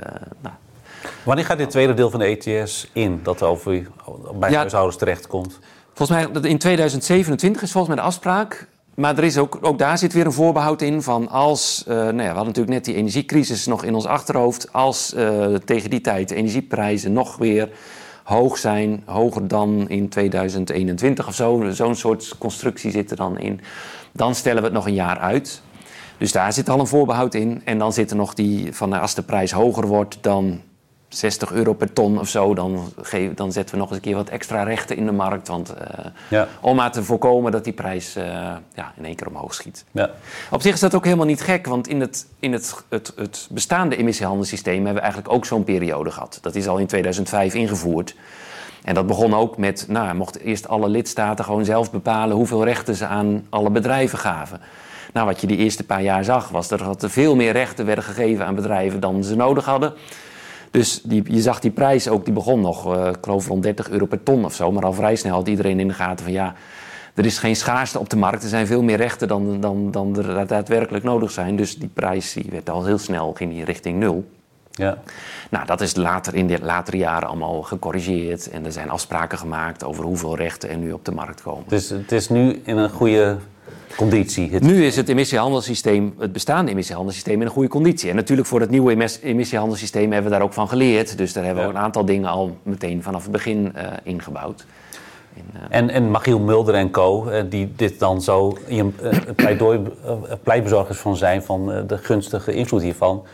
nou, 0.40 0.54
Wanneer 1.22 1.44
gaat 1.44 1.58
dit 1.58 1.70
tweede 1.70 1.94
deel 1.94 2.10
van 2.10 2.20
de 2.20 2.38
ETS 2.38 2.88
in, 2.92 3.20
dat 3.22 3.42
over 3.42 3.88
bij 4.34 4.50
ja, 4.50 4.56
huishoudens 4.56 4.96
terechtkomt? 4.96 5.58
Volgens 5.94 6.18
mij 6.18 6.50
in 6.50 6.58
2027 6.58 7.62
is 7.62 7.72
volgens 7.72 7.94
mij 7.94 8.02
de 8.02 8.08
afspraak. 8.08 8.68
maar 8.94 9.18
er 9.18 9.24
is 9.24 9.38
ook, 9.38 9.58
ook 9.60 9.78
daar 9.78 9.98
zit 9.98 10.12
weer 10.12 10.26
een 10.26 10.32
voorbehoud 10.32 10.82
in 10.82 11.02
van 11.02 11.28
als, 11.28 11.84
uh, 11.88 11.94
nou 11.94 12.06
ja, 12.06 12.12
we 12.14 12.24
hadden 12.24 12.46
natuurlijk 12.46 12.74
net 12.74 12.84
die 12.84 12.94
energiecrisis 12.94 13.66
nog 13.66 13.84
in 13.84 13.94
ons 13.94 14.06
achterhoofd, 14.06 14.72
als 14.72 15.14
uh, 15.14 15.54
tegen 15.54 15.90
die 15.90 16.00
tijd 16.00 16.28
de 16.28 16.34
energieprijzen 16.34 17.12
nog 17.12 17.36
weer 17.36 17.68
hoog 18.24 18.58
zijn, 18.58 19.02
hoger 19.04 19.48
dan 19.48 19.88
in 19.88 20.08
2021 20.08 21.26
of 21.26 21.34
zo, 21.34 21.70
zo'n 21.70 21.94
soort 21.94 22.38
constructie 22.38 22.90
zit 22.90 23.10
er 23.10 23.16
dan 23.16 23.38
in, 23.38 23.60
dan 24.12 24.34
stellen 24.34 24.58
we 24.58 24.64
het 24.64 24.76
nog 24.76 24.86
een 24.86 24.94
jaar 24.94 25.18
uit. 25.18 25.62
Dus 26.18 26.32
daar 26.32 26.52
zit 26.52 26.68
al 26.68 26.80
een 26.80 26.86
voorbehoud 26.86 27.34
in. 27.34 27.62
En 27.64 27.78
dan 27.78 27.92
zit 27.92 28.10
er 28.10 28.16
nog 28.16 28.34
die 28.34 28.74
van 28.74 28.92
als 28.92 29.14
de 29.14 29.22
prijs 29.22 29.52
hoger 29.52 29.86
wordt 29.86 30.18
dan 30.20 30.60
60 31.16 31.52
euro 31.52 31.72
per 31.72 31.92
ton 31.92 32.18
of 32.18 32.28
zo, 32.28 32.54
dan, 32.54 32.92
geef, 33.02 33.34
dan 33.34 33.52
zetten 33.52 33.74
we 33.74 33.80
nog 33.80 33.88
eens 33.88 33.96
een 33.96 34.04
keer 34.04 34.14
wat 34.14 34.28
extra 34.28 34.62
rechten 34.62 34.96
in 34.96 35.06
de 35.06 35.12
markt. 35.12 35.48
Want, 35.48 35.74
uh, 35.74 36.04
ja. 36.28 36.48
Om 36.60 36.76
maar 36.76 36.92
te 36.92 37.02
voorkomen 37.02 37.52
dat 37.52 37.64
die 37.64 37.72
prijs 37.72 38.16
uh, 38.16 38.24
ja, 38.74 38.92
in 38.96 39.04
één 39.04 39.14
keer 39.14 39.26
omhoog 39.26 39.54
schiet. 39.54 39.84
Ja. 39.90 40.10
Op 40.50 40.62
zich 40.62 40.74
is 40.74 40.80
dat 40.80 40.94
ook 40.94 41.04
helemaal 41.04 41.26
niet 41.26 41.40
gek, 41.40 41.66
want 41.66 41.88
in 41.88 42.00
het, 42.00 42.26
in 42.40 42.52
het, 42.52 42.84
het, 42.88 43.12
het 43.16 43.48
bestaande 43.50 43.96
emissiehandelssysteem 43.96 44.76
hebben 44.76 44.94
we 44.94 45.00
eigenlijk 45.00 45.32
ook 45.32 45.44
zo'n 45.44 45.64
periode 45.64 46.10
gehad. 46.10 46.38
Dat 46.42 46.54
is 46.54 46.68
al 46.68 46.78
in 46.78 46.86
2005 46.86 47.54
ingevoerd. 47.54 48.14
En 48.84 48.94
dat 48.94 49.06
begon 49.06 49.34
ook 49.34 49.56
met, 49.56 49.84
nou, 49.88 50.14
mochten 50.14 50.40
eerst 50.40 50.68
alle 50.68 50.88
lidstaten 50.88 51.44
gewoon 51.44 51.64
zelf 51.64 51.90
bepalen 51.90 52.36
hoeveel 52.36 52.64
rechten 52.64 52.94
ze 52.94 53.06
aan 53.06 53.46
alle 53.48 53.70
bedrijven 53.70 54.18
gaven. 54.18 54.60
Nou, 55.12 55.26
wat 55.26 55.40
je 55.40 55.46
die 55.46 55.56
eerste 55.56 55.84
paar 55.84 56.02
jaar 56.02 56.24
zag, 56.24 56.48
was 56.48 56.68
dat 56.68 57.02
er 57.02 57.10
veel 57.10 57.36
meer 57.36 57.52
rechten 57.52 57.86
werden 57.86 58.04
gegeven 58.04 58.46
aan 58.46 58.54
bedrijven 58.54 59.00
dan 59.00 59.24
ze 59.24 59.36
nodig 59.36 59.64
hadden. 59.64 59.94
Dus 60.76 61.00
die, 61.02 61.22
je 61.32 61.40
zag 61.40 61.60
die 61.60 61.70
prijs 61.70 62.08
ook, 62.08 62.24
die 62.24 62.34
begon 62.34 62.60
nog, 62.60 62.96
uh, 62.96 63.06
ik 63.06 63.16
geloof 63.20 63.46
rond 63.46 63.62
30 63.62 63.90
euro 63.90 64.06
per 64.06 64.22
ton 64.22 64.44
of 64.44 64.54
zo. 64.54 64.72
Maar 64.72 64.84
al 64.84 64.92
vrij 64.92 65.16
snel 65.16 65.34
had 65.34 65.48
iedereen 65.48 65.80
in 65.80 65.88
de 65.88 65.94
gaten 65.94 66.24
van 66.24 66.32
ja, 66.32 66.54
er 67.14 67.26
is 67.26 67.38
geen 67.38 67.56
schaarste 67.56 67.98
op 67.98 68.10
de 68.10 68.16
markt. 68.16 68.42
Er 68.42 68.48
zijn 68.48 68.66
veel 68.66 68.82
meer 68.82 68.96
rechten 68.96 69.28
dan, 69.28 69.60
dan, 69.60 69.90
dan 69.90 70.18
er 70.18 70.46
daadwerkelijk 70.46 71.04
nodig 71.04 71.30
zijn. 71.30 71.56
Dus 71.56 71.76
die 71.76 71.88
prijs 71.88 72.32
die 72.32 72.46
werd 72.50 72.70
al 72.70 72.84
heel 72.84 72.98
snel, 72.98 73.32
ging 73.32 73.52
die 73.52 73.64
richting 73.64 73.98
nul. 73.98 74.24
Ja. 74.70 74.98
Nou, 75.50 75.66
dat 75.66 75.80
is 75.80 75.94
later 75.94 76.34
in 76.34 76.46
de 76.46 76.58
latere 76.62 76.96
jaren 76.96 77.28
allemaal 77.28 77.62
gecorrigeerd. 77.62 78.50
En 78.50 78.64
er 78.64 78.72
zijn 78.72 78.90
afspraken 78.90 79.38
gemaakt 79.38 79.84
over 79.84 80.04
hoeveel 80.04 80.36
rechten 80.36 80.70
er 80.70 80.76
nu 80.76 80.92
op 80.92 81.04
de 81.04 81.12
markt 81.12 81.42
komen. 81.42 81.64
Dus 81.68 81.88
het 81.88 82.12
is 82.12 82.28
nu 82.28 82.60
in 82.64 82.76
een 82.76 82.90
goede 82.90 83.36
conditie. 83.96 84.50
Nu 84.60 84.84
is 84.84 84.96
het 84.96 85.08
emissiehandelssysteem, 85.08 86.14
het 86.18 86.32
bestaande 86.32 86.70
emissiehandelssysteem, 86.70 87.40
in 87.40 87.46
een 87.46 87.52
goede 87.52 87.68
conditie. 87.68 88.10
En 88.10 88.16
natuurlijk 88.16 88.48
voor 88.48 88.60
het 88.60 88.70
nieuwe 88.70 89.18
emissiehandelssysteem 89.22 90.12
hebben 90.12 90.30
we 90.30 90.36
daar 90.36 90.46
ook 90.46 90.52
van 90.52 90.68
geleerd. 90.68 91.18
Dus 91.18 91.32
daar 91.32 91.44
hebben 91.44 91.64
we 91.64 91.70
een 91.70 91.78
aantal 91.78 92.04
dingen 92.04 92.28
al 92.28 92.56
meteen 92.62 93.02
vanaf 93.02 93.22
het 93.22 93.32
begin 93.32 93.72
uh, 93.76 93.82
ingebouwd. 94.02 94.66
uh... 95.36 95.42
En, 95.68 95.90
en 95.90 96.10
Magiel 96.10 96.38
Mulder 96.38 96.74
en 96.74 96.90
co, 96.90 97.30
uh, 97.30 97.42
die 97.48 97.72
dit 97.76 97.98
dan 97.98 98.22
zo 98.22 98.58
in 98.66 98.94
pleidooi, 99.36 99.80
pleitbezorgers 100.42 100.98
van 100.98 101.16
zijn 101.16 101.42
van 101.42 101.84
de 101.86 101.98
gunstige 101.98 102.52
invloed 102.52 102.82
hiervan 102.82 103.24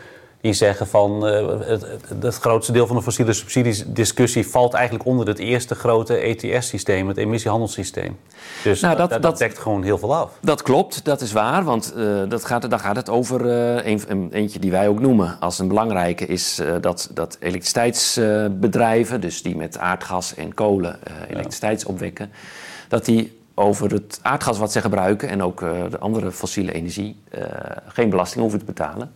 die 0.43 0.53
zeggen 0.53 0.87
van 0.87 1.27
uh, 1.27 1.59
het, 1.67 1.85
het, 2.21 2.35
grootste 2.35 2.71
deel 2.71 2.87
van 2.87 2.95
de 2.95 3.01
fossiele 3.01 3.33
subsidiesdiscussie 3.33 4.47
valt 4.47 4.73
eigenlijk 4.73 5.05
onder 5.05 5.27
het 5.27 5.39
eerste 5.39 5.75
grote 5.75 6.15
ETS-systeem, 6.15 7.07
het 7.07 7.17
emissiehandelssysteem. 7.17 8.17
Dus 8.63 8.81
nou, 8.81 8.97
dat, 8.97 9.09
dat, 9.09 9.21
dat, 9.21 9.37
dekt 9.37 9.57
gewoon 9.57 9.83
heel 9.83 9.97
veel 9.97 10.15
af. 10.15 10.31
Dat 10.41 10.61
klopt, 10.61 11.05
dat 11.05 11.21
is 11.21 11.31
waar, 11.31 11.63
want 11.63 11.93
uh, 11.97 12.21
dat 12.29 12.45
gaat, 12.45 12.69
dan 12.69 12.79
gaat 12.79 12.95
het 12.95 13.09
over 13.09 13.45
uh, 13.45 13.85
een, 14.07 14.29
eentje 14.31 14.59
die 14.59 14.71
wij 14.71 14.87
ook 14.87 14.99
noemen 14.99 15.39
als 15.39 15.59
een 15.59 15.67
belangrijke, 15.67 16.25
is 16.25 16.61
dat, 16.81 17.09
dat 17.13 17.37
elektriciteitsbedrijven, 17.39 19.21
dus 19.21 19.41
die 19.41 19.55
met 19.55 19.77
aardgas 19.77 20.35
en 20.35 20.53
kolen 20.53 20.99
elektriciteit 21.29 21.85
opwekken, 21.85 22.31
dat 22.87 23.05
die 23.05 23.39
over 23.53 23.91
het 23.91 24.19
aardgas 24.21 24.57
wat 24.57 24.71
ze 24.71 24.81
gebruiken 24.81 25.29
en 25.29 25.43
ook 25.43 25.59
de 25.89 25.99
andere 25.99 26.31
fossiele 26.31 26.73
energie 26.73 27.15
geen 27.87 28.09
belasting 28.09 28.41
hoeven 28.41 28.59
te 28.59 28.65
betalen. 28.65 29.11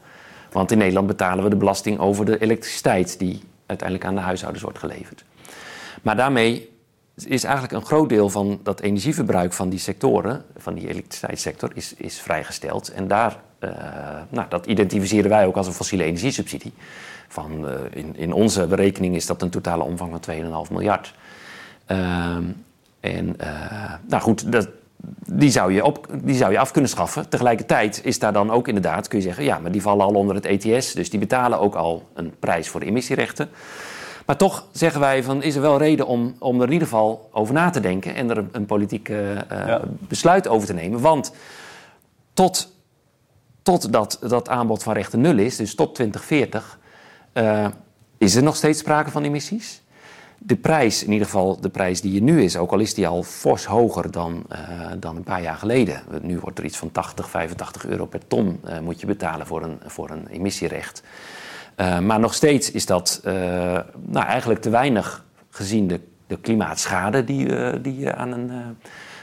Want 0.51 0.71
in 0.71 0.77
Nederland 0.77 1.07
betalen 1.07 1.43
we 1.43 1.49
de 1.49 1.55
belasting 1.55 1.99
over 1.99 2.25
de 2.25 2.39
elektriciteit 2.39 3.19
die 3.19 3.41
uiteindelijk 3.65 4.10
aan 4.10 4.15
de 4.15 4.21
huishoudens 4.21 4.63
wordt 4.63 4.79
geleverd. 4.79 5.23
Maar 6.01 6.15
daarmee 6.15 6.69
is 7.25 7.43
eigenlijk 7.43 7.73
een 7.73 7.86
groot 7.86 8.10
deel 8.10 8.29
van 8.29 8.60
dat 8.63 8.79
energieverbruik 8.79 9.53
van 9.53 9.69
die 9.69 9.79
sectoren, 9.79 10.43
van 10.57 10.73
die 10.73 10.88
elektriciteitssector, 10.88 11.71
is, 11.73 11.93
is 11.93 12.21
vrijgesteld. 12.21 12.91
En 12.91 13.07
daar, 13.07 13.39
uh, 13.60 13.71
nou, 14.29 14.47
dat 14.49 14.65
identificeren 14.65 15.29
wij 15.29 15.45
ook 15.45 15.55
als 15.55 15.67
een 15.67 15.73
fossiele 15.73 16.03
energiesubsidie. 16.03 16.73
Van, 17.27 17.65
uh, 17.65 17.71
in, 17.89 18.15
in 18.15 18.33
onze 18.33 18.67
berekening 18.67 19.15
is 19.15 19.25
dat 19.25 19.41
een 19.41 19.49
totale 19.49 19.83
omvang 19.83 20.12
van 20.21 20.65
2,5 20.67 20.71
miljard. 20.71 21.13
Uh, 21.88 22.38
en 22.99 23.36
uh, 23.41 23.93
nou 24.07 24.21
goed, 24.21 24.51
dat, 24.51 24.69
die 25.26 25.52
zou, 25.52 25.74
je 25.74 25.84
op, 25.84 26.08
die 26.24 26.36
zou 26.36 26.52
je 26.52 26.60
af 26.60 26.72
kunnen 26.72 26.89
schaffen. 26.89 27.30
Tegelijkertijd 27.30 28.02
is 28.04 28.20
daar 28.20 28.34
dan 28.34 28.52
ook 28.52 28.67
inderdaad, 28.67 29.08
kun 29.08 29.17
je 29.17 29.24
zeggen, 29.24 29.43
ja, 29.43 29.60
maar 29.60 29.72
die 29.72 29.82
vallen 29.82 30.06
al 30.06 30.13
onder 30.13 30.36
het 30.36 30.46
ETS, 30.46 30.93
dus 30.93 31.10
die 31.10 31.20
betalen 31.20 31.60
ook 31.60 31.76
al 31.76 32.08
een 32.13 32.34
prijs 32.39 32.70
voor 32.70 32.80
de 32.80 32.86
emissierechten. 32.86 33.50
Maar 34.26 34.38
toch 34.38 34.67
zeggen 34.72 35.00
wij 35.00 35.24
van 35.24 35.43
is 35.43 35.56
er 35.56 35.62
wel 35.62 35.78
reden 35.78 36.08
om, 36.08 36.36
om 36.39 36.62
er 36.62 36.67
in 36.67 36.74
ieder 36.74 36.88
geval 36.88 37.30
over 37.32 37.54
na 37.54 37.70
te 37.70 37.80
denken 37.80 38.15
en 38.15 38.30
er 38.30 38.46
een, 38.52 38.65
politiek 38.65 39.10
uh, 39.10 39.36
ja. 39.50 39.82
besluit 40.00 40.48
over 40.48 40.67
te 40.67 40.74
nemen. 40.74 41.02
Want 41.02 41.32
tot, 42.34 42.74
tot 43.62 43.91
dat, 43.91 44.20
dat 44.22 44.50
aanbod 44.50 44.84
van 44.84 44.93
rechten 44.93 45.22
nul 45.22 45.38
is, 45.38 45.56
dus 45.56 45.76
tot 45.76 45.96
2040, 45.96 46.80
uh, 47.34 47.67
is 48.17 48.36
er 48.36 48.43
nog 48.43 48.56
steeds 48.56 48.80
sprake 48.80 49.12
van 49.12 49.24
emissies 49.24 49.82
de 50.38 50.56
prijs, 50.56 51.04
in 51.04 51.12
ieder 51.12 51.26
geval 51.26 51.62
de 51.62 51.69
prijs 51.69 52.02
die 52.02 52.15
er 52.15 52.21
nu 52.21 52.41
is, 52.43 52.58
ook 52.58 52.71
al 52.71 52.80
is 52.80 52.93
die 52.93 53.08
al 53.08 53.23
fors 53.23 53.65
hoger 53.65 54.12
dan, 54.12 54.43
uh, 54.52 54.91
dan 55.00 55.15
een 55.15 55.23
paar 55.23 55.41
jaar 55.41 55.58
geleden. 55.58 56.02
Nu 56.21 56.39
wordt 56.39 56.60
er 56.60 56.65
iets 56.65 56.78
van 56.78 56.91
80, 56.91 57.30
85 57.30 57.86
euro 57.86 58.06
per 58.06 58.28
ton 58.28 58.60
uh, 58.65 58.80
moet 58.80 59.00
je 59.00 59.08
betalen 59.08 59.47
voor 59.47 59.63
een, 59.63 59.80
voor 59.86 60.10
een 60.10 60.28
emissierecht. 60.28 61.04
Uh, 61.78 62.00
maar 62.00 62.19
nog 62.19 62.34
steeds 62.34 62.71
is 62.71 62.86
dat 62.86 63.21
nou, 63.23 64.26
eigenlijk 64.26 64.62
te 64.62 64.69
weinig 64.69 65.26
gezien 65.50 65.88
de, 65.88 66.00
de 66.28 66.38
klimaatschade 66.38 67.23
die, 67.23 67.82
die 67.82 68.00
je 68.00 68.15
aan 68.15 68.32
een, 68.32 68.52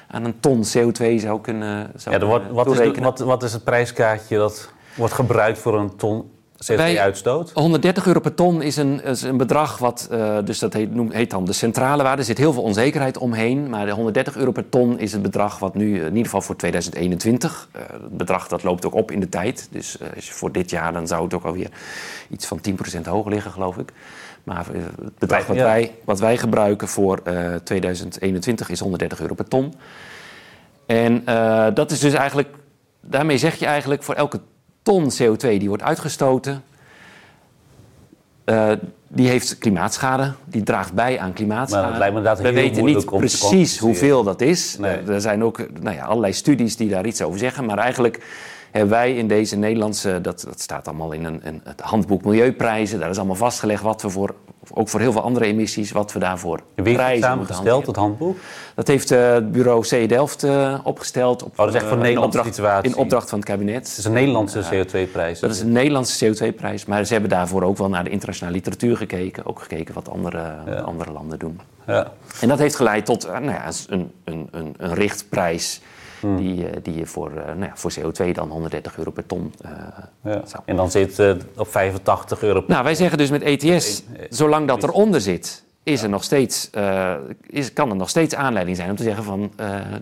aan 0.08 0.24
een 0.24 0.40
ton 0.40 0.64
CO2 0.64 1.14
zou 1.16 1.40
kunnen 1.40 1.90
zou 1.96 2.18
ja, 2.18 2.26
wordt, 2.26 2.50
wat, 2.50 2.80
is 2.80 2.98
wat, 2.98 3.18
wat 3.18 3.42
is 3.42 3.52
het 3.52 3.64
prijskaartje 3.64 4.36
dat 4.36 4.72
wordt 4.96 5.14
gebruikt 5.14 5.58
voor 5.58 5.78
een 5.78 5.96
ton 5.96 6.30
CO2-uitstoot? 6.72 7.50
130 7.54 8.06
euro 8.06 8.20
per 8.20 8.34
ton 8.34 8.62
is 8.62 8.76
een, 8.76 9.02
is 9.02 9.22
een 9.22 9.36
bedrag 9.36 9.78
wat, 9.78 10.08
uh, 10.12 10.38
dus 10.44 10.58
dat 10.58 10.72
heet, 10.72 10.94
noem, 10.94 11.10
heet, 11.10 11.30
dan 11.30 11.44
de 11.44 11.52
centrale 11.52 12.02
waarde. 12.02 12.18
Er 12.18 12.26
zit 12.26 12.38
heel 12.38 12.52
veel 12.52 12.62
onzekerheid 12.62 13.18
omheen, 13.18 13.68
maar 13.68 13.86
de 13.86 13.92
130 13.92 14.36
euro 14.36 14.52
per 14.52 14.68
ton 14.68 14.98
is 14.98 15.12
het 15.12 15.22
bedrag 15.22 15.58
wat 15.58 15.74
nu, 15.74 15.98
in 15.98 16.08
ieder 16.08 16.24
geval 16.24 16.40
voor 16.40 16.56
2021, 16.56 17.68
uh, 17.76 17.82
het 17.92 18.16
bedrag 18.16 18.48
dat 18.48 18.62
loopt 18.62 18.86
ook 18.86 18.94
op 18.94 19.10
in 19.10 19.20
de 19.20 19.28
tijd. 19.28 19.68
Dus 19.70 19.96
uh, 20.02 20.08
voor 20.18 20.52
dit 20.52 20.70
jaar 20.70 20.92
dan 20.92 21.06
zou 21.06 21.24
het 21.24 21.34
ook 21.34 21.44
alweer 21.44 21.70
iets 22.30 22.46
van 22.46 22.60
10% 22.98 23.00
hoger 23.02 23.30
liggen, 23.30 23.50
geloof 23.50 23.76
ik. 23.76 23.92
Maar 24.44 24.66
het 25.02 25.18
bedrag 25.18 25.46
wat, 25.46 25.56
wij, 25.56 25.94
wat 26.04 26.20
wij 26.20 26.36
gebruiken 26.36 26.88
voor 26.88 27.22
2021 27.64 28.68
is 28.68 28.80
130 28.80 29.20
euro 29.20 29.34
per 29.34 29.48
ton. 29.48 29.74
En 30.86 31.24
dat 31.74 31.90
is 31.90 32.00
dus 32.00 32.12
eigenlijk, 32.12 32.48
daarmee 33.00 33.38
zeg 33.38 33.54
je 33.54 33.66
eigenlijk 33.66 34.02
voor 34.02 34.14
elke 34.14 34.40
ton 34.84 35.10
CO2 35.10 35.38
die 35.38 35.68
wordt 35.68 35.82
uitgestoten, 35.82 36.62
uh, 38.44 38.72
die 39.08 39.28
heeft 39.28 39.58
klimaatschade, 39.58 40.32
die 40.44 40.62
draagt 40.62 40.92
bij 40.92 41.18
aan 41.18 41.32
klimaatschade. 41.32 42.12
Maar 42.12 42.22
dat 42.22 42.40
We 42.40 42.52
weten 42.52 42.84
niet 42.84 43.04
precies 43.04 43.78
hoeveel 43.78 44.22
dat 44.22 44.40
is. 44.40 44.78
Nee. 44.78 44.96
Er 44.96 45.20
zijn 45.20 45.44
ook 45.44 45.58
nou 45.80 45.96
ja, 45.96 46.04
allerlei 46.04 46.32
studies 46.32 46.76
die 46.76 46.88
daar 46.88 47.06
iets 47.06 47.22
over 47.22 47.38
zeggen, 47.38 47.64
maar 47.64 47.78
eigenlijk 47.78 48.24
hebben 48.70 48.90
wij 48.90 49.16
in 49.16 49.28
deze 49.28 49.56
Nederlandse, 49.56 50.20
dat, 50.20 50.44
dat 50.46 50.60
staat 50.60 50.88
allemaal 50.88 51.12
in 51.12 51.24
een, 51.24 51.40
een, 51.42 51.60
het 51.64 51.80
handboek 51.80 52.24
Milieuprijzen, 52.24 52.98
daar 52.98 53.10
is 53.10 53.16
allemaal 53.16 53.36
vastgelegd 53.36 53.82
wat 53.82 54.02
we 54.02 54.10
voor 54.10 54.34
ook 54.72 54.88
voor 54.88 55.00
heel 55.00 55.12
veel 55.12 55.22
andere 55.22 55.44
emissies, 55.44 55.92
wat 55.92 56.12
we 56.12 56.18
daarvoor 56.18 56.60
Wie 56.74 56.98
het 56.98 57.22
samengesteld, 57.22 57.86
het 57.86 57.96
handboek? 57.96 58.38
Dat 58.74 58.86
heeft 58.86 59.12
uh, 59.12 59.32
het 59.32 59.52
bureau 59.52 59.82
C 59.86 60.08
Delft 60.08 60.44
uh, 60.44 60.78
opgesteld. 60.82 61.42
Op, 61.42 61.50
oh, 61.50 61.56
dat 61.56 61.68
is 61.68 61.74
echt 61.74 61.84
voor 61.84 61.96
uh, 61.96 62.02
Nederlandse 62.02 62.38
opdracht, 62.38 62.56
situatie? 62.56 62.90
In 62.90 62.96
opdracht 62.96 63.28
van 63.28 63.38
het 63.38 63.48
kabinet. 63.48 63.88
Het 63.88 63.98
is 63.98 64.04
een 64.04 64.12
Nederlandse 64.12 64.62
CO2-prijs? 64.62 65.40
Dat 65.40 65.50
is 65.50 65.60
een 65.60 65.72
Nederlandse 65.72 66.26
CO2-prijs. 66.26 66.84
Maar 66.84 67.04
ze 67.04 67.12
hebben 67.12 67.30
daarvoor 67.30 67.62
ook 67.62 67.76
wel 67.78 67.88
naar 67.88 68.04
de 68.04 68.10
internationale 68.10 68.56
literatuur 68.56 68.96
gekeken. 68.96 69.46
Ook 69.46 69.60
gekeken 69.60 69.94
wat 69.94 70.08
andere, 70.08 70.54
ja. 70.66 70.74
andere 70.74 71.12
landen 71.12 71.38
doen. 71.38 71.60
Ja. 71.86 72.12
En 72.40 72.48
dat 72.48 72.58
heeft 72.58 72.76
geleid 72.76 73.06
tot 73.06 73.28
nou 73.28 73.44
ja, 73.44 73.68
een, 73.88 74.12
een, 74.24 74.48
een, 74.50 74.74
een 74.78 74.94
richtprijs... 74.94 75.80
Hmm. 76.24 76.36
Die, 76.36 76.80
die 76.82 76.94
je 76.94 77.06
voor, 77.06 77.30
nou 77.34 77.60
ja, 77.60 77.72
voor 77.74 77.92
CO2 77.92 78.30
dan 78.32 78.48
130 78.48 78.98
euro 78.98 79.10
per 79.10 79.26
ton 79.26 79.52
uh, 79.64 79.70
ja. 80.22 80.40
zou. 80.46 80.62
En 80.64 80.76
dan 80.76 80.90
zit 80.90 81.18
uh, 81.18 81.34
op 81.56 81.68
85 81.68 82.42
euro 82.42 82.60
per 82.60 82.70
Nou, 82.70 82.84
wij 82.84 82.94
zeggen 82.94 83.18
dus 83.18 83.30
met 83.30 83.42
ETS, 83.42 84.02
zolang 84.30 84.68
dat 84.68 84.82
eronder 84.82 85.20
zit, 85.20 85.64
is 85.82 86.02
er 86.02 86.08
nog 86.08 86.24
steeds, 86.24 86.70
is, 87.46 87.72
kan 87.72 87.90
er 87.90 87.96
nog 87.96 88.08
steeds 88.08 88.34
aanleiding 88.34 88.76
zijn 88.76 88.90
om 88.90 88.96
te 88.96 89.02
zeggen 89.02 89.24
van 89.24 89.52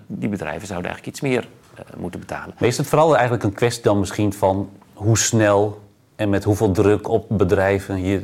die 0.06 0.28
bedrijven 0.28 0.66
zouden 0.66 0.90
eigenlijk 0.90 1.06
iets 1.06 1.20
meer 1.20 1.48
moeten 1.96 2.20
betalen. 2.20 2.54
Maar 2.58 2.68
is 2.68 2.76
het 2.76 2.86
vooral 2.86 3.12
eigenlijk 3.12 3.44
een 3.44 3.52
kwestie 3.52 3.82
dan 3.82 3.98
misschien 3.98 4.32
van 4.32 4.70
hoe 4.92 5.18
snel 5.18 5.80
en 6.16 6.28
met 6.28 6.44
hoeveel 6.44 6.70
druk 6.70 7.08
op 7.08 7.24
bedrijven 7.28 8.04
je 8.04 8.22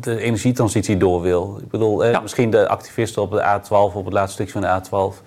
de 0.00 0.20
energietransitie 0.20 0.96
door 0.96 1.20
wil? 1.20 1.58
Ik 1.62 1.68
bedoel, 1.68 2.04
ja. 2.04 2.20
misschien 2.20 2.50
de 2.50 2.68
activisten 2.68 3.22
op 3.22 3.30
de 3.30 3.60
A12, 3.60 3.96
op 3.96 4.04
het 4.04 4.12
laatste 4.12 4.32
stukje 4.32 4.52
van 4.52 4.60
de 4.60 4.80
A12 4.80 5.22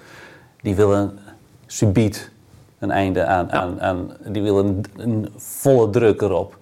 die 0.61 0.75
willen 0.75 1.19
subiet 1.65 2.31
een 2.79 2.91
einde 2.91 3.25
aan. 3.25 3.51
aan, 3.51 3.81
aan 3.81 4.11
die 4.25 4.41
wil 4.41 4.57
een, 4.57 4.85
een 4.97 5.29
volle 5.37 5.89
druk 5.89 6.21
erop. 6.21 6.59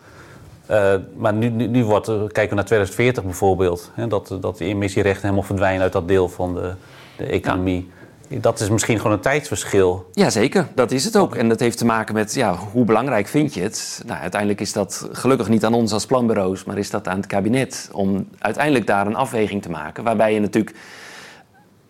Uh, 0.71 0.93
maar 1.17 1.33
nu, 1.33 1.49
nu, 1.49 1.67
nu 1.67 1.83
wordt, 1.83 2.05
kijken 2.05 2.49
we 2.49 2.55
naar 2.55 2.65
2040 2.65 3.23
bijvoorbeeld, 3.23 3.91
hè, 3.93 4.07
dat, 4.07 4.37
dat 4.41 4.57
die 4.57 4.67
emissierechten 4.67 5.21
helemaal 5.21 5.43
verdwijnen 5.43 5.81
uit 5.81 5.91
dat 5.91 6.07
deel 6.07 6.29
van 6.29 6.53
de, 6.53 6.73
de 7.17 7.25
economie. 7.25 7.89
Dat 8.27 8.59
is 8.59 8.69
misschien 8.69 8.97
gewoon 8.97 9.11
een 9.11 9.19
tijdsverschil. 9.19 10.09
Jazeker, 10.13 10.67
dat 10.75 10.91
is 10.91 11.05
het 11.05 11.17
ook. 11.17 11.35
En 11.35 11.49
dat 11.49 11.59
heeft 11.59 11.77
te 11.77 11.85
maken 11.85 12.13
met 12.13 12.33
ja, 12.33 12.55
hoe 12.55 12.85
belangrijk 12.85 13.27
vind 13.27 13.53
je 13.53 13.61
het? 13.61 14.03
Nou, 14.05 14.19
uiteindelijk 14.19 14.61
is 14.61 14.73
dat 14.73 15.09
gelukkig 15.11 15.49
niet 15.49 15.65
aan 15.65 15.73
ons 15.73 15.91
als 15.91 16.05
planbureaus, 16.05 16.63
maar 16.63 16.77
is 16.77 16.89
dat 16.89 17.07
aan 17.07 17.17
het 17.17 17.27
kabinet 17.27 17.89
om 17.91 18.27
uiteindelijk 18.39 18.87
daar 18.87 19.07
een 19.07 19.15
afweging 19.15 19.61
te 19.61 19.69
maken. 19.69 20.03
Waarbij 20.03 20.33
je 20.33 20.39
natuurlijk 20.39 20.75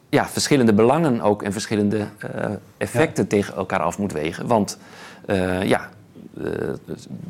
ja, 0.10 0.28
verschillende 0.28 0.74
belangen 0.74 1.22
ook 1.22 1.44
en 1.44 1.52
verschillende 1.52 1.98
uh, 1.98 2.46
effecten 2.78 3.28
tegen 3.28 3.56
elkaar 3.56 3.80
af 3.80 3.98
moet 3.98 4.12
wegen. 4.12 4.48
Want 4.48 4.78
uh, 5.26 5.64
ja, 5.64 5.90
uh, 6.38 6.48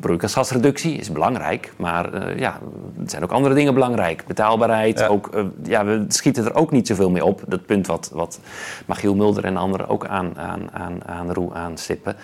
broeikasgasreductie 0.00 0.96
is 0.96 1.12
belangrijk, 1.12 1.72
maar 1.76 2.36
ja, 2.38 2.58
er 3.04 3.10
zijn 3.10 3.22
ook 3.22 3.32
andere 3.32 3.54
dingen 3.54 3.74
belangrijk. 3.74 4.26
Betaalbaarheid, 4.26 4.98
ja. 4.98 5.06
ook, 5.06 5.44
ja, 5.62 5.84
we 5.84 6.04
schieten 6.08 6.44
er 6.44 6.54
ook 6.54 6.70
niet 6.70 6.86
zoveel 6.86 7.10
mee 7.10 7.24
op. 7.24 7.42
Dat 7.46 7.66
punt 7.66 7.86
wat, 7.86 8.10
wat 8.12 8.40
Magiel 8.86 9.14
Mulder 9.14 9.44
en 9.44 9.56
anderen 9.56 9.88
ook 9.88 10.06
aan, 10.06 10.38
aan, 10.38 10.72
aan, 10.72 11.04
aan 11.06 11.32
roe 11.32 11.54
aanstippen. 11.54 12.16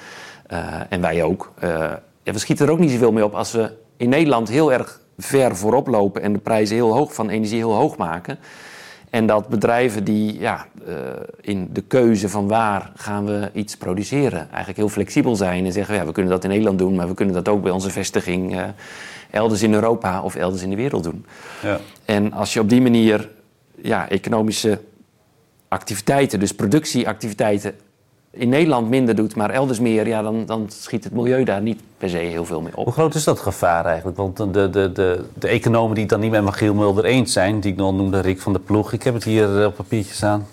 en 0.89 1.01
wij 1.01 1.23
ook. 1.23 1.53
ja, 2.23 2.33
we 2.33 2.39
schieten 2.39 2.67
er 2.67 2.73
ook 2.73 2.79
niet 2.79 2.91
zoveel 2.91 3.13
mee 3.13 3.25
op 3.25 3.35
als 3.35 3.53
we 3.53 3.73
in 3.97 4.09
Nederland 4.09 4.49
heel 4.49 4.73
erg 4.73 5.01
ver 5.19 5.57
voorop 5.57 5.87
lopen 5.87 6.23
en 6.23 6.33
de 6.33 6.39
prijzen 6.39 6.77
heel 6.77 6.93
hoog 6.93 7.15
van 7.15 7.29
energie 7.29 7.59
heel 7.59 7.75
hoog 7.75 7.97
maken. 7.97 8.39
En 9.17 9.27
dat 9.27 9.49
bedrijven 9.49 10.05
die 10.05 10.39
ja, 10.39 10.67
uh, 10.89 10.95
in 11.41 11.69
de 11.73 11.81
keuze 11.81 12.29
van 12.29 12.49
waar 12.49 12.93
gaan 12.97 13.27
we 13.27 13.51
iets 13.53 13.77
produceren, 13.77 14.39
eigenlijk 14.49 14.77
heel 14.77 14.89
flexibel 14.89 15.37
zijn 15.37 15.65
en 15.65 15.73
zeggen: 15.73 15.95
ja, 15.95 16.07
we 16.07 16.13
kunnen 16.13 16.33
dat 16.33 16.45
in 16.45 16.51
Nederland 16.51 16.79
doen, 16.79 16.95
maar 16.95 17.09
we 17.09 17.15
kunnen 17.15 17.35
dat 17.35 17.49
ook 17.49 17.63
bij 17.63 17.71
onze 17.71 17.91
vestiging 17.91 18.55
uh, 18.55 18.65
elders 19.31 19.63
in 19.63 19.75
Europa 19.75 20.23
of 20.23 20.35
elders 20.35 20.63
in 20.63 20.71
de 20.71 20.77
wereld 20.77 21.03
doen. 21.03 21.27
Ja. 21.63 21.81
En 22.05 22.33
als 22.33 22.53
je 22.53 22.61
op 22.61 22.69
die 22.69 22.81
manier 22.81 23.31
ja, 23.83 24.09
economische 24.09 24.81
activiteiten, 25.69 26.41
dus 26.41 26.53
productieactiviteiten, 26.53 27.75
in 28.37 28.49
Nederland 28.49 28.89
minder 28.89 29.15
doet, 29.15 29.37
maar 29.37 29.51
elders 29.51 29.81
meer, 29.81 30.07
ja, 30.07 30.23
dan, 30.23 30.47
dan 30.47 30.67
schiet 30.71 31.05
het 31.05 31.13
milieu 31.13 31.45
daar 31.45 31.63
niet 31.63 31.81
per 31.99 32.09
se 32.09 32.17
heel 32.17 32.45
veel 32.45 32.61
mee 32.61 32.77
op. 32.77 32.85
Hoe 32.85 32.93
groot 32.93 33.15
is 33.15 33.25
dat 33.25 33.41
gevaar 33.41 33.85
eigenlijk? 33.85 34.17
Want 34.17 34.37
de, 34.37 34.71
de, 34.71 34.93
de, 34.93 35.25
de 35.35 35.49
economen 35.49 35.95
die 35.95 36.03
het 36.03 36.13
dan 36.13 36.21
niet 36.21 36.31
met 36.31 36.43
Magiel 36.43 36.75
Mulder 36.75 37.05
eens 37.05 37.33
zijn, 37.33 37.61
die 37.61 37.73
ik 37.73 37.79
nog 37.79 37.95
noemde 37.95 38.21
Rick 38.21 38.41
van 38.41 38.53
der 38.53 38.63
Ploeg, 38.63 38.93
ik 38.93 39.03
heb 39.03 39.15
het 39.15 39.25
hier 39.25 39.61
eh, 39.61 39.67
op 39.67 39.77
papiertjes 39.77 40.25
aan, 40.25 40.47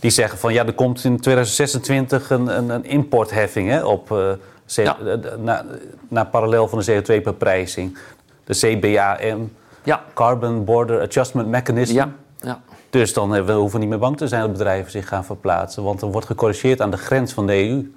die 0.00 0.10
zeggen 0.10 0.38
van 0.38 0.52
ja, 0.52 0.66
er 0.66 0.72
komt 0.72 1.04
in 1.04 1.20
2026 1.20 2.30
een, 2.30 2.56
een, 2.56 2.68
een 2.68 2.84
importheffing 2.84 3.68
hè, 3.68 3.84
op, 3.84 4.10
uh, 4.10 4.30
ja. 4.66 4.96
na, 5.38 5.64
na 6.08 6.24
parallel 6.24 6.68
van 6.68 6.78
de 6.78 7.02
CO2-beprijzing. 7.02 7.98
De 8.44 8.54
CBAM, 8.54 9.50
ja. 9.84 10.02
Carbon 10.14 10.64
Border 10.64 11.00
Adjustment 11.00 11.48
Mechanism. 11.48 11.94
Ja. 11.94 12.12
Ja. 12.42 12.60
Dus 12.90 13.12
dan 13.12 13.44
we 13.44 13.52
hoeven 13.52 13.72
we 13.72 13.78
niet 13.78 13.88
meer 13.88 13.98
bang 13.98 14.16
te 14.16 14.28
zijn 14.28 14.40
dat 14.40 14.52
bedrijven 14.52 14.90
zich 14.90 15.08
gaan 15.08 15.24
verplaatsen. 15.24 15.82
Want 15.82 16.02
er 16.02 16.10
wordt 16.10 16.26
gecorrigeerd 16.26 16.80
aan 16.80 16.90
de 16.90 16.96
grens 16.96 17.32
van 17.32 17.46
de 17.46 17.68
EU. 17.68 17.92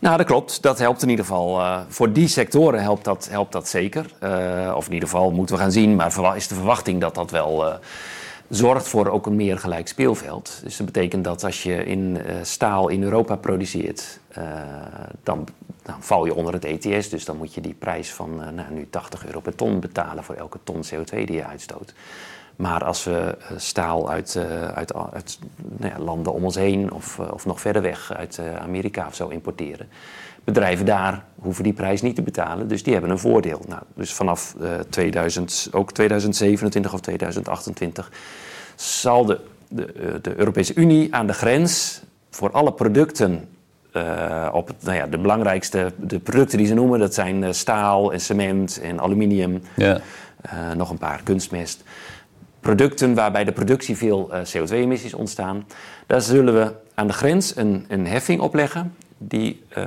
Nou, 0.00 0.16
dat 0.16 0.26
klopt. 0.26 0.62
Dat 0.62 0.78
helpt 0.78 1.02
in 1.02 1.08
ieder 1.08 1.24
geval. 1.24 1.60
Uh, 1.60 1.80
voor 1.88 2.12
die 2.12 2.28
sectoren 2.28 2.80
helpt 2.82 3.04
dat, 3.04 3.28
helpt 3.30 3.52
dat 3.52 3.68
zeker. 3.68 4.06
Uh, 4.22 4.74
of 4.76 4.86
in 4.86 4.92
ieder 4.92 5.08
geval 5.08 5.30
moeten 5.30 5.56
we 5.56 5.60
gaan 5.62 5.72
zien. 5.72 5.94
Maar 5.94 6.36
is 6.36 6.48
de 6.48 6.54
verwachting 6.54 7.00
dat 7.00 7.14
dat 7.14 7.30
wel 7.30 7.66
uh, 7.66 7.74
zorgt 8.48 8.88
voor 8.88 9.08
ook 9.08 9.26
een 9.26 9.36
meer 9.36 9.58
gelijk 9.58 9.88
speelveld. 9.88 10.60
Dus 10.62 10.76
dat 10.76 10.86
betekent 10.86 11.24
dat 11.24 11.44
als 11.44 11.62
je 11.62 11.84
in 11.84 12.18
staal 12.42 12.88
in 12.88 13.02
Europa 13.02 13.36
produceert, 13.36 14.20
dan, 15.22 15.46
dan, 15.82 15.94
val 16.00 16.24
je 16.24 16.34
onder 16.34 16.52
het 16.52 16.64
ETS. 16.64 17.08
Dus 17.08 17.24
dan 17.24 17.36
moet 17.36 17.54
je 17.54 17.60
die 17.60 17.74
prijs 17.74 18.12
van 18.12 18.36
nou, 18.54 18.72
nu 18.72 18.86
80 18.90 19.26
euro 19.26 19.40
per 19.40 19.54
ton 19.54 19.80
betalen 19.80 20.24
voor 20.24 20.34
elke 20.34 20.58
ton 20.64 20.82
CO2 20.84 21.10
die 21.10 21.32
je 21.32 21.46
uitstoot. 21.46 21.94
Maar 22.56 22.84
als 22.84 23.04
we 23.04 23.36
staal 23.56 24.10
uit, 24.10 24.34
uh, 24.34 24.68
uit, 24.68 24.94
uit 24.94 25.38
nou 25.78 25.92
ja, 25.92 25.98
landen 25.98 26.32
om 26.32 26.44
ons 26.44 26.54
heen 26.54 26.92
of, 26.92 27.18
uh, 27.18 27.32
of 27.32 27.46
nog 27.46 27.60
verder 27.60 27.82
weg 27.82 28.12
uit 28.12 28.40
Amerika 28.60 29.06
of 29.06 29.14
zo 29.14 29.28
importeren, 29.28 29.88
bedrijven 30.44 30.86
daar 30.86 31.24
hoeven 31.34 31.64
die 31.64 31.72
prijs 31.72 32.02
niet 32.02 32.14
te 32.14 32.22
betalen, 32.22 32.68
dus 32.68 32.82
die 32.82 32.92
hebben 32.92 33.10
een 33.10 33.18
voordeel. 33.18 33.60
Nou, 33.68 33.82
dus 33.94 34.12
vanaf 34.12 34.56
2000, 34.88 35.68
ook 35.72 35.92
2027 35.92 36.92
of 36.92 37.00
2028 37.00 38.12
zal 38.74 39.24
de, 39.24 39.40
de, 39.68 40.18
de 40.22 40.36
Europese 40.36 40.74
Unie 40.74 41.14
aan 41.14 41.26
de 41.26 41.32
grens 41.32 42.02
voor 42.30 42.50
alle 42.50 42.72
producten 42.72 43.48
op 44.52 44.72
nou 44.80 44.96
ja, 44.96 45.06
de 45.06 45.18
belangrijkste 45.18 45.92
de 45.96 46.18
producten 46.18 46.58
die 46.58 46.66
ze 46.66 46.74
noemen, 46.74 46.98
dat 46.98 47.14
zijn 47.14 47.54
staal 47.54 48.12
en 48.12 48.20
cement 48.20 48.80
en 48.80 49.00
aluminium, 49.00 49.62
ja. 49.76 50.00
nog 50.74 50.90
een 50.90 50.98
paar 50.98 51.20
kunstmest 51.22 51.82
producten 52.64 53.14
waarbij 53.14 53.44
de 53.44 53.52
productie 53.52 53.96
veel 53.96 54.30
uh, 54.32 54.40
CO2-emissies 54.40 55.14
ontstaan. 55.16 55.66
Daar 56.06 56.20
zullen 56.20 56.54
we 56.54 56.72
aan 56.94 57.06
de 57.06 57.12
grens 57.12 57.56
een, 57.56 57.84
een 57.88 58.06
heffing 58.06 58.40
opleggen 58.40 58.94
die, 59.18 59.62
uh, 59.78 59.84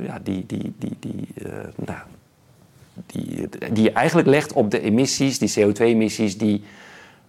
ja, 0.00 0.18
die, 0.22 0.44
die, 0.46 0.74
die, 0.78 0.96
die, 1.00 1.28
uh, 1.34 1.52
nou, 1.76 1.98
die, 3.06 3.48
die 3.72 3.84
je 3.84 3.92
eigenlijk 3.92 4.28
legt 4.28 4.52
op 4.52 4.70
de 4.70 4.80
emissies, 4.80 5.38
die 5.38 5.52
CO2-emissies 5.58 6.36
die 6.36 6.64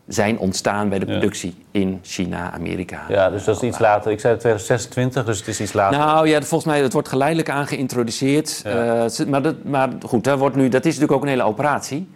zijn 0.07 0.37
ontstaan 0.37 0.89
bij 0.89 0.99
de 0.99 1.05
productie 1.05 1.55
ja. 1.71 1.79
in 1.79 1.99
China, 2.01 2.51
Amerika. 2.51 3.05
Ja, 3.09 3.29
dus 3.29 3.43
dat 3.43 3.55
is 3.55 3.61
iets 3.61 3.79
later. 3.79 4.11
Ik 4.11 4.19
zei 4.19 4.37
2026, 4.37 5.25
dus 5.25 5.39
het 5.39 5.47
is 5.47 5.61
iets 5.61 5.73
later. 5.73 5.99
Nou 5.99 6.27
ja, 6.27 6.41
volgens 6.41 6.73
mij 6.73 6.81
het 6.81 6.93
wordt 6.93 7.07
geleidelijk 7.07 7.49
aan 7.49 7.67
geïntroduceerd. 7.67 8.61
Ja. 8.63 9.07
maar, 9.27 9.41
dat, 9.41 9.63
maar 9.63 9.89
goed, 10.05 10.23
dat, 10.23 10.39
wordt 10.39 10.55
nu, 10.55 10.69
dat 10.69 10.85
is 10.85 10.93
natuurlijk 10.93 11.11
ook 11.11 11.21
een 11.21 11.27
hele 11.27 11.43
operatie. 11.43 12.09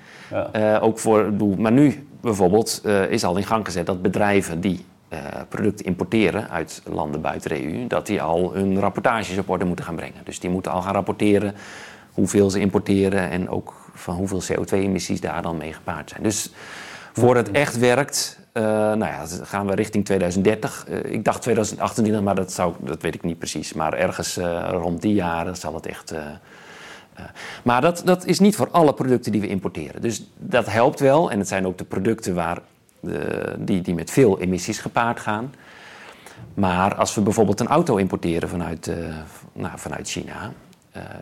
Ja. 0.53 0.79
ook 0.79 0.99
voor, 0.99 1.33
maar 1.57 1.71
nu 1.71 2.07
bijvoorbeeld 2.25 2.81
uh, 2.85 3.11
is 3.11 3.23
al 3.23 3.37
in 3.37 3.43
gang 3.43 3.65
gezet 3.65 3.85
dat 3.85 4.01
bedrijven 4.01 4.61
die 4.61 4.85
uh, 5.09 5.19
producten 5.49 5.85
importeren 5.85 6.49
uit 6.49 6.81
landen 6.85 7.21
buiten 7.21 7.49
de 7.49 7.63
EU, 7.63 7.87
dat 7.87 8.07
die 8.07 8.21
al 8.21 8.53
hun 8.53 8.79
rapportages 8.79 9.37
op 9.37 9.49
orde 9.49 9.65
moeten 9.65 9.85
gaan 9.85 9.95
brengen. 9.95 10.21
Dus 10.23 10.39
die 10.39 10.49
moeten 10.49 10.71
al 10.71 10.81
gaan 10.81 10.93
rapporteren 10.93 11.55
hoeveel 12.13 12.49
ze 12.49 12.59
importeren 12.59 13.29
en 13.29 13.49
ook 13.49 13.73
van 13.93 14.15
hoeveel 14.15 14.41
CO2-emissies 14.41 15.19
daar 15.19 15.41
dan 15.41 15.57
mee 15.57 15.73
gepaard 15.73 16.09
zijn. 16.09 16.23
Dus 16.23 16.51
voor 17.13 17.35
het 17.35 17.51
echt 17.51 17.77
werkt, 17.77 18.39
uh, 18.53 18.63
nou 18.63 18.99
ja, 19.05 19.25
gaan 19.41 19.67
we 19.67 19.75
richting 19.75 20.05
2030. 20.05 20.87
ik 20.87 21.23
dacht 21.23 21.41
2028, 21.41 22.21
maar 22.21 22.35
dat, 22.35 22.51
zou, 22.51 22.73
dat 22.79 23.01
weet 23.01 23.15
ik 23.15 23.23
niet 23.23 23.37
precies. 23.37 23.73
Maar 23.73 23.93
ergens 23.93 24.37
rond 24.69 25.01
die 25.01 25.13
jaren 25.13 25.55
zal 25.55 25.73
het 25.73 25.85
echt 25.85 26.13
maar 27.63 27.81
dat, 27.81 28.01
dat 28.05 28.25
is 28.25 28.39
niet 28.39 28.55
voor 28.55 28.69
alle 28.71 28.93
producten 28.93 29.31
die 29.31 29.41
we 29.41 29.47
importeren. 29.47 30.01
Dus 30.01 30.23
dat 30.37 30.65
helpt 30.65 30.99
wel. 30.99 31.31
En 31.31 31.39
het 31.39 31.47
zijn 31.47 31.67
ook 31.67 31.77
de 31.77 31.83
producten 31.83 32.35
waar, 32.35 32.59
uh, 33.01 33.17
die, 33.57 33.81
die 33.81 33.93
met 33.93 34.11
veel 34.11 34.39
emissies 34.39 34.79
gepaard 34.79 35.19
gaan. 35.19 35.53
Maar 36.53 36.95
als 36.95 37.15
we 37.15 37.21
bijvoorbeeld 37.21 37.59
een 37.59 37.67
auto 37.67 37.95
importeren 37.95 38.49
vanuit, 38.49 38.87
uh, 38.87 38.95
nou, 39.53 39.73
vanuit 39.75 40.09
China. 40.09 40.51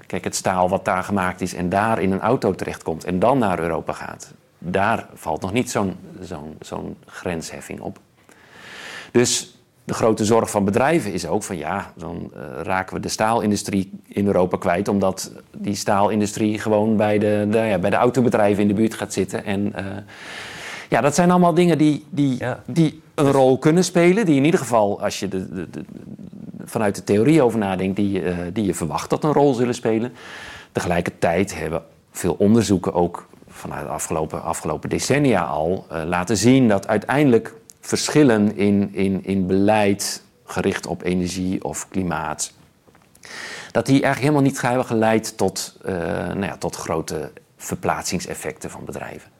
kijk, 0.07 0.23
het 0.23 0.35
staal 0.35 0.69
wat 0.69 0.85
daar 0.85 1.03
gemaakt 1.03 1.41
is 1.41 1.53
en 1.53 1.69
daar 1.69 2.01
in 2.01 2.11
een 2.11 2.21
auto 2.21 2.55
terechtkomt 2.55 3.03
en 3.03 3.19
dan 3.19 3.37
naar 3.37 3.59
Europa 3.59 3.93
gaat. 3.93 4.33
Daar 4.57 5.07
valt 5.13 5.41
nog 5.41 5.53
niet 5.53 5.71
zo'n 5.71 5.97
zo'n 6.59 6.97
grensheffing 7.05 7.79
op. 7.79 7.99
Dus 9.11 9.52
de 9.83 9.93
grote 9.93 10.25
zorg 10.25 10.49
van 10.49 10.65
bedrijven 10.65 11.13
is 11.13 11.27
ook 11.27 11.43
van 11.43 11.57
ja, 11.57 11.91
dan 11.95 12.31
uh, 12.35 12.41
raken 12.61 12.95
we 12.95 13.01
de 13.01 13.07
staalindustrie 13.07 13.91
in 14.07 14.25
Europa 14.25 14.57
kwijt, 14.57 14.87
omdat 14.87 15.31
die 15.57 15.75
staalindustrie 15.75 16.59
gewoon 16.59 16.97
bij 16.97 17.17
de, 17.19 17.47
de 17.49 17.57
ja, 17.57 17.77
bij 17.77 17.89
de 17.89 17.95
autobedrijven 17.95 18.61
in 18.61 18.67
de 18.67 18.73
buurt 18.73 18.93
gaat 18.93 19.13
zitten. 19.13 19.45
En 19.45 19.73
uh, 19.75 19.85
ja, 20.89 21.01
dat 21.01 21.15
zijn 21.15 21.31
allemaal 21.31 21.53
dingen 21.53 21.77
die, 21.77 22.05
die, 22.09 22.35
ja. 22.39 22.63
die 22.65 23.01
een 23.15 23.31
rol 23.31 23.57
kunnen 23.57 23.83
spelen, 23.83 24.25
die 24.25 24.35
in 24.35 24.45
ieder 24.45 24.59
geval, 24.59 25.01
als 25.01 25.19
je 25.19 25.27
de, 25.27 25.53
de, 25.53 25.69
de, 25.69 25.83
vanuit 26.65 26.95
de 26.95 27.03
theorie 27.03 27.41
over 27.41 27.59
nadenkt, 27.59 27.95
die, 27.95 28.21
uh, 28.21 28.37
die 28.53 28.65
je 28.65 28.73
verwacht 28.73 29.09
dat 29.09 29.23
een 29.23 29.33
rol 29.33 29.53
zullen 29.53 29.75
spelen. 29.75 30.13
Tegelijkertijd 30.71 31.57
hebben 31.57 31.81
veel 32.11 32.35
onderzoeken 32.37 32.93
ook 32.93 33.27
vanuit 33.47 33.85
de 33.85 33.91
afgelopen, 33.91 34.43
afgelopen 34.43 34.89
decennia 34.89 35.43
al 35.43 35.85
laten 36.05 36.37
zien 36.37 36.67
dat 36.67 36.87
uiteindelijk 36.87 37.53
verschillen 37.85 38.57
in, 38.57 38.89
in, 38.93 39.23
in 39.23 39.47
beleid 39.47 40.23
gericht 40.45 40.87
op 40.87 41.03
energie 41.03 41.63
of 41.63 41.87
klimaat. 41.89 42.53
Dat 43.71 43.85
die 43.85 44.01
eigenlijk 44.01 44.19
helemaal 44.19 44.41
niet 44.41 44.61
hebben 44.61 44.85
geleid 44.85 45.37
tot, 45.37 45.77
uh, 45.85 45.93
nou 46.27 46.45
ja, 46.45 46.57
tot 46.57 46.75
grote 46.75 47.31
verplaatsingseffecten 47.57 48.69
van 48.69 48.85
bedrijven. 48.85 49.31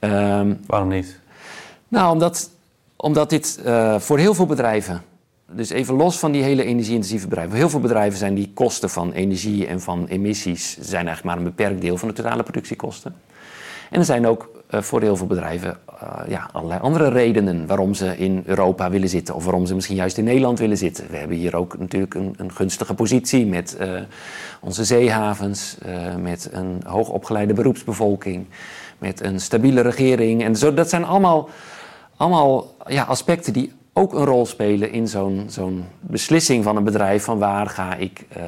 Um, 0.00 0.60
Waarom 0.66 0.88
niet? 0.88 1.18
Nou, 1.88 2.12
omdat, 2.12 2.50
omdat 2.96 3.30
dit 3.30 3.60
uh, 3.64 3.98
voor 3.98 4.18
heel 4.18 4.34
veel 4.34 4.46
bedrijven, 4.46 5.02
dus 5.50 5.70
even 5.70 5.94
los 5.94 6.18
van 6.18 6.32
die 6.32 6.42
hele 6.42 6.64
energie-intensieve 6.64 7.28
bedrijven, 7.28 7.56
heel 7.56 7.70
veel 7.70 7.80
bedrijven 7.80 8.18
zijn 8.18 8.34
die 8.34 8.50
kosten 8.54 8.90
van 8.90 9.12
energie 9.12 9.66
en 9.66 9.80
van 9.80 10.06
emissies 10.06 10.76
zijn 10.80 11.06
eigenlijk 11.06 11.24
maar 11.24 11.36
een 11.36 11.54
beperkt 11.56 11.80
deel 11.80 11.96
van 11.96 12.08
de 12.08 12.14
totale 12.14 12.42
productiekosten. 12.42 13.14
En 13.90 13.98
er 13.98 14.04
zijn 14.04 14.26
ook 14.26 14.50
eh, 14.53 14.53
voor 14.68 15.00
heel 15.00 15.16
veel 15.16 15.26
bedrijven 15.26 15.76
uh, 16.02 16.28
ja, 16.28 16.48
allerlei 16.52 16.80
andere 16.80 17.08
redenen 17.08 17.66
waarom 17.66 17.94
ze 17.94 18.16
in 18.18 18.42
Europa 18.46 18.90
willen 18.90 19.08
zitten. 19.08 19.34
Of 19.34 19.44
waarom 19.44 19.66
ze 19.66 19.74
misschien 19.74 19.96
juist 19.96 20.18
in 20.18 20.24
Nederland 20.24 20.58
willen 20.58 20.76
zitten. 20.76 21.06
We 21.10 21.16
hebben 21.16 21.36
hier 21.36 21.56
ook 21.56 21.78
natuurlijk 21.78 22.14
een, 22.14 22.34
een 22.36 22.52
gunstige 22.52 22.94
positie 22.94 23.46
met 23.46 23.76
uh, 23.80 24.00
onze 24.60 24.84
zeehavens, 24.84 25.76
met 26.18 26.48
een 26.52 26.82
hoogopgeleide 26.86 27.52
beroepsbevolking, 27.52 28.46
met 28.98 29.24
een 29.24 29.40
stabiele 29.40 29.80
regering. 29.80 30.42
En 30.44 30.56
zo, 30.56 30.74
dat 30.74 30.88
zijn 30.88 31.04
allemaal, 31.04 31.48
allemaal 32.16 32.74
ja, 32.86 33.02
aspecten 33.02 33.52
die 33.52 33.72
ook 33.96 34.12
een 34.12 34.24
rol 34.24 34.46
spelen 34.46 34.92
in 34.92 35.08
zo'n 35.08 35.44
zo'n 35.48 35.84
beslissing 36.00 36.64
van 36.64 36.76
een 36.76 36.84
bedrijf 36.84 37.24
van 37.24 37.38
waar 37.38 37.66
ga 37.66 37.94
ik, 37.94 38.26
uh, 38.36 38.42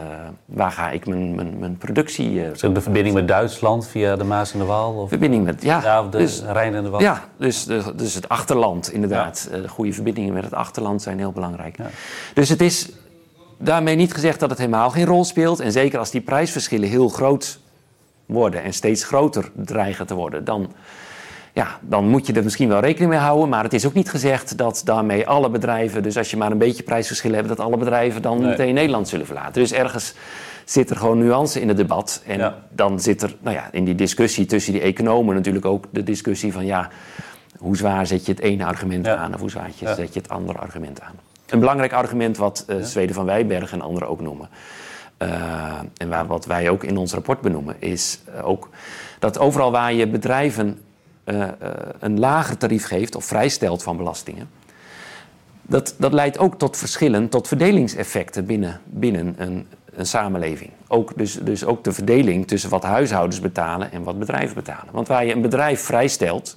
waar 0.44 0.70
ga 0.70 0.90
ik 0.90 1.06
mijn, 1.06 1.34
mijn, 1.34 1.58
mijn 1.58 1.76
productie... 1.76 2.32
Uh, 2.32 2.72
de 2.74 2.80
verbinding 2.80 3.14
met 3.14 3.28
Duitsland 3.28 3.88
via 3.88 4.16
de 4.16 4.24
Maas 4.24 4.52
en 4.52 4.58
de 4.58 4.64
Waal? 4.64 4.94
Of? 4.94 5.08
Verbinding 5.08 5.44
met, 5.44 5.62
ja. 5.62 5.80
ja 5.82 6.04
of 6.04 6.10
de 6.10 6.18
dus, 6.18 6.42
Rijn 6.42 6.74
en 6.74 6.82
de 6.82 6.88
Waal? 6.88 7.00
Ja, 7.00 7.24
dus, 7.36 7.64
dus 7.96 8.14
het 8.14 8.28
achterland 8.28 8.92
inderdaad. 8.92 9.48
Ja. 9.50 9.56
Uh, 9.56 9.62
de 9.62 9.68
goede 9.68 9.92
verbindingen 9.92 10.34
met 10.34 10.44
het 10.44 10.54
achterland 10.54 11.02
zijn 11.02 11.18
heel 11.18 11.32
belangrijk. 11.32 11.76
Ja. 11.76 11.86
Dus 12.34 12.48
het 12.48 12.60
is 12.60 12.88
daarmee 13.58 13.96
niet 13.96 14.14
gezegd 14.14 14.40
dat 14.40 14.50
het 14.50 14.58
helemaal 14.58 14.90
geen 14.90 15.06
rol 15.06 15.24
speelt. 15.24 15.60
En 15.60 15.72
zeker 15.72 15.98
als 15.98 16.10
die 16.10 16.20
prijsverschillen 16.20 16.88
heel 16.88 17.08
groot 17.08 17.58
worden 18.26 18.62
en 18.62 18.72
steeds 18.72 19.04
groter 19.04 19.50
dreigen 19.54 20.06
te 20.06 20.14
worden... 20.14 20.44
dan 20.44 20.72
ja, 21.56 21.78
dan 21.80 22.08
moet 22.08 22.26
je 22.26 22.32
er 22.32 22.42
misschien 22.42 22.68
wel 22.68 22.80
rekening 22.80 23.10
mee 23.10 23.20
houden. 23.20 23.48
Maar 23.48 23.62
het 23.62 23.72
is 23.72 23.86
ook 23.86 23.94
niet 23.94 24.10
gezegd 24.10 24.58
dat 24.58 24.82
daarmee 24.84 25.26
alle 25.26 25.50
bedrijven, 25.50 26.02
dus 26.02 26.16
als 26.16 26.30
je 26.30 26.36
maar 26.36 26.50
een 26.50 26.58
beetje 26.58 26.82
prijsverschil 26.82 27.32
hebt, 27.32 27.48
dat 27.48 27.60
alle 27.60 27.76
bedrijven 27.76 28.22
dan 28.22 28.38
nee. 28.38 28.48
meteen 28.48 28.74
Nederland 28.74 29.08
zullen 29.08 29.26
verlaten. 29.26 29.52
Dus 29.52 29.72
ergens 29.72 30.14
zit 30.64 30.90
er 30.90 30.96
gewoon 30.96 31.18
nuance 31.18 31.60
in 31.60 31.68
het 31.68 31.76
debat. 31.76 32.22
En 32.26 32.38
ja. 32.38 32.62
dan 32.70 33.00
zit 33.00 33.22
er 33.22 33.36
nou 33.40 33.56
ja, 33.56 33.68
in 33.72 33.84
die 33.84 33.94
discussie 33.94 34.46
tussen 34.46 34.72
die 34.72 34.82
economen 34.82 35.34
natuurlijk 35.34 35.64
ook 35.64 35.84
de 35.90 36.02
discussie 36.02 36.52
van 36.52 36.66
ja, 36.66 36.88
hoe 37.58 37.76
zwaar 37.76 38.06
zet 38.06 38.26
je 38.26 38.32
het 38.32 38.40
ene 38.40 38.64
argument 38.64 39.06
ja. 39.06 39.16
aan 39.16 39.34
of 39.34 39.40
hoe 39.40 39.50
zwaar 39.50 39.70
je, 39.74 39.84
ja. 39.84 39.94
zet 39.94 40.14
je 40.14 40.20
het 40.20 40.28
andere 40.28 40.58
argument 40.58 41.00
aan. 41.00 41.14
Een 41.46 41.60
belangrijk 41.60 41.92
argument 41.92 42.36
wat 42.36 42.64
uh, 42.66 42.82
Zweden 42.82 43.14
van 43.14 43.24
Wijberg 43.24 43.72
en 43.72 43.80
anderen 43.80 44.08
ook 44.08 44.20
noemen. 44.20 44.48
Uh, 45.22 45.28
en 45.96 46.08
waar, 46.08 46.26
wat 46.26 46.46
wij 46.46 46.70
ook 46.70 46.84
in 46.84 46.96
ons 46.96 47.12
rapport 47.12 47.40
benoemen, 47.40 47.76
is 47.78 48.20
uh, 48.28 48.48
ook 48.48 48.68
dat 49.18 49.38
overal 49.38 49.70
waar 49.70 49.92
je 49.92 50.06
bedrijven 50.06 50.80
een 51.98 52.18
lager 52.18 52.56
tarief 52.56 52.86
geeft 52.86 53.14
of 53.14 53.24
vrijstelt 53.24 53.82
van 53.82 53.96
belastingen. 53.96 54.48
Dat, 55.62 55.94
dat 55.98 56.12
leidt 56.12 56.38
ook 56.38 56.58
tot 56.58 56.76
verschillen, 56.76 57.28
tot 57.28 57.48
verdelingseffecten 57.48 58.46
binnen, 58.46 58.80
binnen 58.84 59.34
een, 59.38 59.66
een 59.94 60.06
samenleving. 60.06 60.70
Ook, 60.88 61.18
dus, 61.18 61.34
dus 61.34 61.64
ook 61.64 61.84
de 61.84 61.92
verdeling 61.92 62.46
tussen 62.46 62.70
wat 62.70 62.82
huishoudens 62.82 63.40
betalen 63.40 63.92
en 63.92 64.02
wat 64.02 64.18
bedrijven 64.18 64.54
betalen. 64.54 64.92
Want 64.92 65.08
waar 65.08 65.24
je 65.24 65.32
een 65.32 65.40
bedrijf 65.40 65.80
vrijstelt, 65.80 66.56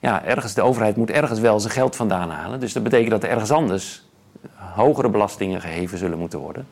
ja, 0.00 0.24
ergens, 0.24 0.54
de 0.54 0.62
overheid 0.62 0.96
moet 0.96 1.10
ergens 1.10 1.40
wel 1.40 1.60
zijn 1.60 1.72
geld 1.72 1.96
vandaan 1.96 2.30
halen. 2.30 2.60
Dus 2.60 2.72
dat 2.72 2.82
betekent 2.82 3.10
dat 3.10 3.22
er 3.22 3.30
ergens 3.30 3.50
anders 3.50 4.06
hogere 4.54 5.08
belastingen 5.10 5.60
geheven 5.60 5.98
zullen 5.98 6.18
moeten 6.18 6.38
worden. 6.38 6.66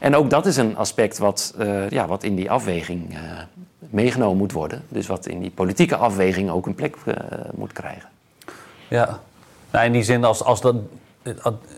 En 0.00 0.14
ook 0.14 0.30
dat 0.30 0.46
is 0.46 0.56
een 0.56 0.76
aspect 0.76 1.18
wat, 1.18 1.54
uh, 1.58 1.90
ja, 1.90 2.06
wat 2.06 2.22
in 2.22 2.34
die 2.34 2.50
afweging 2.50 3.18
meegenomen 3.90 4.36
moet 4.36 4.52
worden. 4.52 4.82
Dus 4.88 5.06
wat 5.06 5.26
in 5.26 5.40
die 5.40 5.50
politieke 5.50 5.96
afweging 5.96 6.50
ook 6.50 6.66
een 6.66 6.74
plek 6.74 6.96
uh, 7.04 7.14
moet 7.54 7.72
krijgen. 7.72 8.08
Ja, 8.88 9.18
nou, 9.70 9.86
in 9.86 9.92
die 9.92 10.02
zin 10.02 10.24
als, 10.24 10.44
als 10.44 10.60
dat 10.60 10.74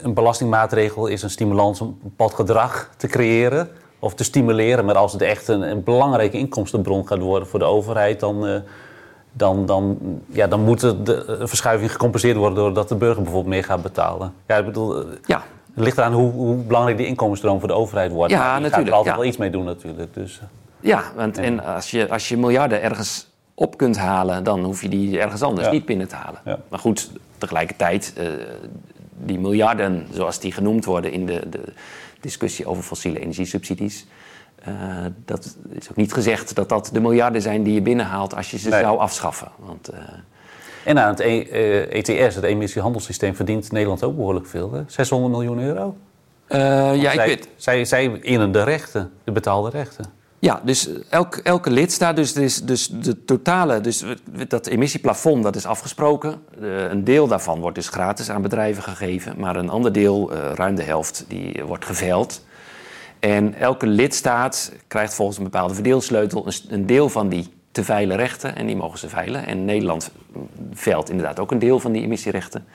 een 0.03 0.15
belastingmaatregel 0.15 1.07
is 1.07 1.23
een 1.23 1.31
stimulans 1.31 1.81
om 1.81 1.87
een 1.87 1.99
bepaald 2.03 2.35
gedrag 2.35 2.91
te 2.97 3.07
creëren 3.07 3.69
of 3.99 4.15
te 4.15 4.25
stimuleren. 4.25 4.85
Maar 4.85 4.97
als 4.97 5.13
het 5.13 5.23
echt 5.23 5.49
een, 5.49 5.63
een 5.63 5.85
belangrijke 5.85 6.39
inkomstenbron 6.39 7.07
gaat 7.07 7.19
worden 7.19 7.49
voor 7.49 7.59
de 7.59 7.65
overheid, 7.65 8.21
dan, 8.21 8.63
dan, 9.33 9.67
dan, 9.67 9.99
ja, 10.27 10.47
dan 10.47 10.65
moet 10.65 10.81
de 10.81 11.41
verschuiving 11.43 11.93
gecompenseerd 11.93 12.37
worden 12.37 12.59
doordat 12.59 12.89
de 12.89 12.95
burger 12.95 13.23
bijvoorbeeld 13.23 13.55
meer 13.55 13.65
gaat 13.65 13.83
betalen. 13.83 14.33
Ja, 14.47 14.57
ik 14.57 14.65
bedoel, 14.65 15.05
ja. 15.25 15.43
Het 15.75 15.85
ligt 15.85 15.99
eraan 15.99 16.13
hoe, 16.13 16.33
hoe, 16.33 16.57
belangrijk 16.57 16.97
die 16.97 17.07
inkomensstroom 17.07 17.59
voor 17.59 17.69
de 17.69 17.75
overheid 17.75 18.13
wordt. 18.13 18.33
Ja, 18.33 18.39
maar 18.39 18.47
natuurlijk. 18.47 18.75
gaat 18.75 18.87
er 18.87 18.93
altijd 18.93 19.15
ja. 19.15 19.21
wel 19.21 19.29
iets 19.29 19.37
mee 19.37 19.51
doen 19.51 19.65
natuurlijk. 19.65 20.15
Dus. 20.15 20.41
Ja, 20.81 21.03
want 21.15 21.39
en 21.39 21.65
als, 21.65 21.91
je, 21.91 22.09
als 22.09 22.29
je 22.29 22.37
miljarden 22.37 22.83
ergens 22.83 23.29
op 23.55 23.77
kunt 23.77 23.97
halen, 23.97 24.45
dan 24.45 24.65
hoef 24.65 24.83
je 24.83 24.89
die 24.89 25.21
ergens 25.21 25.43
anders 25.43 25.67
ja. 25.67 25.73
niet 25.73 25.85
binnen 25.85 26.09
te 26.09 26.15
halen. 26.15 26.41
Ja. 26.45 26.59
Maar 26.69 26.79
goed, 26.79 27.11
tegelijkertijd, 27.39 28.15
uh, 28.19 28.25
die 29.17 29.39
miljarden, 29.39 30.07
zoals 30.13 30.41
die 30.41 30.53
genoemd 30.53 30.85
worden 30.85 31.13
in 31.13 31.27
de, 31.27 31.49
de 31.51 31.63
discussie 32.21 32.67
over 32.67 32.83
fossiele 32.83 33.21
energiesubsidies. 33.21 34.07
Uh, 34.69 34.75
dat 35.25 35.57
is 35.69 35.91
ook 35.91 35.97
niet 35.97 36.13
gezegd 36.13 36.55
dat 36.55 36.69
dat 36.69 36.91
de 36.93 37.01
miljarden 37.01 37.43
zijn 37.43 37.63
die 37.63 37.75
je 37.75 37.83
binnenhaalt 37.83 38.35
als 38.35 38.51
je 38.51 38.59
ze 38.59 38.69
nee. 38.69 38.81
zou 38.81 38.99
afschaffen. 38.99 39.49
Want, 39.57 39.91
en 40.85 40.99
aan 40.99 41.09
het 41.09 41.21
e 41.21 41.41
ETS, 41.91 42.35
het 42.35 42.45
emissiehandelssysteem, 42.45 43.35
verdient 43.35 43.73
Nederland 43.73 44.03
ook 44.03 44.17
behoorlijk 44.17 44.47
veel. 44.47 44.73
Hè? 44.73 44.83
600 44.87 45.33
miljoen 45.33 45.61
euro. 45.61 45.97
Ja, 46.49 46.95
zij, 46.95 47.15
ik 47.15 47.21
weet... 47.21 47.49
zij, 47.57 47.85
zij 47.85 48.19
innen 48.21 48.53
de 48.53 48.63
rechten, 48.63 49.13
de 49.25 49.33
betaalde 49.33 49.71
rechten. 49.71 50.05
Ja, 50.41 50.61
dus 50.65 50.89
elk, 51.09 51.37
elke 51.37 51.71
lidstaat, 51.71 52.17
dus, 52.17 52.33
dus, 52.33 52.59
dus 52.59 52.89
de 52.89 53.25
totale, 53.25 53.81
dus 53.81 54.05
dat 54.49 54.67
emissieplafond 54.67 55.43
dat 55.43 55.57
is 55.57 55.67
afgesproken. 55.67 56.43
Uh, 56.61 56.83
een 56.91 57.05
deel 57.05 57.27
daarvan 57.27 57.61
wordt 57.61 57.77
dus 57.77 57.89
gratis 57.89 58.31
aan 58.31 58.43
bedrijven 58.43 58.83
gegeven, 58.83 59.35
maar 59.39 59.57
een 59.57 59.69
ander 59.69 59.93
deel, 59.93 60.33
uh, 60.33 60.53
ruim 60.55 60.75
de 60.75 60.83
helft, 60.83 61.25
die 61.29 61.63
wordt 61.65 61.85
geveild. 61.85 62.45
En 63.19 63.55
elke 63.55 63.87
lidstaat 63.87 64.73
krijgt 64.87 65.15
volgens 65.15 65.39
een 65.39 65.45
bepaalde 65.45 65.75
verdeelsleutel 65.75 66.47
een, 66.69 66.87
deel 66.87 67.09
van 67.09 67.29
die 67.29 67.53
te 67.73 67.85
veilen 67.85 68.17
rechten 68.17 68.57
en 68.57 68.67
die 68.67 68.77
mogen 68.77 68.99
ze 68.99 69.09
veilen. 69.09 69.47
En 69.47 69.65
Nederland 69.65 70.11
veilt 70.73 71.11
inderdaad 71.11 71.41
ook 71.41 71.51
een 71.51 71.59
deel 71.59 71.81
van 71.81 71.93
die 71.93 72.03
emissierechten. 72.03 72.67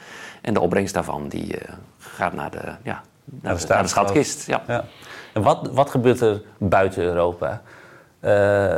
En 0.42 0.54
de 0.54 0.60
opbrengst 0.60 0.94
daarvan 0.94 1.28
die, 1.28 1.56
gaat 1.98 2.34
naar 2.34 2.52
de, 2.52 2.76
ja, 2.84 3.02
naar 3.42 3.58
de, 3.58 3.66
naar 3.68 3.84
de 3.84 3.90
schatkist. 3.90 4.48
Ja. 4.48 4.64
ja. 4.68 4.86
En 5.36 5.42
wat, 5.42 5.70
wat 5.72 5.90
gebeurt 5.90 6.22
er 6.22 6.42
buiten 6.58 7.04
Europa? 7.04 7.62
Uh, 8.22 8.76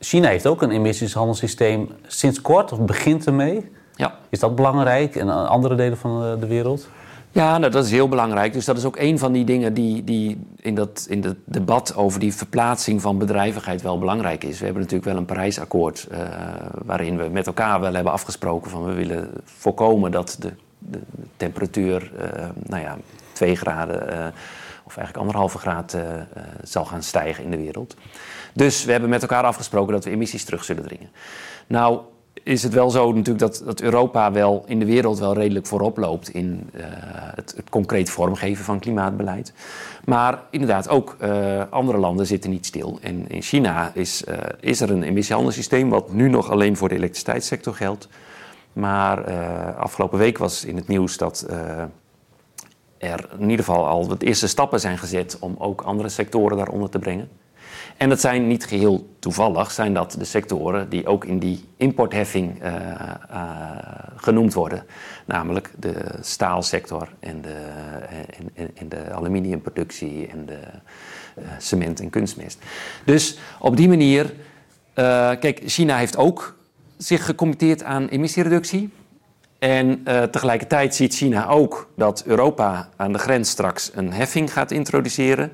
China 0.00 0.28
heeft 0.28 0.46
ook 0.46 0.62
een 0.62 0.70
emissieshandelssysteem 0.70 1.88
sinds 2.06 2.40
kort, 2.40 2.72
of 2.72 2.80
begint 2.80 3.26
ermee. 3.26 3.70
Ja. 3.94 4.14
Is 4.28 4.38
dat 4.38 4.54
belangrijk 4.54 5.14
in 5.14 5.30
andere 5.30 5.74
delen 5.74 5.98
van 5.98 6.40
de 6.40 6.46
wereld? 6.46 6.88
Ja, 7.30 7.58
nou, 7.58 7.72
dat 7.72 7.84
is 7.84 7.90
heel 7.90 8.08
belangrijk. 8.08 8.52
Dus 8.52 8.64
dat 8.64 8.76
is 8.76 8.84
ook 8.84 8.96
een 8.96 9.18
van 9.18 9.32
die 9.32 9.44
dingen 9.44 9.74
die, 9.74 10.04
die 10.04 10.40
in, 10.56 10.74
dat, 10.74 11.06
in 11.08 11.24
het 11.24 11.36
debat 11.44 11.96
over 11.96 12.20
die 12.20 12.34
verplaatsing 12.34 13.02
van 13.02 13.18
bedrijvigheid 13.18 13.82
wel 13.82 13.98
belangrijk 13.98 14.44
is. 14.44 14.58
We 14.58 14.64
hebben 14.64 14.82
natuurlijk 14.82 15.10
wel 15.10 15.20
een 15.20 15.26
Parijsakkoord 15.26 16.08
uh, 16.12 16.18
waarin 16.84 17.16
we 17.16 17.28
met 17.28 17.46
elkaar 17.46 17.80
wel 17.80 17.94
hebben 17.94 18.12
afgesproken 18.12 18.70
van 18.70 18.84
we 18.84 18.92
willen 18.92 19.30
voorkomen 19.44 20.10
dat 20.10 20.36
de, 20.40 20.52
de, 20.78 20.98
de 21.10 21.26
temperatuur, 21.36 22.12
uh, 22.20 22.48
nou 22.66 22.82
ja, 22.82 22.96
2 23.32 23.56
graden 23.56 24.12
uh, 24.12 24.26
of 24.88 24.96
eigenlijk 24.96 25.26
anderhalve 25.26 25.58
graad 25.58 25.96
zal 26.62 26.84
gaan 26.84 27.02
stijgen 27.02 27.44
in 27.44 27.50
de 27.50 27.56
wereld. 27.56 27.96
Dus 28.52 28.84
we 28.84 28.90
hebben 28.90 29.10
met 29.10 29.22
elkaar 29.22 29.44
afgesproken 29.44 29.92
dat 29.92 30.04
we 30.04 30.10
emissies 30.10 30.44
terug 30.44 30.64
zullen 30.64 30.82
dringen. 30.82 31.10
Nou, 31.66 32.00
is 32.42 32.62
het 32.62 32.72
wel 32.72 32.90
zo 32.90 33.12
natuurlijk 33.12 33.38
dat, 33.38 33.62
dat 33.64 33.80
Europa 33.80 34.32
wel 34.32 34.64
in 34.66 34.78
de 34.78 34.84
wereld 34.84 35.18
wel 35.18 35.34
redelijk 35.34 35.66
voorop 35.66 35.96
loopt 35.96 36.28
in 36.28 36.70
uh, 36.74 36.82
het, 37.34 37.54
het, 37.56 37.70
concreet 37.70 38.10
vormgeven 38.10 38.64
van 38.64 38.78
klimaatbeleid. 38.78 39.52
Maar 40.04 40.42
inderdaad, 40.50 40.88
ook 40.88 41.16
andere 41.70 41.98
landen 41.98 42.26
zitten 42.26 42.50
niet 42.50 42.66
stil. 42.66 42.98
En 43.02 43.28
in 43.28 43.42
China 43.42 43.90
is, 43.94 44.24
is 44.60 44.80
er 44.80 44.90
een 44.90 45.02
emissiehandelssysteem 45.02 45.88
wat 45.88 46.12
nu 46.12 46.28
nog 46.28 46.50
alleen 46.50 46.76
voor 46.76 46.88
de 46.88 46.94
elektriciteitssector 46.94 47.74
geldt. 47.74 48.08
Maar 48.72 49.34
afgelopen 49.74 50.18
week 50.18 50.38
was 50.38 50.64
in 50.64 50.76
het 50.76 50.88
nieuws 50.88 51.16
dat 51.16 51.46
er 52.98 53.28
in 53.38 53.50
ieder 53.50 53.64
geval 53.64 53.86
al 53.86 54.06
de 54.06 54.26
eerste 54.26 54.48
stappen 54.48 54.80
zijn 54.80 54.98
gezet 54.98 55.36
om 55.38 55.54
ook 55.58 55.80
andere 55.80 56.08
sectoren 56.08 56.56
daaronder 56.56 56.90
te 56.90 56.98
brengen. 56.98 57.28
En 57.96 58.08
dat 58.08 58.20
zijn 58.20 58.46
niet 58.46 58.64
geheel 58.64 59.08
toevallig, 59.18 59.70
zijn 59.70 59.94
dat 59.94 60.16
de 60.18 60.24
sectoren 60.24 60.88
die 60.88 61.06
ook 61.06 61.24
in 61.24 61.38
die 61.38 61.64
importheffing 61.76 62.62
uh, 62.62 62.74
uh, 63.30 63.70
genoemd 64.16 64.54
worden. 64.54 64.84
Namelijk 65.24 65.70
de 65.76 66.04
staalsector 66.20 67.08
en 67.20 67.40
de, 67.42 67.56
en 68.74 68.88
de 68.88 69.12
aluminiumproductie 69.12 70.26
en 70.26 70.46
de 70.46 70.58
cement 71.58 72.00
en 72.00 72.10
kunstmest. 72.10 72.58
Dus 73.04 73.38
op 73.58 73.76
die 73.76 73.88
manier, 73.88 74.32
kijk, 75.40 75.60
China 75.64 75.96
heeft 75.96 76.16
ook 76.16 76.56
zich 76.96 77.24
gecommitteerd 77.24 77.82
aan 77.82 78.08
emissiereductie. 78.08 78.90
En 79.58 80.02
tegelijkertijd 80.30 80.94
ziet 80.94 81.14
China 81.14 81.48
ook 81.48 81.88
dat 81.96 82.22
Europa 82.26 82.88
aan 82.96 83.12
de 83.12 83.18
grens 83.18 83.50
straks 83.50 83.90
een 83.94 84.12
heffing 84.12 84.52
gaat 84.52 84.70
introduceren 84.70 85.52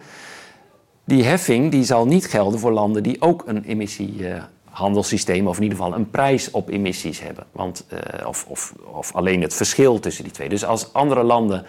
die 1.05 1.25
heffing 1.25 1.71
die 1.71 1.85
zal 1.85 2.07
niet 2.07 2.27
gelden 2.27 2.61
voor 2.61 2.73
landen 2.73 3.03
die 3.03 3.21
ook 3.21 3.43
een 3.47 3.65
emissiehandelssysteem, 3.65 5.47
of 5.47 5.57
in 5.57 5.63
ieder 5.63 5.79
geval 5.79 5.95
een 5.95 6.11
prijs 6.11 6.51
op 6.51 6.69
emissies 6.69 7.21
hebben. 7.21 7.45
Want, 7.53 7.87
uh, 7.93 8.27
of, 8.27 8.47
of, 8.49 8.75
of 8.93 9.15
alleen 9.15 9.43
het 9.43 9.55
verschil 9.55 10.01
tussen 10.01 10.25
die 10.25 10.33
twee. 10.33 10.49
Dus 10.49 10.65
als 10.65 10.93
andere 10.93 11.23
landen 11.23 11.65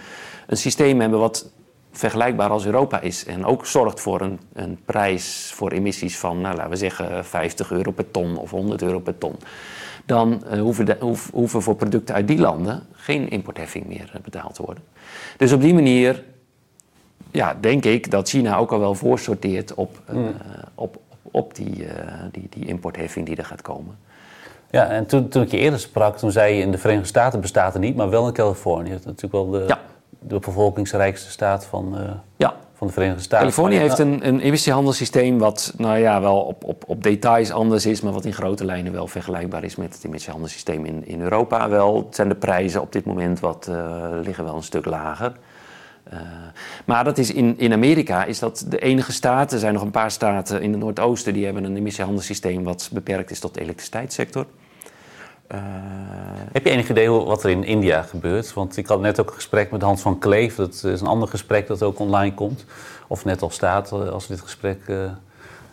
een 0.47 0.57
systeem 0.57 0.99
hebben 0.99 1.19
wat 1.19 1.49
vergelijkbaar 1.91 2.49
als 2.49 2.65
Europa 2.65 2.99
is 2.99 3.25
en 3.25 3.45
ook 3.45 3.65
zorgt 3.65 3.99
voor 3.99 4.21
een, 4.21 4.39
een 4.53 4.79
prijs 4.85 5.51
voor 5.55 5.71
emissies 5.71 6.17
van, 6.17 6.41
nou, 6.41 6.55
laten 6.55 6.71
we 6.71 6.77
zeggen, 6.77 7.25
50 7.25 7.71
euro 7.71 7.91
per 7.91 8.11
ton 8.11 8.37
of 8.37 8.51
100 8.51 8.81
euro 8.81 8.99
per 8.99 9.17
ton. 9.17 9.35
Dan 10.05 10.43
uh, 10.51 10.59
hoeven, 10.59 10.85
de, 10.85 10.97
hoeven 11.31 11.61
voor 11.61 11.75
producten 11.75 12.15
uit 12.15 12.27
die 12.27 12.39
landen 12.39 12.83
geen 12.91 13.29
importheffing 13.29 13.85
meer 13.85 14.11
betaald 14.23 14.53
te 14.53 14.61
worden. 14.61 14.83
Dus 15.37 15.51
op 15.51 15.61
die 15.61 15.73
manier 15.73 16.23
ja, 17.31 17.57
denk 17.59 17.85
ik 17.85 18.11
dat 18.11 18.29
China 18.29 18.57
ook 18.57 18.71
al 18.71 18.79
wel 18.79 18.95
voorsorteert 18.95 19.73
op, 19.73 19.99
mm. 20.11 20.33
op, 20.75 20.97
op 21.21 21.55
die, 21.55 21.87
die, 22.31 22.47
die 22.49 22.65
importheffing 22.65 23.25
die 23.25 23.35
er 23.35 23.45
gaat 23.45 23.61
komen. 23.61 23.97
Ja, 24.71 24.89
en 24.89 25.05
toen, 25.05 25.27
toen 25.27 25.41
ik 25.43 25.51
je 25.51 25.57
eerder 25.57 25.79
sprak, 25.79 26.17
toen 26.17 26.31
zei 26.31 26.53
je 26.53 26.61
in 26.61 26.71
de 26.71 26.77
Verenigde 26.77 27.07
Staten 27.07 27.41
bestaat 27.41 27.73
er 27.73 27.79
niet, 27.79 27.95
maar 27.95 28.09
wel 28.09 28.27
in 28.27 28.33
Californië. 28.33 28.89
Dat 28.89 28.99
is 28.99 29.05
natuurlijk 29.05 29.33
wel 29.33 29.49
de, 29.49 29.63
ja. 29.67 29.79
de 30.19 30.39
bevolkingsrijkste 30.39 31.31
staat 31.31 31.65
van, 31.65 32.01
uh, 32.01 32.11
ja. 32.35 32.55
Van 32.75 32.87
de 32.87 32.93
Verenigde 32.93 33.21
Staten. 33.21 33.39
Californië 33.39 33.77
heeft 33.77 33.99
een, 33.99 34.27
een 34.27 34.39
emissiehandelssysteem 34.39 35.37
wat 35.37 35.73
nou 35.77 35.97
ja, 35.97 36.21
wel 36.21 36.41
op, 36.41 36.63
op, 36.63 36.83
op 36.87 37.03
details 37.03 37.51
anders 37.51 37.85
is, 37.85 38.01
maar 38.01 38.13
wat 38.13 38.25
in 38.25 38.33
grote 38.33 38.65
lijnen 38.65 38.91
wel 38.91 39.07
vergelijkbaar 39.07 39.63
is 39.63 39.75
met 39.75 39.93
het 39.93 40.03
emissiehandelssysteem 40.03 40.85
in, 40.85 41.07
in 41.07 41.21
Europa. 41.21 41.69
Wel 41.69 42.07
zijn 42.11 42.29
de 42.29 42.35
prijzen 42.35 42.81
op 42.81 42.91
dit 42.91 43.05
moment 43.05 43.39
wat, 43.39 43.67
uh, 43.69 44.07
liggen 44.23 44.43
wel 44.43 44.55
een 44.55 44.63
stuk 44.63 44.85
lager. 44.85 45.33
Uh, 46.13 46.19
maar 46.85 47.03
dat 47.03 47.17
is 47.17 47.33
in, 47.33 47.57
in 47.57 47.73
Amerika 47.73 48.25
is 48.25 48.39
dat 48.39 48.65
de 48.69 48.79
enige 48.79 49.11
staat. 49.11 49.51
Er 49.51 49.59
zijn 49.59 49.73
nog 49.73 49.81
een 49.81 49.91
paar 49.91 50.11
staten 50.11 50.61
in 50.61 50.71
het 50.71 50.79
Noordoosten 50.79 51.33
die 51.33 51.45
hebben 51.45 51.63
een 51.63 51.77
emissiehandelssysteem 51.77 52.63
wat 52.63 52.89
beperkt 52.93 53.31
is 53.31 53.39
tot 53.39 53.53
de 53.53 53.61
elektriciteitssector. 53.61 54.45
Uh, 55.51 55.59
Heb 56.51 56.63
je 56.63 56.69
enig 56.69 56.89
idee 56.89 57.09
wat 57.09 57.43
er 57.43 57.49
in 57.49 57.63
India 57.63 58.01
gebeurt? 58.01 58.53
Want 58.53 58.77
ik 58.77 58.87
had 58.87 59.01
net 59.01 59.19
ook 59.19 59.27
een 59.27 59.33
gesprek 59.33 59.71
met 59.71 59.81
Hans 59.81 60.01
van 60.01 60.19
Kleef. 60.19 60.55
Dat 60.55 60.83
is 60.83 61.01
een 61.01 61.07
ander 61.07 61.27
gesprek 61.27 61.67
dat 61.67 61.83
ook 61.83 61.99
online 61.99 62.33
komt. 62.33 62.65
Of 63.07 63.25
net 63.25 63.41
al 63.41 63.49
staat 63.49 63.91
eh, 63.91 64.09
als 64.09 64.27
dit 64.27 64.41
gesprek, 64.41 64.79
uh, 64.87 64.97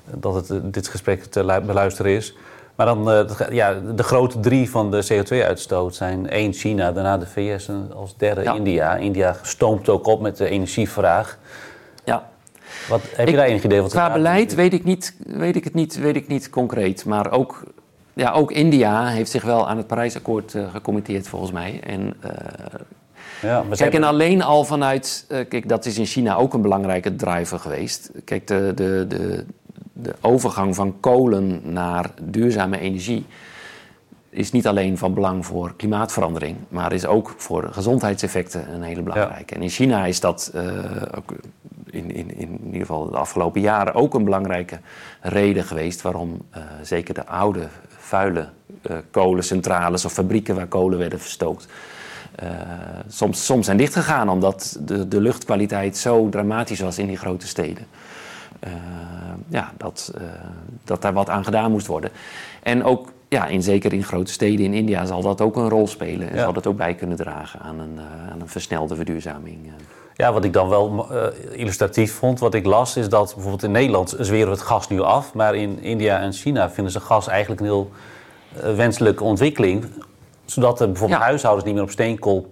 dat 0.05 0.35
het, 0.35 0.73
dit 0.75 0.89
gesprek 0.89 1.25
te 1.25 1.63
beluisteren 1.67 2.13
is. 2.13 2.37
Maar 2.75 2.87
dan, 2.87 3.27
ja, 3.51 3.75
de 3.95 4.03
grote 4.03 4.41
drie 4.41 4.71
van 4.71 4.91
de 4.91 5.07
CO2-uitstoot 5.13 5.95
zijn 5.95 6.29
één 6.29 6.53
China, 6.53 6.93
daarna 6.93 7.19
de 7.19 7.27
VS 7.27 7.69
en 7.69 7.93
als 7.95 8.17
derde 8.17 8.45
India. 8.45 8.97
India 8.97 9.37
stoomt 9.43 9.89
ook 9.89 10.07
op 10.07 10.21
met 10.21 10.37
de 10.37 10.49
energievraag. 10.49 11.39
Ja. 12.05 12.29
Wat, 12.89 13.01
heb 13.17 13.29
je 13.29 13.37
daar 13.37 13.47
enig 13.47 13.65
idee 13.65 13.81
wat 13.81 13.91
Qua 13.91 14.13
beleid 14.13 14.55
weet 14.55 14.73
ik, 14.73 14.85
niet, 14.85 15.17
weet 15.27 15.57
ik 15.57 15.65
het 15.65 15.75
niet, 15.75 15.99
weet 15.99 16.17
ik 16.17 16.29
niet 16.29 16.51
concreet. 16.51 17.05
Maar 17.05 17.31
ook 17.31 17.63
ja, 18.15 18.33
ook 18.33 18.53
India 18.53 19.07
heeft 19.07 19.31
zich 19.31 19.43
wel 19.43 19.69
aan 19.69 19.77
het 19.77 19.87
Parijsakkoord 19.87 20.55
uh, 20.55 20.71
gecommitteerd 20.71 21.29
volgens 21.29 21.53
mij. 21.53 21.81
En, 21.85 22.15
uh, 22.25 22.31
ja, 23.43 23.65
kijk, 23.71 23.95
en 23.95 24.05
alleen 24.05 24.43
al 24.43 24.65
vanuit, 24.65 25.27
uh, 25.29 25.39
kijk, 25.49 25.69
dat 25.69 25.87
is 25.87 25.99
in 25.99 26.07
China 26.07 26.35
ook 26.35 26.55
een 26.55 26.63
belangrijke 26.63 27.17
driver 27.17 27.59
geweest. 27.59 28.11
Kijk, 28.25 28.47
de, 28.47 28.73
de, 28.75 29.07
de, 29.09 29.45
de 29.93 30.15
overgang 30.21 30.75
van 30.75 31.01
kolen 31.01 31.61
naar 31.65 32.11
duurzame 32.23 32.79
energie 32.79 33.27
is 34.31 34.53
niet 34.53 34.67
alleen 34.67 34.99
van 34.99 35.15
belang 35.15 35.47
voor 35.47 35.75
klimaatverandering, 35.77 36.57
maar 36.69 36.93
is 36.93 37.07
ook 37.07 37.35
voor 37.37 37.69
gezondheidseffecten 37.73 38.75
een 38.75 38.83
hele 38.83 39.03
belangrijke. 39.03 39.55
En 39.55 39.63
in 39.63 39.69
China 39.69 40.05
is 40.05 40.21
dat 40.21 40.53
ook 41.17 41.35
in, 41.91 42.11
in, 42.11 42.37
in 42.37 42.61
ieder 42.65 42.81
geval 42.81 43.11
de 43.11 43.17
afgelopen 43.17 43.61
jaren 43.61 43.95
ook 43.95 44.15
een 44.15 44.25
belangrijke 44.25 44.79
reden 45.21 45.65
geweest 45.65 46.03
waarom 46.03 46.43
zeker 46.83 47.15
de 47.15 47.27
oude 47.27 47.69
vuile 48.03 48.49
uh, 48.91 48.97
kolencentrales 49.11 50.05
of 50.05 50.13
fabrieken 50.13 50.55
waar 50.55 50.67
kolen 50.67 50.99
werden 50.99 51.21
verstookt. 51.21 51.67
Uh, 52.43 52.49
soms, 53.09 53.45
soms 53.45 53.65
zijn 53.65 53.77
dichtgegaan 53.77 54.29
omdat 54.29 54.79
de, 54.81 55.09
de 55.09 55.21
luchtkwaliteit 55.21 55.97
zo 55.97 56.29
dramatisch 56.29 56.81
was 56.81 56.99
in 56.99 57.07
die 57.07 57.17
grote 57.17 57.47
steden. 57.47 57.87
Uh, 58.67 58.73
ja, 59.49 59.73
dat, 59.77 60.15
dat 60.85 61.03
daar 61.03 61.13
wat 61.13 61.29
aan 61.29 61.45
gedaan 61.45 61.71
moest 61.71 61.87
worden. 61.87 62.11
En 62.63 62.85
ook, 62.85 63.13
ja, 63.29 63.47
in, 63.47 63.63
zeker 63.63 63.93
in 63.93 64.05
grote 64.05 64.33
steden 64.33 64.65
in 64.65 64.75
India 64.75 65.05
zal 65.05 65.23
dat 65.23 65.41
ook 65.41 65.57
een 65.57 65.69
rol 65.69 65.87
spelen. 65.87 66.31
En 66.31 66.39
zal 66.39 66.53
dat 66.53 66.67
ook 66.67 66.77
bij 66.77 66.95
kunnen 66.95 67.17
dragen 67.17 67.61
aan 67.61 67.81
een, 67.81 67.99
aan 68.33 68.41
een 68.41 68.49
versnelde 68.49 68.95
verduurzaming. 68.95 69.59
Ja, 70.23 70.33
wat 70.33 70.45
ik 70.45 70.53
dan 70.53 70.69
wel 70.69 71.07
uh, 71.13 71.27
illustratief 71.51 72.15
vond, 72.15 72.39
wat 72.39 72.55
ik 72.55 72.67
las, 72.67 72.97
is 72.97 73.09
dat 73.09 73.33
bijvoorbeeld 73.35 73.63
in 73.63 73.71
Nederland 73.71 74.15
zweren 74.19 74.47
we 74.47 74.53
het 74.53 74.63
gas 74.63 74.89
nu 74.89 75.01
af. 75.01 75.35
Maar 75.35 75.55
in 75.55 75.83
India 75.83 76.19
en 76.19 76.33
China 76.33 76.71
vinden 76.71 76.93
ze 76.93 77.01
gas 77.01 77.29
eigenlijk 77.29 77.61
een 77.61 77.67
heel 77.67 77.91
uh, 78.57 78.75
wenselijke 78.75 79.25
ontwikkeling. 79.25 79.85
Zodat 80.45 80.81
er 80.81 80.87
bijvoorbeeld 80.87 81.21
huishoudens 81.21 81.65
niet 81.65 81.75
meer 81.75 81.83
op 81.83 81.91
steenkool 81.91 82.49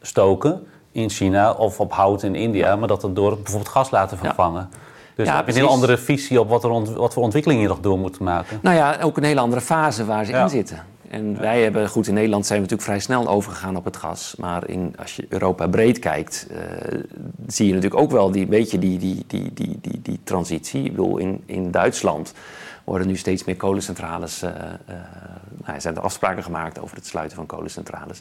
stoken 0.00 0.66
in 0.92 1.10
China 1.10 1.52
of 1.52 1.80
op 1.80 1.92
hout 1.92 2.22
in 2.22 2.34
India, 2.34 2.76
maar 2.76 2.88
dat 2.88 3.02
het 3.02 3.16
door 3.16 3.34
bijvoorbeeld 3.34 3.68
gas 3.68 3.90
laten 3.90 4.18
vervangen. 4.18 4.68
Ja. 4.70 4.78
Dus 5.14 5.26
ja, 5.26 5.36
heb 5.36 5.46
je 5.46 5.52
een 5.52 5.58
heel 5.58 5.68
andere 5.68 5.96
visie 5.96 6.40
op 6.40 6.48
wat, 6.48 6.64
er 6.64 6.94
wat 6.94 7.12
voor 7.12 7.22
ontwikkelingen 7.22 7.62
je 7.62 7.68
nog 7.68 7.80
door 7.80 7.98
moet 7.98 8.20
maken. 8.20 8.58
Nou 8.62 8.76
ja, 8.76 8.98
ook 9.02 9.16
een 9.16 9.24
hele 9.24 9.40
andere 9.40 9.60
fase 9.60 10.04
waar 10.04 10.24
ze 10.24 10.32
in 10.32 10.48
zitten. 10.48 10.84
En 11.10 11.38
wij 11.38 11.62
hebben, 11.62 11.88
goed, 11.88 12.06
in 12.06 12.14
Nederland 12.14 12.46
zijn 12.46 12.62
we 12.62 12.64
natuurlijk 12.64 12.90
vrij 12.90 13.16
snel 13.16 13.28
overgegaan 13.28 13.76
op 13.76 13.84
het 13.84 13.96
gas. 13.96 14.34
Maar 14.38 14.68
in, 14.68 14.94
als 14.98 15.16
je 15.16 15.26
Europa 15.28 15.66
breed 15.66 15.98
kijkt, 15.98 16.46
uh, 16.50 16.56
zie 17.46 17.66
je 17.66 17.74
natuurlijk 17.74 18.00
ook 18.00 18.10
wel 18.10 18.30
die, 18.30 18.46
beetje 18.46 18.78
die, 18.78 18.98
die, 18.98 19.24
die, 19.26 19.50
die, 19.54 19.78
die, 19.80 20.00
die 20.02 20.20
transitie. 20.24 20.84
Ik 20.84 20.90
bedoel, 20.90 21.18
in, 21.18 21.42
in 21.46 21.70
Duitsland 21.70 22.34
worden 22.84 23.06
nu 23.06 23.16
steeds 23.16 23.44
meer 23.44 23.56
kolencentrales. 23.56 24.42
Uh, 24.42 24.48
uh, 24.50 24.54
nou, 25.62 25.74
er 25.74 25.80
zijn 25.80 25.96
er 25.96 26.02
afspraken 26.02 26.42
gemaakt 26.42 26.80
over 26.80 26.96
het 26.96 27.06
sluiten 27.06 27.36
van 27.36 27.46
kolencentrales. 27.46 28.20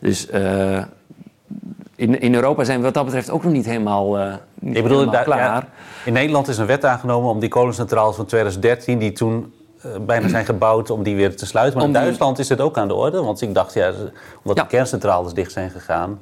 Dus 0.00 0.26
in, 1.96 2.20
in 2.20 2.34
Europa 2.34 2.64
zijn 2.64 2.78
we 2.78 2.84
wat 2.84 2.94
dat 2.94 3.04
betreft 3.04 3.30
ook 3.30 3.44
nog 3.44 3.52
niet 3.52 3.66
helemaal, 3.66 4.16
niet 4.54 4.76
Ik 4.76 4.82
bedoel, 4.82 4.98
helemaal 4.98 5.24
klaar. 5.24 5.38
Ja, 5.38 5.68
in 6.04 6.12
Nederland 6.12 6.48
is 6.48 6.58
een 6.58 6.66
wet 6.66 6.84
aangenomen 6.84 7.30
om 7.30 7.40
die 7.40 7.48
kolencentrales 7.48 8.16
van 8.16 8.26
2013, 8.26 8.98
die 8.98 9.12
toen 9.12 9.52
uh, 9.52 9.59
bijna 10.00 10.28
zijn 10.28 10.44
gebouwd 10.44 10.90
om 10.90 11.02
die 11.02 11.16
weer 11.16 11.36
te 11.36 11.46
sluiten. 11.46 11.78
Maar 11.78 11.86
in 11.86 11.92
Duitsland 11.92 12.38
is 12.38 12.48
het 12.48 12.60
ook 12.60 12.78
aan 12.78 12.88
de 12.88 12.94
orde. 12.94 13.22
Want 13.22 13.40
ik 13.40 13.54
dacht, 13.54 13.74
ja, 13.74 13.92
omdat 14.42 14.64
de 14.64 14.70
kerncentrales 14.76 15.32
dicht 15.32 15.52
zijn 15.52 15.70
gegaan... 15.70 16.20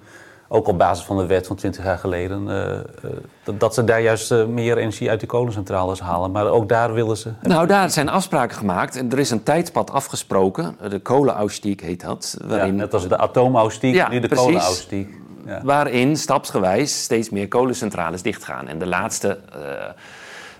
ook 0.49 0.69
op 0.69 0.79
basis 0.79 1.05
van 1.05 1.17
de 1.17 1.27
wet 1.27 1.47
van 1.47 1.57
20 1.57 1.85
jaar 1.85 1.99
geleden... 1.99 2.49
Uh, 2.49 3.59
dat 3.59 3.75
ze 3.75 3.85
daar 3.85 4.01
juist 4.01 4.47
meer 4.47 4.79
energie 4.79 5.11
uit 5.11 5.21
die 5.21 5.29
kolencentrales 5.29 6.01
halen. 6.01 6.31
Maar 6.31 6.47
ook 6.47 6.69
daar 6.69 6.93
willen 6.93 7.17
ze... 7.17 7.33
Nou, 7.43 7.67
daar 7.67 7.91
zijn 7.91 8.09
afspraken 8.09 8.57
gemaakt. 8.57 8.97
En 8.97 9.13
er 9.13 9.19
is 9.19 9.31
een 9.31 9.43
tijdspad 9.43 9.91
afgesproken. 9.91 10.77
De 10.89 10.99
kolenausstieg 10.99 11.81
heet 11.81 12.01
dat. 12.01 12.37
Waarin... 12.45 12.75
Ja, 12.75 12.81
net 12.81 12.95
als 12.95 13.09
de 13.09 13.19
atoomausstieg, 13.19 13.95
ja, 13.95 14.09
nu 14.09 14.21
de 14.21 14.29
kolenausstieg. 14.29 15.07
Ja. 15.47 15.61
Waarin 15.65 16.17
stapsgewijs 16.17 17.03
steeds 17.03 17.31
meer 17.31 17.49
kolencentrales 17.49 18.23
dichtgaan. 18.23 18.69
En 18.69 18.79
de 18.79 18.87
laatste 18.87 19.39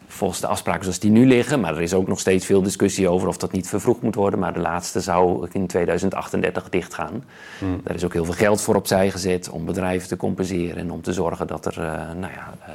volgens 0.09 0.40
de 0.40 0.46
afspraken 0.46 0.82
zoals 0.82 0.98
die 0.98 1.11
nu 1.11 1.26
liggen. 1.26 1.61
Maar 1.61 1.74
er 1.74 1.82
is 1.82 1.94
ook 1.94 2.09
nog 2.09 2.20
steeds 2.20 2.46
veel 2.46 2.62
discussie 2.62 3.09
over 3.09 3.28
of 3.28 3.36
dat 3.36 3.52
niet 3.52 3.68
vervroegd 3.68 4.02
moet 4.02 4.14
worden. 4.14 4.38
Maar 4.38 4.52
de 4.52 4.61
laatste 4.61 5.00
zou 5.00 5.48
in 5.52 5.66
2038 5.66 6.68
dichtgaan. 6.68 7.24
Hmm. 7.59 7.80
Daar 7.84 7.94
is 7.94 8.04
ook 8.04 8.12
heel 8.12 8.24
veel 8.24 8.34
geld 8.34 8.61
voor 8.61 8.74
opzij 8.74 9.11
gezet 9.11 9.48
om 9.48 9.64
bedrijven 9.64 10.09
te 10.09 10.16
compenseren. 10.16 10.76
En 10.76 10.90
om 10.90 11.02
te 11.02 11.12
zorgen 11.12 11.46
dat 11.46 11.66
er, 11.66 11.78
uh, 11.78 11.84
nou 12.20 12.32
ja, 12.32 12.54
uh, 12.61 12.74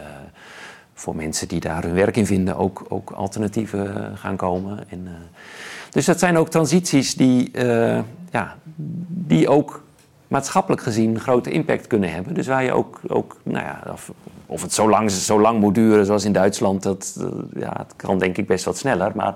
voor 0.94 1.16
mensen 1.16 1.48
die 1.48 1.60
daar 1.60 1.84
hun 1.84 1.94
werk 1.94 2.18
in 2.18 2.26
vinden, 2.26 2.58
ook, 2.58 2.86
ook 2.88 3.12
alternatieven 3.12 4.12
gaan 4.18 4.36
komen. 4.36 4.90
En, 4.90 5.08
dus 5.90 6.06
dat 6.06 6.20
zijn 6.20 6.38
ook 6.38 6.50
transities 6.50 7.16
die, 7.16 7.52
ja, 8.32 8.56
die 9.08 9.50
ook 9.50 9.84
maatschappelijk 10.28 10.82
gezien 10.82 11.20
grote 11.20 11.52
impact 11.52 11.88
kunnen 11.88 12.12
hebben. 12.12 12.34
Dus 12.34 12.48
waar 12.48 12.64
je 12.64 12.74
ook, 12.74 13.02
ook 13.08 13.38
nou 13.44 13.66
ja, 13.66 13.84
of 14.46 14.62
het 14.62 14.74
zo 14.74 14.90
lang, 14.90 15.12
zo 15.12 15.40
lang 15.40 15.60
moet 15.60 15.76
duren 15.76 16.06
zoals 16.06 16.26
in 16.26 16.32
Duitsland, 16.32 16.84
dat 16.84 17.16
uh, 17.20 17.28
ja, 17.62 17.74
het 17.78 17.96
kan 17.96 18.20
denk 18.20 18.38
ik 18.38 18.48
best 18.48 18.66
wat 18.66 18.78
sneller. 18.78 19.12
Maar 19.16 19.36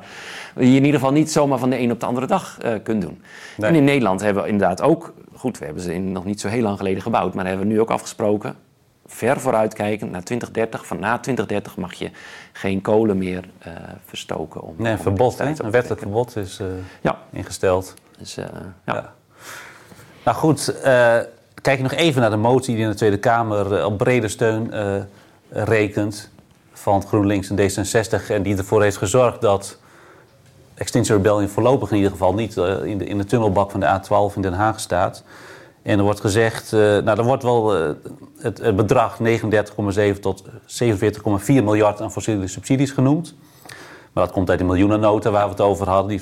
je 0.56 0.66
in 0.66 0.74
ieder 0.74 0.94
geval 0.94 1.12
niet 1.12 1.32
zomaar 1.32 1.60
van 1.60 1.70
de 1.70 1.80
een 1.80 1.92
op 1.92 2.00
de 2.00 2.06
andere 2.06 2.26
dag 2.26 2.58
uh, 2.66 2.74
kunt 2.84 3.02
doen. 3.02 3.22
En 3.58 3.76
in 3.76 3.84
Nederland 3.84 4.22
hebben 4.22 4.44
we 4.44 4.50
inderdaad 4.50 4.82
ook, 4.82 5.14
goed, 5.34 5.58
we 5.58 5.66
hebben 5.66 5.84
ze 5.84 5.94
in, 5.94 6.12
nog 6.12 6.26
niet 6.26 6.42
zo 6.42 6.48
heel 6.48 6.62
lang 6.62 6.78
geleden 6.78 7.02
gebouwd, 7.02 7.34
maar 7.34 7.46
hebben 7.46 7.68
we 7.68 7.74
nu 7.74 7.80
ook 7.80 7.92
afgesproken, 7.92 8.56
ver 9.06 9.40
vooruitkijkend 9.40 10.12
naar 10.12 10.24
2030. 10.24 10.86
Van 10.86 11.00
na 11.00 11.20
2030 11.20 11.78
mag 11.78 11.94
je 11.94 12.12
geen 12.52 12.82
kolen 12.82 13.18
meer 13.18 13.50
uh, 13.68 13.74
verstoken. 14.06 14.62
Om, 14.62 14.74
nee, 14.78 14.92
een 14.92 15.00
verbod, 15.00 15.40
een 15.40 15.72
wettelijk 15.72 16.02
verbod 16.02 16.36
is 16.36 16.62
ja. 17.02 17.18
ingesteld. 17.32 17.94
Dus, 18.18 18.36
ja. 18.36 18.50
ja. 18.86 19.14
Nou 20.24 20.38
goed, 20.38 20.76
kijk 21.62 21.82
nog 21.82 21.94
even 21.94 22.22
naar 22.22 22.30
de 22.30 22.36
motie 22.36 22.76
die 22.76 22.84
in 22.84 22.90
de 22.90 22.96
Tweede 22.96 23.18
Kamer 23.18 23.78
eh, 23.78 23.86
op 23.86 23.98
brede 23.98 24.28
steun 24.28 24.70
uh, 24.74 24.96
rekent 25.50 26.30
van 26.74 27.02
GroenLinks 27.02 27.50
en 27.50 27.58
D66 27.58 28.30
en 28.30 28.44
die 28.44 28.58
ervoor 28.58 28.84
heeft 28.84 28.98
gezorgd 28.98 29.42
dat 29.42 29.78
Extinction 30.74 31.18
Rebellion 31.18 31.50
voorlopig 31.50 31.90
in 31.90 31.96
ieder 31.96 32.12
geval 32.12 32.34
niet 32.34 32.56
uh, 32.58 32.84
in, 32.84 32.98
de, 32.98 33.06
in 33.06 33.18
de 33.18 33.26
tunnelbak 33.26 33.72
van 33.72 33.80
de 33.80 34.00
A12 34.00 34.36
in 34.36 34.42
Den 34.42 34.54
Haag 34.54 34.80
staat. 34.80 35.24
En 35.82 35.98
er 35.98 36.04
wordt 36.04 36.20
gezegd, 36.20 36.72
uh, 36.74 36.80
nou 36.80 37.18
er 37.18 37.24
wordt 37.24 37.44
wel 37.44 37.72
het, 38.38 38.58
het, 38.58 38.76
bedrag 38.76 39.18
39,7 40.14 40.20
tot 40.20 40.44
47,4 40.44 40.50
miljard 41.46 42.02
aan 42.02 42.12
fossiele 42.12 42.48
subsidies 42.48 42.92
genoemd. 42.92 43.36
Maar 44.14 44.26
dat 44.26 44.36
komt 44.36 44.50
uit 44.50 44.60
de 44.60 44.66
miljoenennota 44.66 45.32
waar 45.32 45.44
we 45.44 45.50
het 45.50 45.62
over 45.62 45.90
hadden. 45.90 46.08
Die, 46.08 46.22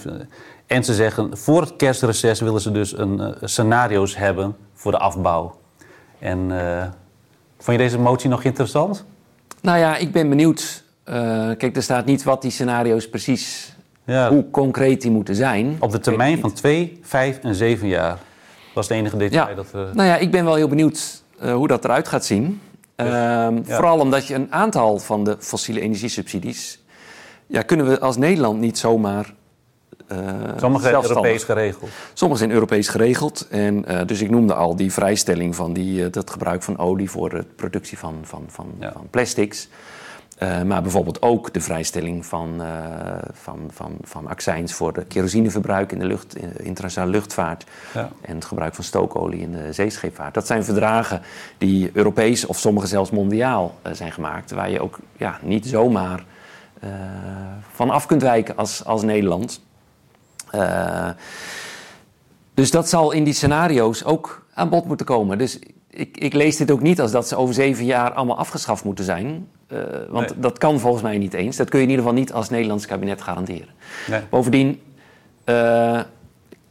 en 0.68 0.84
ze 0.84 0.94
zeggen, 0.94 1.38
voor 1.38 1.62
het 1.62 1.76
kerstreces 1.76 2.40
willen 2.40 2.62
ze 2.62 2.72
dus 2.72 2.98
een, 2.98 3.36
scenario's 3.42 4.18
hebben 4.18 4.56
voor 4.74 4.92
de 4.92 4.98
afbouw. 4.98 5.60
En 6.20 6.50
uh, 6.50 6.84
vond 7.58 7.78
je 7.78 7.84
deze 7.84 8.00
motie 8.00 8.30
nog 8.30 8.44
interessant? 8.44 9.06
Nou 9.62 9.78
ja, 9.78 9.98
ik 9.98 10.12
ben 10.12 10.30
benieuwd. 10.30 10.84
Uh, 11.10 11.14
kijk, 11.58 11.76
er 11.76 11.84
staat 11.84 12.06
niet 12.06 12.24
wat 12.24 12.42
die 12.42 12.52
scenario's 12.52 13.10
precies 13.10 13.74
Ja. 14.04 14.30
Hoe 14.30 14.50
concreet 14.52 15.02
die 15.02 15.12
moeten 15.12 15.36
zijn. 15.36 15.78
Op 15.80 15.92
de 15.92 16.00
termijn 16.00 16.40
van 16.40 16.54
2, 16.54 17.00
5 17.02 17.40
en 17.40 17.56
7 17.56 17.88
jaar. 17.88 18.18
was 18.74 18.88
het 18.88 18.98
enige 18.98 19.18
detail 19.18 19.48
Ja. 19.50 19.56
dat. 19.56 19.74
Nou 19.74 20.08
ja, 20.08 20.18
ik 20.18 20.32
ben 20.32 20.46
wel 20.46 20.56
heel 20.56 20.68
benieuwd 20.68 21.24
eh, 21.40 21.54
hoe 21.54 21.68
dat 21.68 21.84
eruit 21.84 22.08
gaat 22.08 22.26
zien. 22.26 22.62
Ehm, 22.96 23.10
ja. 23.10 23.52
Vooral 23.64 24.00
omdat 24.00 24.28
je 24.28 24.34
een 24.34 24.52
aantal 24.54 25.00
van 25.00 25.24
de 25.24 25.38
fossiele 25.40 25.82
energiesubsidies... 25.82 26.84
Ja, 27.48 27.62
kunnen 27.62 27.88
we 27.90 28.00
als 28.00 28.18
Nederland 28.18 28.60
niet 28.60 28.78
zomaar 28.78 29.26
eh 29.26 29.45
Sommige 30.58 30.84
zijn. 30.84 31.04
Europees 31.04 31.44
geregeld. 31.44 31.90
Sommige 32.14 32.40
zijn 32.40 32.54
Europees 32.54 32.88
geregeld. 32.88 33.48
En, 33.50 33.86
eh, 33.86 34.06
dus 34.06 34.22
ik 34.22 34.30
noemde 34.30 34.54
al 34.54 34.76
die 34.76 34.94
vrijstelling 34.94 35.56
van 35.56 35.74
die, 35.74 36.06
eh, 36.06 36.12
dat 36.12 36.30
gebruik 36.30 36.64
van 36.64 36.78
olie 36.78 37.10
voor 37.10 37.30
de 37.30 37.44
productie 37.56 37.98
van, 37.98 38.20
van, 38.24 38.44
van, 38.48 38.68
Ja. 38.80 38.92
van 38.92 39.08
plastics. 39.10 39.68
Eh, 40.36 40.62
maar 40.62 40.82
bijvoorbeeld 40.82 41.22
ook 41.22 41.54
de 41.54 41.62
vrijstelling 41.62 42.26
van, 42.26 42.62
eh, 42.62 42.68
van, 43.34 43.70
van, 43.74 43.98
van 44.02 44.28
accijns 44.28 44.74
voor 44.74 44.94
de 44.94 45.06
kerosineverbruik 45.06 45.92
in 45.92 46.00
de 46.00 46.06
lucht, 46.06 46.36
in 46.38 46.52
internationale 46.58 47.12
luchtvaart. 47.12 47.66
Ja. 47.94 48.10
En 48.22 48.36
het 48.36 48.46
gebruik 48.46 48.76
van 48.76 48.84
stookolie 48.84 49.42
in 49.42 49.52
de 49.52 49.74
zeescheepvaart. 49.74 50.34
Dat 50.34 50.48
zijn 50.48 50.64
verdragen 50.64 51.22
die 51.58 51.90
Europees 51.94 52.46
of 52.46 52.60
sommige 52.60 52.88
zelfs 52.88 53.10
mondiaal 53.10 53.76
eh, 53.82 53.94
zijn 53.94 54.12
gemaakt. 54.12 54.52
Waar 54.52 54.70
je 54.70 54.82
ook 54.82 55.00
ja, 55.18 55.40
niet 55.42 55.66
zomaar 55.66 56.26
eh, 56.80 56.90
van 57.72 57.90
af 57.90 58.06
kunt 58.06 58.22
wijken 58.22 58.56
als, 58.58 58.86
als 58.86 59.02
Nederland. 59.02 59.62
Eh, 60.60 61.10
dus 62.54 62.72
dat 62.72 62.90
zal 62.90 63.12
in 63.12 63.24
die 63.24 63.34
scenario's 63.34 64.04
ook 64.04 64.46
aan 64.54 64.70
bod 64.70 64.86
moeten 64.86 65.06
komen. 65.06 65.38
Dus 65.38 65.60
ik, 65.90 66.18
ik 66.18 66.34
lees 66.34 66.58
dit 66.58 66.72
ook 66.72 66.82
niet 66.82 67.02
als 67.02 67.12
dat 67.12 67.28
ze 67.28 67.36
over 67.36 67.54
zeven 67.54 67.86
jaar 67.86 68.14
allemaal 68.14 68.38
afgeschaft 68.38 68.84
moeten 68.84 69.06
zijn. 69.06 69.48
Eh, 69.68 69.80
want 70.10 70.30
Nee. 70.30 70.40
dat 70.40 70.58
kan 70.58 70.80
volgens 70.80 71.04
mij 71.04 71.18
niet 71.18 71.34
eens. 71.34 71.58
Dat 71.58 71.70
kun 71.70 71.80
je 71.80 71.86
in 71.86 71.92
ieder 71.92 72.06
geval 72.06 72.20
niet 72.20 72.34
als 72.34 72.50
Nederlands 72.50 72.86
kabinet 72.86 73.22
garanderen. 73.22 73.68
Nee. 74.08 74.22
Bovendien 74.30 74.82
eh, 75.44 76.00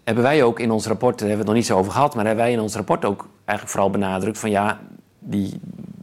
hebben 0.04 0.24
wij 0.24 0.42
ook 0.42 0.60
in 0.60 0.70
ons 0.70 0.86
rapport, 0.86 1.18
daar 1.18 1.28
hebben 1.28 1.46
we 1.46 1.52
het 1.52 1.60
nog 1.60 1.68
niet 1.68 1.76
zo 1.76 1.78
over 1.78 1.92
gehad, 1.92 2.14
maar 2.14 2.24
hebben 2.26 2.44
wij 2.44 2.52
in 2.52 2.60
ons 2.60 2.74
rapport 2.74 3.04
ook 3.04 3.28
eigenlijk 3.44 3.76
vooral 3.76 3.90
benadrukt 3.90 4.38
van 4.38 4.50
ja, 4.50 4.80
die, 5.18 5.60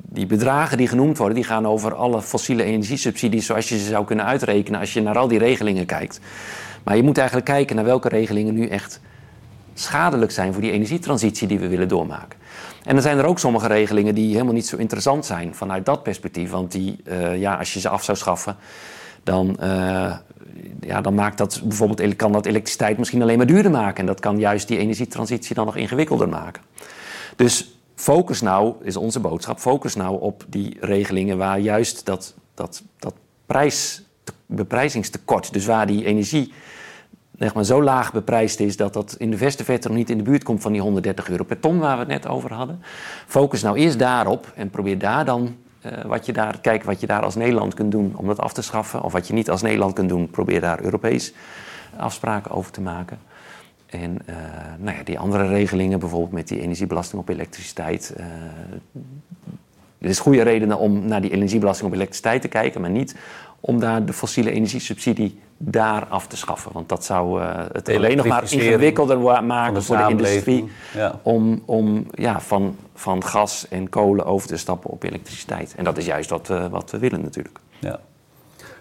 die 0.10 0.26
bedragen 0.26 0.78
die 0.78 0.88
genoemd 0.88 1.18
worden, 1.18 1.36
die 1.36 1.46
gaan 1.46 1.68
over 1.68 1.94
alle 1.94 2.22
fossiele 2.22 2.64
energiesubsidies 2.64 3.46
zoals 3.46 3.70
je 3.70 3.78
ze 3.78 3.86
zou 3.86 4.06
kunnen 4.06 4.26
uitrekenen 4.26 4.80
als 4.80 4.94
je 4.94 5.02
naar 5.02 5.18
al 5.18 5.28
die 5.28 5.40
regelingen 5.40 5.86
kijkt. 5.86 6.20
Maar 6.84 6.96
je 6.96 7.04
moet 7.04 7.18
eigenlijk 7.18 7.48
kijken 7.48 7.76
naar 7.76 7.86
welke 7.86 8.10
regelingen 8.10 8.54
nu 8.54 8.68
echt 8.68 9.00
schadelijk 9.74 10.32
zijn 10.32 10.54
voor 10.54 10.62
die 10.62 10.72
energietransitie 10.72 11.48
die 11.48 11.60
we 11.60 11.68
willen 11.68 11.88
doormaken. 11.88 12.40
En 12.84 12.94
dan 12.94 13.04
zijn 13.04 13.18
er 13.18 13.26
ook 13.26 13.40
sommige 13.40 13.68
regelingen 13.68 14.16
die 14.16 14.32
helemaal 14.32 14.54
niet 14.54 14.68
zo 14.68 14.78
interessant 14.78 15.26
zijn 15.26 15.56
vanuit 15.56 15.86
dat 15.86 16.04
perspectief. 16.04 16.50
Want 16.50 16.72
die, 16.72 17.00
eh, 17.06 17.40
ja, 17.40 17.56
als 17.56 17.74
je 17.74 17.80
ze 17.80 17.90
af 17.90 18.04
zou 18.04 18.18
schaffen, 18.18 18.56
dan, 19.24 19.60
eh, 19.60 20.16
ja, 20.82 21.02
dan 21.02 21.16
maakt 21.16 21.38
dat 21.38 21.62
bijvoorbeeld, 21.64 22.16
kan 22.16 22.32
dat 22.32 22.46
elektriciteit 22.46 22.98
misschien 22.98 23.22
alleen 23.22 23.38
maar 23.38 23.46
duurder 23.46 23.72
maken. 23.72 24.00
En 24.00 24.06
dat 24.06 24.20
kan 24.20 24.40
juist 24.40 24.68
die 24.68 24.78
energietransitie 24.78 25.56
dan 25.56 25.66
nog 25.66 25.76
ingewikkelder 25.76 26.30
maken. 26.30 26.64
Dus 27.36 27.80
focus 27.96 28.42
nou, 28.42 28.74
is 28.82 28.96
onze 28.96 29.20
boodschap, 29.20 29.60
focus 29.60 29.96
nou 29.96 30.22
op 30.22 30.46
die 30.48 30.78
regelingen 30.80 31.38
waar 31.38 31.60
juist 31.60 32.06
dat, 32.06 32.34
dat, 32.54 32.84
dat 33.00 33.14
prijs, 33.46 34.04
beprijzingstekort, 34.56 35.54
dus 35.54 35.66
waar 35.66 35.88
die 35.88 36.06
energie 36.06 36.54
zeg 37.38 37.54
maar, 37.54 37.64
zo 37.64 37.84
laag 37.84 38.14
beprijsd 38.14 38.60
is 38.60 38.78
dat 38.78 38.94
dat 38.94 39.16
in 39.18 39.32
de 39.32 39.38
verste 39.38 39.64
verte 39.64 39.88
nog 39.88 39.98
niet 39.98 40.10
in 40.10 40.18
de 40.18 40.24
buurt 40.24 40.44
komt 40.44 40.62
van 40.62 40.72
die 40.72 40.82
130 40.82 41.30
euro 41.30 41.44
per 41.44 41.60
ton 41.60 41.80
waar 41.80 41.94
we 41.94 42.00
het 42.00 42.08
net 42.08 42.28
over 42.28 42.54
hadden. 42.54 42.82
Focus 43.28 43.62
nou 43.62 43.78
eerst 43.78 44.00
daarop 44.00 44.52
en 44.56 44.70
probeer 44.70 44.98
daar 44.98 45.26
dan 45.26 45.56
eh, 45.82 46.06
wat 46.06 46.26
je 46.26 46.34
daar, 46.34 46.60
kijk 46.60 46.84
wat 46.84 47.00
je 47.00 47.08
daar 47.08 47.22
als 47.22 47.36
Nederland 47.36 47.74
kunt 47.74 47.92
doen 47.92 48.14
om 48.16 48.28
dat 48.28 48.40
af 48.40 48.54
te 48.54 48.62
schaffen. 48.62 49.04
Of 49.04 49.14
wat 49.14 49.28
je 49.28 49.34
niet 49.34 49.50
als 49.50 49.62
Nederland 49.62 49.94
kunt 49.94 50.10
doen, 50.10 50.30
probeer 50.30 50.62
daar 50.62 50.82
Europees 50.82 51.34
afspraken 51.98 52.52
over 52.52 52.72
te 52.72 52.82
maken. 52.82 53.20
En 53.86 54.18
eh, 54.26 54.36
nou 54.78 54.98
ja, 54.98 55.04
die 55.04 55.20
andere 55.20 55.48
regelingen, 55.48 56.00
bijvoorbeeld 56.00 56.32
met 56.32 56.48
die 56.48 56.62
energiebelasting 56.62 57.22
op 57.22 57.30
elektriciteit. 57.30 58.14
eh, 58.18 58.26
er 59.98 60.10
is 60.10 60.20
goede 60.20 60.42
redenen 60.42 60.78
om 60.78 61.06
naar 61.06 61.22
die 61.22 61.32
energiebelasting 61.32 61.88
op 61.88 61.96
elektriciteit 61.96 62.42
te 62.42 62.48
kijken, 62.48 62.82
maar 62.82 62.90
niet 62.90 63.16
om 63.62 63.80
daar 63.80 64.06
de 64.06 64.14
fossiele 64.14 64.52
energiesubsidie 64.52 65.40
daar 65.58 66.06
af 66.06 66.28
te 66.28 66.38
schaffen. 66.38 66.72
Want 66.74 66.90
dat 66.90 67.06
zou 67.06 67.42
eh, 67.42 67.60
het 67.72 67.90
alleen 67.90 68.18
nog 68.18 68.26
maar 68.26 68.52
ingewikkelder 68.52 69.44
maken 69.44 69.84
voor 69.84 69.98
de 69.98 70.10
industrie. 70.10 70.72
Ja. 70.94 71.20
om, 71.22 71.64
om 71.66 72.08
ja, 72.12 72.40
van, 72.40 72.76
van 72.96 73.24
gas 73.24 73.68
en 73.70 73.90
kolen 73.90 74.26
over 74.26 74.48
te 74.48 74.58
stappen 74.58 74.90
op 74.90 75.04
elektriciteit. 75.04 75.74
En 75.76 75.84
dat 75.84 75.98
is 75.98 76.06
juist 76.06 76.30
wat, 76.30 76.48
we 76.48 76.70
wat 76.70 76.92
we 76.92 76.98
willen 76.98 77.22
natuurlijk. 77.22 77.60
Ja. 77.80 78.00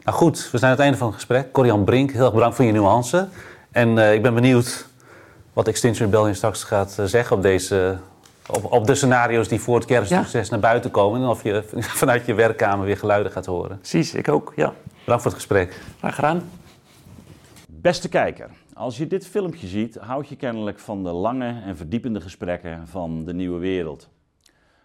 Nou 0.05 0.17
goed, 0.17 0.49
we 0.53 0.59
zijn 0.59 0.71
aan 0.71 0.77
het 0.77 0.81
einde 0.81 0.99
van 0.99 1.07
het 1.07 1.17
gesprek. 1.17 1.53
Corian 1.53 1.85
Brink, 1.85 2.11
heel 2.11 2.25
erg 2.25 2.35
bedankt 2.35 2.57
voor 2.57 2.65
je 2.65 2.73
nuance. 2.73 3.29
En 3.71 3.99
eh, 3.99 4.15
ik 4.15 4.23
ben 4.23 4.35
benieuwd 4.35 4.87
wat 5.53 5.69
Extinction 5.69 6.11
Rebellion 6.11 6.35
straks 6.35 6.65
gaat 6.65 6.99
eh, 6.99 7.05
zeggen 7.05 7.37
op, 7.37 7.43
deze, 7.43 7.97
op, 8.53 8.73
op 8.73 8.87
de 8.87 8.95
scenario's 8.95 9.49
die 9.49 9.61
voor 9.61 9.75
het 9.77 9.85
kerstproces 9.85 10.49
naar 10.49 10.61
buiten 10.61 10.91
komen. 10.91 11.23
En 11.23 11.29
of 11.29 11.43
je 11.43 11.63
vanuit 12.03 12.27
je 12.27 12.35
werkkamer 12.35 12.87
weer 12.87 12.97
geluiden 12.97 13.33
gaat 13.33 13.47
horen. 13.47 13.79
Precies, 13.79 14.15
ik 14.15 14.29
ook. 14.29 14.53
Ja, 14.57 14.75
Bedankt 15.01 15.23
voor 15.23 15.33
het 15.33 15.41
gesprek. 15.41 15.81
graag 15.99 16.15
gedaan. 16.15 16.43
Beste 17.69 18.09
kijker, 18.09 18.51
als 18.75 18.97
je 18.97 19.07
dit 19.07 19.27
filmpje 19.27 19.67
ziet, 19.67 19.97
houd 19.97 20.29
je 20.29 20.37
kennelijk 20.37 20.79
van 20.79 21.05
de 21.05 21.11
lange 21.11 21.61
en 21.65 21.77
verdiepende 21.77 22.21
gesprekken 22.21 22.89
van 22.89 23.25
de 23.25 23.35
nieuwe 23.35 23.59
wereld. 23.59 24.09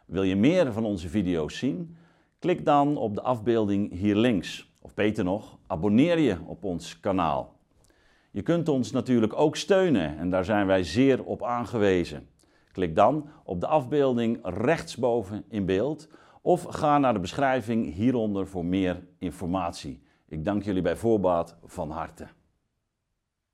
Wil 0.06 0.24
je 0.24 0.36
meer 0.36 0.74
van 0.74 0.86
onze 0.86 1.10
video's 1.10 1.58
zien? 1.58 1.98
Klik 2.40 2.66
dan 2.66 2.98
op 2.98 3.16
de 3.16 3.22
afbeelding 3.22 3.92
hier 3.92 4.16
links. 4.16 4.70
Of 4.82 4.94
beter 4.94 5.24
nog, 5.24 5.58
abonneer 5.68 6.20
je 6.20 6.38
op 6.46 6.64
ons 6.64 7.00
kanaal. 7.00 7.54
Je 8.32 8.42
kunt 8.42 8.70
ons 8.70 8.92
natuurlijk 8.92 9.34
ook 9.40 9.56
steunen 9.56 10.18
en 10.18 10.30
daar 10.30 10.46
zijn 10.46 10.68
wij 10.68 10.84
zeer 10.84 11.24
op 11.24 11.44
aangewezen. 11.44 12.28
Klik 12.76 12.96
dan 12.96 13.30
op 13.44 13.60
de 13.60 13.68
afbeelding 13.68 14.40
rechtsboven 14.44 15.44
in 15.50 15.66
beeld 15.66 16.10
of 16.42 16.64
ga 16.64 16.98
naar 16.98 17.14
de 17.14 17.20
beschrijving 17.20 17.94
hieronder 17.94 18.48
voor 18.48 18.66
meer 18.66 19.08
informatie. 19.20 20.02
Ik 20.28 20.46
dank 20.46 20.64
jullie 20.64 20.82
bij 20.82 20.96
voorbaat 20.96 21.58
van 21.64 21.90
harte. 21.92 22.28